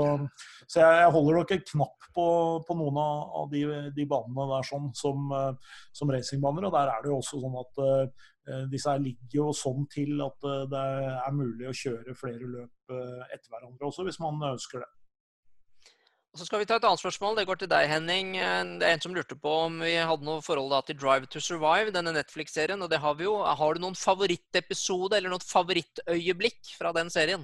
så, 0.67 0.84
jeg 0.84 1.13
holder 1.15 1.39
nok 1.39 1.53
en 1.55 1.63
knapp 1.71 2.05
på, 2.13 2.25
på 2.67 2.77
noen 2.77 2.99
av 3.01 3.47
de, 3.49 3.63
de, 3.95 4.05
banene 4.05 4.45
der 4.51 4.67
sånn 4.67 4.91
som, 4.97 5.25
eh, 5.36 5.79
som 5.97 6.13
racingbaner. 6.13 6.69
Og 6.69 6.75
der 6.75 6.93
er 6.93 7.01
det 7.01 7.11
jo 7.11 7.17
også 7.17 7.41
sånn 7.41 7.57
at 7.63 7.82
disse 8.71 8.89
her 8.89 9.01
ligger 9.01 9.36
jo 9.38 9.49
sånn 9.53 9.84
til 9.91 10.21
at 10.25 10.47
det 10.71 10.79
er 10.82 11.36
mulig 11.36 11.67
å 11.69 11.75
kjøre 11.77 12.15
flere 12.17 12.47
løp 12.49 12.93
etter 13.29 13.51
hverandre 13.53 13.86
også, 13.86 14.03
hvis 14.07 14.17
man 14.19 14.41
ønsker 14.49 14.82
det. 14.82 14.89
Så 16.32 16.45
skal 16.47 16.61
vi 16.61 16.65
ta 16.67 16.77
et 16.79 16.86
annet 16.88 17.01
spørsmål. 17.01 17.36
Det 17.36 17.43
går 17.49 17.57
til 17.59 17.69
deg, 17.71 17.89
Henning. 17.91 18.36
Det 18.79 18.86
er 18.88 18.93
en 18.95 19.01
som 19.03 19.15
lurte 19.15 19.36
på 19.36 19.51
om 19.65 19.82
vi 19.84 19.97
hadde 19.99 20.23
noe 20.23 20.39
forhold 20.45 20.71
til 20.88 20.95
Drive 20.95 21.27
to 21.27 21.41
Survive, 21.43 21.91
denne 21.91 22.13
Netflix-serien. 22.15 22.79
Og 22.79 22.88
det 22.91 23.01
har 23.03 23.17
vi 23.19 23.27
jo. 23.27 23.34
Har 23.43 23.75
du 23.75 23.84
noen 23.84 23.97
favorittepisode 23.99 25.17
eller 25.17 25.34
noen 25.34 25.43
favorittøyeblikk 25.43 26.77
fra 26.77 26.93
den 26.95 27.11
serien? 27.11 27.43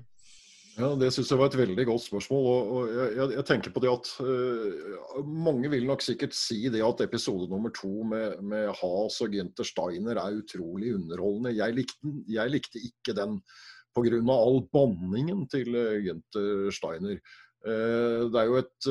Ja, 0.77 0.91
Det 0.95 1.09
syns 1.11 1.31
jeg 1.33 1.39
var 1.39 1.49
et 1.49 1.57
veldig 1.57 1.85
godt 1.89 2.03
spørsmål. 2.05 2.43
og, 2.47 2.91
jeg, 2.93 3.29
jeg, 3.33 3.45
tenker 3.49 3.73
på 3.73 3.81
det 3.81 3.89
at 3.91 4.11
uh, 4.21 5.23
Mange 5.25 5.71
vil 5.73 5.87
nok 5.89 6.05
sikkert 6.05 6.37
si 6.37 6.69
det 6.69 6.83
at 6.85 7.01
episode 7.01 7.49
nummer 7.49 7.73
to 7.75 8.05
med, 8.05 8.37
med 8.45 8.69
Has 8.77 9.17
og 9.25 9.33
Ginter 9.33 9.67
Steiner 9.67 10.21
er 10.21 10.37
utrolig 10.37 10.93
underholdende. 10.95 11.57
Jeg 11.57 11.75
likte, 11.81 12.13
jeg 12.29 12.53
likte 12.53 12.79
ikke 12.79 13.17
den 13.17 13.41
pga. 13.97 14.21
all 14.31 14.61
banningen 14.71 15.43
til 15.49 15.73
Ginter 15.73 15.99
Gynter 16.05 16.71
Steiner. 16.77 17.19
Det 17.65 18.37
er 18.39 18.47
jo 18.47 18.59
et 18.61 18.87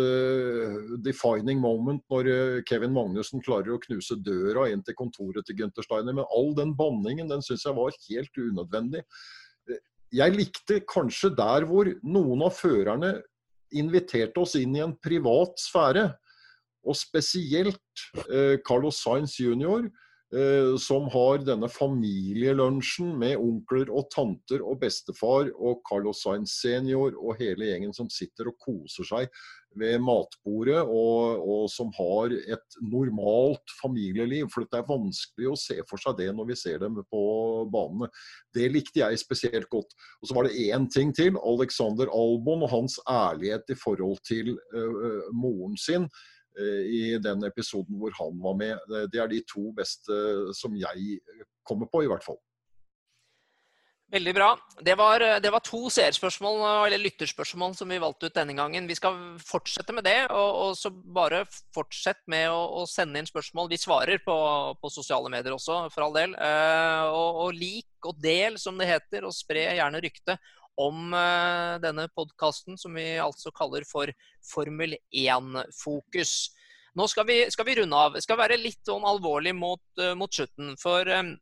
defining 1.04 1.60
moment 1.62 2.02
når 2.12 2.62
Kevin 2.68 2.92
Magnussen 2.92 3.40
klarer 3.40 3.72
å 3.72 3.80
knuse 3.80 4.18
døra 4.20 4.66
inn 4.68 4.82
til 4.84 4.96
kontoret 4.98 5.46
til 5.46 5.56
Gunther 5.60 5.86
Steiner. 5.86 6.12
Men 6.12 6.26
all 6.34 6.50
den 6.58 6.74
banningen 6.76 7.30
den 7.30 7.44
syns 7.46 7.64
jeg 7.64 7.76
var 7.78 7.94
helt 8.08 8.40
unødvendig. 8.42 9.04
Jeg 10.14 10.34
likte 10.34 10.80
kanskje 10.86 11.32
der 11.38 11.66
hvor 11.66 11.88
noen 12.06 12.44
av 12.46 12.54
førerne 12.58 13.14
inviterte 13.74 14.42
oss 14.42 14.54
inn 14.58 14.76
i 14.76 14.84
en 14.84 14.94
privat 15.02 15.58
sfære. 15.60 16.08
Og 16.86 16.94
spesielt 16.94 18.04
eh, 18.30 18.58
Carlos 18.66 19.00
Sainz 19.02 19.38
jr., 19.42 19.88
eh, 19.88 20.02
som 20.82 21.06
har 21.12 21.40
denne 21.46 21.68
familielunsjen 21.72 23.12
med 23.18 23.38
onkler 23.40 23.88
og 23.88 24.10
tanter 24.12 24.60
og 24.60 24.80
bestefar 24.82 25.48
og 25.54 25.80
Carlos 25.88 26.24
Sainz 26.24 26.58
senior 26.60 27.16
og 27.16 27.38
hele 27.40 27.70
gjengen 27.70 27.94
som 27.96 28.10
sitter 28.12 28.50
og 28.50 28.58
koser 28.60 29.08
seg 29.08 29.30
ved 29.76 30.00
matbordet, 30.02 30.80
og, 30.82 31.42
og, 31.42 31.64
som 31.72 31.90
har 31.96 32.32
et 32.36 32.78
normalt 32.80 33.74
familieliv. 33.80 34.48
For 34.52 34.64
det 34.64 34.80
er 34.80 34.88
vanskelig 34.88 35.50
å 35.50 35.58
se 35.60 35.78
for 35.88 36.02
seg 36.02 36.18
det 36.20 36.30
når 36.36 36.50
vi 36.50 36.58
ser 36.58 36.80
dem 36.82 36.98
på 37.02 37.24
banene. 37.72 38.08
Det 38.56 38.70
likte 38.72 39.02
jeg 39.02 39.20
spesielt 39.20 39.68
godt. 39.72 39.92
Og 40.20 40.30
så 40.30 40.38
var 40.38 40.48
det 40.48 40.56
én 40.68 40.88
ting 40.92 41.12
til. 41.16 41.36
Alexander 41.44 42.10
Albon 42.12 42.64
og 42.66 42.72
hans 42.72 42.98
ærlighet 43.10 43.72
i 43.72 43.78
forhold 43.78 44.22
til 44.26 44.56
uh, 44.74 45.28
moren 45.36 45.76
sin 45.80 46.08
i 46.88 47.18
den 47.22 47.44
episoden 47.44 47.98
hvor 48.00 48.12
han 48.16 48.38
var 48.42 48.56
med. 48.56 49.08
Det 49.12 49.20
er 49.20 49.28
de 49.28 49.42
to 49.50 49.72
beste 49.76 50.16
som 50.56 50.76
jeg 50.76 51.18
kommer 51.68 51.88
på, 51.92 52.02
i 52.02 52.10
hvert 52.10 52.24
fall. 52.24 52.38
Veldig 54.06 54.32
bra. 54.36 54.52
Det 54.86 54.94
var, 54.94 55.22
det 55.42 55.50
var 55.50 55.62
to 55.66 55.88
seerspørsmål, 55.90 56.60
eller 56.86 57.00
lytterspørsmål, 57.02 57.72
som 57.74 57.90
vi 57.90 57.98
valgte 57.98 58.28
ut 58.28 58.36
denne 58.36 58.54
gangen. 58.54 58.86
Vi 58.86 58.94
skal 58.94 59.16
fortsette 59.42 59.90
med 59.96 60.06
det. 60.06 60.28
Og, 60.30 60.50
og 60.62 60.76
så 60.78 60.92
bare 60.94 61.40
fortsett 61.74 62.20
med 62.30 62.46
å, 62.52 62.60
å, 62.78 62.84
sende 62.86 63.18
inn 63.18 63.26
spørsmål. 63.26 63.66
Vi 63.72 63.80
svarer 63.82 64.22
på, 64.22 64.36
på 64.78 64.92
sosiale 64.94 65.32
medier 65.32 65.56
også, 65.56 65.80
for 65.90 66.06
all 66.06 66.14
del. 66.14 66.36
Eh, 66.38 67.08
og, 67.10 67.40
og, 67.48 67.58
lik 67.58 68.06
og 68.06 68.22
del, 68.22 68.60
som 68.62 68.78
det 68.78 68.92
heter, 68.92 69.26
og 69.26 69.34
spre 69.34 69.66
gjerne 69.74 70.04
ryktet 70.04 70.54
om 70.78 71.10
eh, 71.16 71.74
denne 71.82 72.06
podkasten, 72.14 72.78
som 72.78 72.94
vi 72.94 73.16
altså 73.18 73.50
kaller 73.58 73.82
for 73.90 74.12
Formel 74.52 74.94
1-fokus. 75.10 76.36
Nå 76.96 77.04
skal 77.10 77.26
vi, 77.28 77.40
skal 77.52 77.66
vi, 77.68 77.74
runde 77.80 77.96
av. 77.96 78.14
Det 78.14 78.22
skal 78.24 78.38
være 78.40 78.56
litt 78.60 78.80
sånn 78.86 79.04
alvorlig 79.04 79.52
mot, 79.52 79.82
uh, 80.00 80.14
mot 80.16 80.32
slutten. 80.32 80.72
For 80.80 81.04
um, 81.12 81.34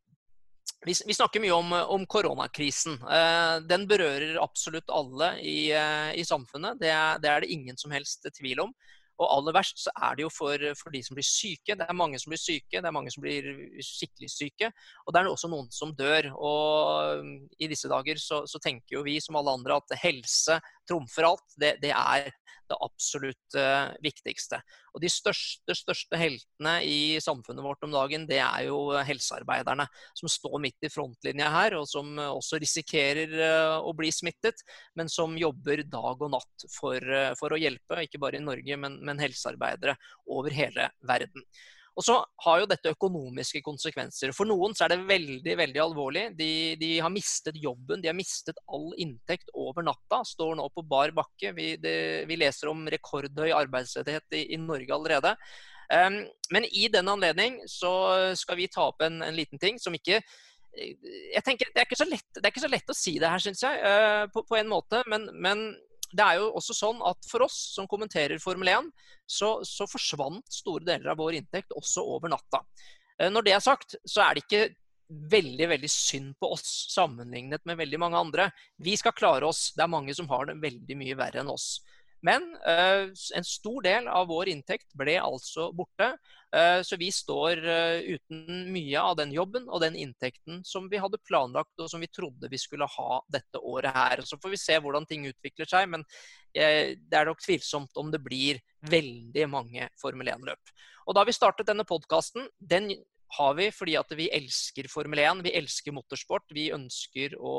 vi, 0.87 0.95
vi, 1.07 1.14
snakker 1.16 1.41
mye 1.41 1.55
om, 1.57 1.72
om 1.97 2.07
koronakrisen. 2.07 2.99
Eh, 3.03 3.55
den 3.68 3.87
berører 3.89 4.41
absolutt 4.43 4.91
alle 4.93 5.35
i, 5.41 5.72
uh, 5.72 6.11
i 6.12 6.24
samfunnet. 6.26 6.80
Det 6.80 6.91
er, 6.93 7.22
det 7.22 7.30
er, 7.30 7.45
det 7.45 7.55
ingen 7.55 7.78
som 7.80 7.95
helst 7.95 8.26
tvil 8.37 8.66
om. 8.66 8.74
Og 9.22 9.30
aller 9.30 9.55
verst 9.55 9.78
så 9.85 9.93
er 10.03 10.16
det 10.16 10.24
jo 10.24 10.30
for, 10.32 10.59
for, 10.74 10.91
de 10.91 11.01
som 11.07 11.14
blir 11.14 11.26
syke. 11.26 11.76
Det 11.78 11.87
er 11.87 11.97
mange 11.97 12.18
som 12.18 12.32
blir 12.32 12.43
syke, 12.43 12.80
det 12.80 12.89
er 12.89 12.95
mange 12.97 13.12
som 13.14 13.22
blir 13.22 13.47
skikkelig 13.78 14.30
syke. 14.32 14.70
Og 15.07 15.14
det 15.14 15.20
er 15.20 15.30
også 15.30 15.51
noen 15.53 15.70
som 15.74 15.95
dør. 15.95 16.32
Og 16.35 17.20
um, 17.22 17.35
i 17.62 17.70
disse 17.70 17.91
dager 17.91 18.18
så, 18.20 18.43
så 18.51 18.61
tenker 18.62 18.99
jo 18.99 19.05
vi 19.07 19.20
som 19.22 19.39
alle 19.39 19.55
andre 19.55 19.78
at 19.78 19.97
helse 20.03 20.59
trumfer 20.89 21.30
alt. 21.30 21.47
Det, 21.61 21.76
det 21.85 21.95
er 21.95 22.32
det 22.70 22.78
absolutt 22.84 23.57
uh, 23.59 23.92
viktigste. 24.05 24.61
Og 24.94 25.02
de 25.02 25.11
største, 25.12 25.76
største 25.76 26.18
heltene 26.20 26.74
i 26.86 27.20
samfunnet 27.22 27.64
vårt 27.64 27.84
om 27.86 27.94
dagen, 27.94 28.26
det 28.30 28.40
er 28.42 28.68
jo 28.68 28.94
helsearbeiderne. 29.07 29.86
Som 30.18 30.32
står 30.32 30.57
midt 30.62 30.86
i 30.86 30.92
frontlinja 30.92 31.50
her, 31.55 31.78
og 31.80 31.88
som 31.90 32.14
også 32.24 32.61
risikerer 32.62 33.36
uh, 33.40 33.78
å 33.84 33.94
bli 33.96 34.12
smittet. 34.14 34.64
Men 34.98 35.12
som 35.12 35.38
jobber 35.38 35.84
dag 35.90 36.24
og 36.24 36.34
natt 36.36 36.68
for, 36.72 36.98
uh, 36.98 37.32
for 37.40 37.55
å 37.55 37.61
hjelpe, 37.61 38.02
ikke 38.07 38.22
bare 38.22 38.40
i 38.40 38.44
Norge, 38.44 38.80
men, 38.80 39.00
men 39.05 39.22
helsearbeidere 39.22 39.96
over 40.30 40.55
hele 40.55 40.90
verden. 41.07 41.44
Og 41.95 42.03
så 42.03 42.16
har 42.42 42.61
jo 42.61 42.68
dette 42.70 42.90
økonomiske 42.90 43.61
konsekvenser. 43.62 44.32
For 44.34 44.49
noen 44.51 44.74
så 44.74 44.86
er 44.86 44.95
det 44.95 45.07
veldig 45.07 45.55
veldig 45.61 45.82
alvorlig. 45.82 46.24
De, 46.38 46.49
de, 46.80 46.90
har 46.99 47.12
mistet 47.14 47.61
jobben, 47.62 48.03
de 48.03 48.11
har 48.11 48.18
mistet 48.18 48.59
all 48.66 48.88
inntekt 49.01 49.53
over 49.55 49.86
natta. 49.86 50.24
Står 50.26 50.57
nå 50.59 50.66
på 50.74 50.82
bar 50.90 51.14
bakke. 51.14 51.53
Vi, 51.55 51.68
det, 51.82 51.95
vi 52.30 52.40
leser 52.40 52.72
om 52.72 52.82
rekordhøy 52.90 53.53
arbeidsledighet 53.55 54.38
i, 54.40 54.42
i 54.57 54.59
Norge 54.59 54.97
allerede. 54.97 55.36
Um, 55.92 56.24
men 56.51 56.66
i 56.72 56.88
den 56.90 57.12
anledning 57.12 57.61
så 57.70 57.92
skal 58.40 58.59
vi 58.59 58.70
ta 58.72 58.88
opp 58.88 59.05
en, 59.05 59.20
en 59.22 59.36
liten 59.36 59.61
ting 59.61 59.78
som 59.78 59.95
ikke 59.95 60.22
jeg 60.74 61.42
tenker, 61.47 61.68
det 61.70 61.84
er, 61.84 62.09
lett, 62.09 62.30
det 62.34 62.42
er 62.42 62.51
ikke 62.51 62.62
så 62.64 62.70
lett, 62.72 62.88
å 62.90 62.97
si 62.99 63.12
det 63.22 63.28
her, 63.30 63.38
syns 63.38 63.61
jeg, 63.62 63.78
uh, 63.78 64.24
på, 64.34 64.42
på, 64.49 64.57
en 64.59 64.72
måte. 64.72 65.05
Men, 65.07 65.28
men 65.38 65.68
det 66.12 66.24
er 66.24 66.40
jo 66.40 66.50
også 66.59 66.76
sånn 66.76 67.02
at 67.07 67.28
for 67.30 67.46
oss 67.46 67.57
som 67.74 67.88
kommenterer 67.90 68.42
Formel 68.42 68.70
1, 68.72 68.90
så, 69.26 69.57
så, 69.66 69.86
forsvant 69.88 70.44
store 70.52 70.84
deler 70.86 71.12
av 71.12 71.20
vår 71.20 71.38
inntekt 71.40 71.74
også 71.76 72.05
over 72.16 72.32
natta. 72.32 72.61
Eh, 73.18 73.30
når 73.32 73.46
det 73.46 73.55
er 73.57 73.64
sagt, 73.64 73.96
så 74.05 74.24
er 74.26 74.34
det 74.34 74.44
ikke 74.44 74.64
veldig 75.30 75.68
veldig 75.68 75.90
synd 75.90 76.32
på 76.40 76.48
oss 76.57 76.68
sammenlignet 76.94 77.64
med 77.68 77.78
veldig 77.78 78.00
mange 78.00 78.20
andre. 78.20 78.48
Vi 78.82 78.96
skal 78.96 79.14
klare 79.16 79.46
oss. 79.46 79.68
Det 79.76 79.84
er 79.84 79.92
mange 79.92 80.14
som 80.16 80.28
har 80.30 80.48
det 80.48 80.57
veldig 80.62 80.96
mye 80.98 81.18
verre 81.18 81.42
enn 81.42 81.52
oss. 81.52 81.76
Men 82.25 82.45
uh, 82.64 83.12
en 83.37 83.45
stor 83.45 83.83
del 83.85 84.09
av 84.09 84.31
vår 84.31 84.49
inntekt 84.55 84.95
ble 84.97 85.18
altså 85.20 85.68
borte. 85.77 86.14
Uh, 86.55 86.81
så 86.87 86.97
vi 86.97 87.11
står 87.12 87.61
uh, 87.61 88.01
uten 88.01 88.70
mye 88.72 89.03
av 89.03 89.18
den 89.20 89.35
jobben 89.35 89.68
og 89.68 89.83
den 89.85 89.99
inntekten 90.01 90.62
som 90.64 90.89
vi 90.89 91.01
hadde 91.03 91.20
planlagt 91.29 91.85
og 91.85 91.91
som 91.93 92.01
vi 92.01 92.09
trodde 92.09 92.49
vi 92.49 92.61
skulle 92.61 92.89
ha 92.97 93.20
dette 93.29 93.61
året 93.61 93.93
her. 93.93 94.25
Så 94.25 94.41
får 94.41 94.55
vi 94.55 94.62
se 94.62 94.81
hvordan 94.81 95.09
ting 95.11 95.29
utvikler 95.29 95.68
seg, 95.68 95.91
men 95.93 96.07
det 96.55 97.16
er 97.18 97.27
nok 97.27 97.41
tvilsomt 97.43 97.97
om 97.99 98.12
det 98.12 98.20
blir 98.22 98.61
veldig 98.87 99.49
mange 99.51 99.89
Formel 99.99 100.29
1-løp. 100.31 100.70
Og 101.11 101.16
da 101.18 101.25
vi 101.27 101.35
startet 101.35 101.66
denne 101.66 101.83
podkasten, 101.89 102.47
den 102.62 102.93
har 103.37 103.55
vi 103.59 103.68
fordi 103.74 103.97
at 103.99 104.12
vi 104.16 104.28
elsker 104.32 104.89
Formel 104.91 105.20
1, 105.22 105.43
vi 105.47 105.55
elsker 105.59 105.95
motorsport. 105.95 106.47
Vi 106.55 106.70
ønsker 106.74 107.37
å 107.39 107.55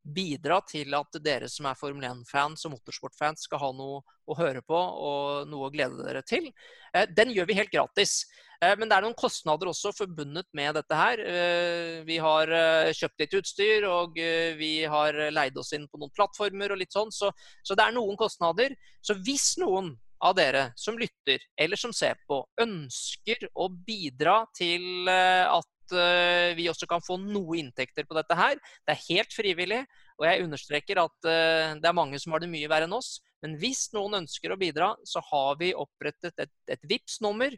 bidra 0.00 0.60
til 0.68 0.94
at 0.96 1.18
dere 1.22 1.48
som 1.50 1.68
er 1.68 1.78
Formel 1.78 2.06
1-fans 2.08 2.64
og 2.66 2.74
motorsportfans 2.76 3.44
skal 3.48 3.60
ha 3.62 3.70
noe 3.76 4.00
å 4.30 4.36
høre 4.38 4.62
på 4.64 4.76
og 4.76 5.50
noe 5.50 5.68
å 5.68 5.72
glede 5.72 6.04
dere 6.06 6.22
til. 6.26 6.48
Eh, 6.94 7.08
den 7.10 7.34
gjør 7.34 7.50
vi 7.50 7.58
helt 7.58 7.72
gratis. 7.72 8.22
Eh, 8.62 8.76
men 8.78 8.88
det 8.88 8.96
er 8.96 9.06
noen 9.06 9.18
kostnader 9.18 9.70
også 9.70 9.92
forbundet 9.96 10.48
med 10.56 10.78
dette 10.78 11.00
her. 11.00 11.24
Eh, 11.24 11.96
vi 12.08 12.20
har 12.22 12.54
kjøpt 12.96 13.24
litt 13.24 13.38
utstyr, 13.40 13.88
og 13.90 14.20
vi 14.60 14.74
har 14.90 15.18
leid 15.34 15.58
oss 15.58 15.74
inn 15.76 15.88
på 15.90 16.00
noen 16.00 16.14
plattformer 16.16 16.74
og 16.74 16.80
litt 16.82 16.94
sånn. 16.94 17.12
Så, 17.14 17.32
så 17.66 17.76
det 17.76 17.86
er 17.88 17.96
noen 17.96 18.18
kostnader. 18.20 18.76
Så 19.04 19.18
hvis 19.18 19.52
noen 19.60 19.94
av 20.20 20.36
dere 20.38 20.68
som 20.78 20.98
lytter 21.00 21.42
eller 21.60 21.80
som 21.80 21.92
ser 21.96 22.18
på, 22.28 22.42
ønsker 22.60 23.48
å 23.54 23.70
bidra 23.72 24.42
til 24.56 25.08
eh, 25.08 25.46
at 25.48 25.96
eh, 25.96 26.52
vi 26.58 26.68
også 26.70 26.88
kan 26.90 27.04
få 27.04 27.18
noe 27.22 27.58
inntekter 27.60 28.08
på 28.08 28.16
dette 28.18 28.36
her. 28.38 28.60
Det 28.84 28.94
er 28.94 29.06
helt 29.08 29.34
frivillig, 29.34 29.82
og 30.20 30.28
jeg 30.28 30.46
understreker 30.46 31.02
at 31.02 31.30
eh, 31.30 31.76
det 31.80 31.90
er 31.90 31.96
mange 31.96 32.20
som 32.20 32.36
har 32.36 32.44
det 32.44 32.52
mye 32.52 32.70
verre 32.70 32.88
enn 32.88 32.96
oss. 32.96 33.18
Men 33.40 33.56
hvis 33.60 33.86
noen 33.96 34.20
ønsker 34.22 34.52
å 34.52 34.60
bidra, 34.60 34.92
så 35.08 35.22
har 35.30 35.54
vi 35.60 35.72
opprettet 35.72 36.44
et, 36.44 36.52
et 36.68 36.90
VIPS 36.90 37.22
nummer 37.24 37.56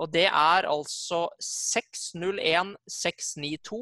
og 0.00 0.08
det 0.14 0.26
er 0.26 0.66
altså 0.68 1.28
601692. 1.44 3.80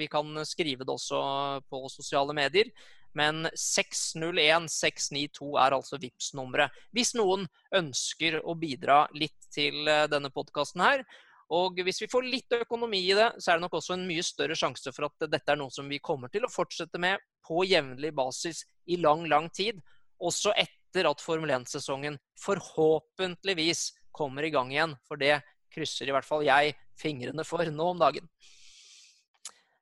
Vi 0.00 0.06
kan 0.08 0.44
skrive 0.48 0.84
det 0.88 0.94
også 0.94 1.20
på 1.68 1.88
sosiale 1.92 2.32
medier. 2.36 2.70
Men 3.18 3.48
601692 3.58 5.48
er 5.58 5.74
altså 5.74 5.98
VIPS 5.98 6.30
nummeret 6.38 6.70
Hvis 6.94 7.10
noen 7.18 7.48
ønsker 7.74 8.38
å 8.46 8.54
bidra 8.54 9.02
litt 9.18 9.48
til 9.50 9.88
eh, 9.90 10.06
denne 10.10 10.30
podkasten 10.30 10.84
her, 10.84 11.02
og 11.50 11.80
hvis 11.82 11.98
vi 12.04 12.08
får 12.10 12.26
litt 12.30 12.54
økonomi 12.60 13.00
i 13.08 13.14
det, 13.18 13.32
så 13.42 13.50
er 13.50 13.58
det 13.58 13.64
nok 13.64 13.80
også 13.80 13.96
en 13.96 14.06
mye 14.06 14.22
større 14.22 14.54
sjanse 14.58 14.92
for 14.94 15.08
at 15.08 15.26
dette 15.32 15.50
er 15.50 15.58
noe 15.58 15.72
som 15.74 15.88
vi 15.90 15.98
kommer 15.98 16.30
til 16.30 16.46
å 16.46 16.52
fortsette 16.52 17.00
med 17.02 17.18
på 17.46 17.64
jevnlig 17.66 18.12
basis 18.14 18.62
i 18.86 19.00
lang, 19.02 19.24
lang 19.26 19.48
tid. 19.50 19.80
Også 20.22 20.54
etter 20.54 21.08
at 21.10 21.22
Formel 21.24 21.50
1-sesongen 21.56 22.20
forhåpentligvis 22.38 23.88
kommer 24.14 24.46
i 24.46 24.52
gang 24.54 24.70
igjen. 24.70 24.94
For 25.08 25.18
det 25.18 25.40
krysser 25.74 26.06
i 26.06 26.14
hvert 26.14 26.28
fall 26.28 26.46
jeg 26.46 26.76
fingrene 27.00 27.42
for 27.46 27.66
nå 27.66 27.90
om 27.96 27.98
dagen. 27.98 28.30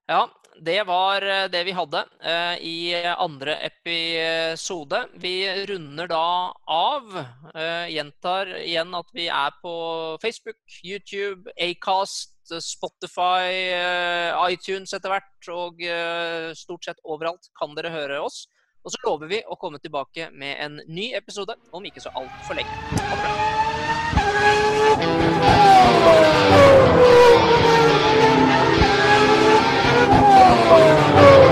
Ja, 0.08 0.24
det 0.60 0.82
var 0.86 1.22
eh, 1.22 1.48
det 1.50 1.64
vi 1.64 1.72
hadde 1.72 2.04
eh, 2.22 2.56
i 2.64 2.94
andre 3.04 3.56
episode. 3.68 5.04
Vi 5.14 5.66
runder 5.66 6.06
da 6.10 6.54
av. 6.66 7.24
Eh, 7.54 7.88
gjentar 7.94 8.46
igjen 8.62 8.94
at 8.94 9.06
vi 9.14 9.28
er 9.28 9.50
på 9.62 9.72
Facebook, 10.22 10.60
YouTube, 10.84 11.50
Acast, 11.60 12.34
Spotify, 12.64 13.52
iTunes 14.48 14.94
etter 14.96 15.12
hvert. 15.12 15.48
Og 15.52 15.82
stort 16.56 16.84
sett 16.88 17.02
overalt 17.04 17.50
kan 17.60 17.76
dere 17.76 17.92
høre 17.92 18.22
oss. 18.24 18.46
Og 18.86 18.94
så 18.94 18.98
lover 19.04 19.28
vi 19.28 19.42
å 19.44 19.58
komme 19.60 19.78
tilbake 19.82 20.30
med 20.32 20.56
en 20.64 20.80
ny 20.88 21.12
episode 21.18 21.54
om 21.76 21.84
ikke 21.84 22.00
så 22.00 22.10
altfor 22.16 22.54
lenge. 22.56 22.72
Ha 22.96 23.14
det 23.14 23.22
bra. 27.28 27.37
Oh! 30.70 31.47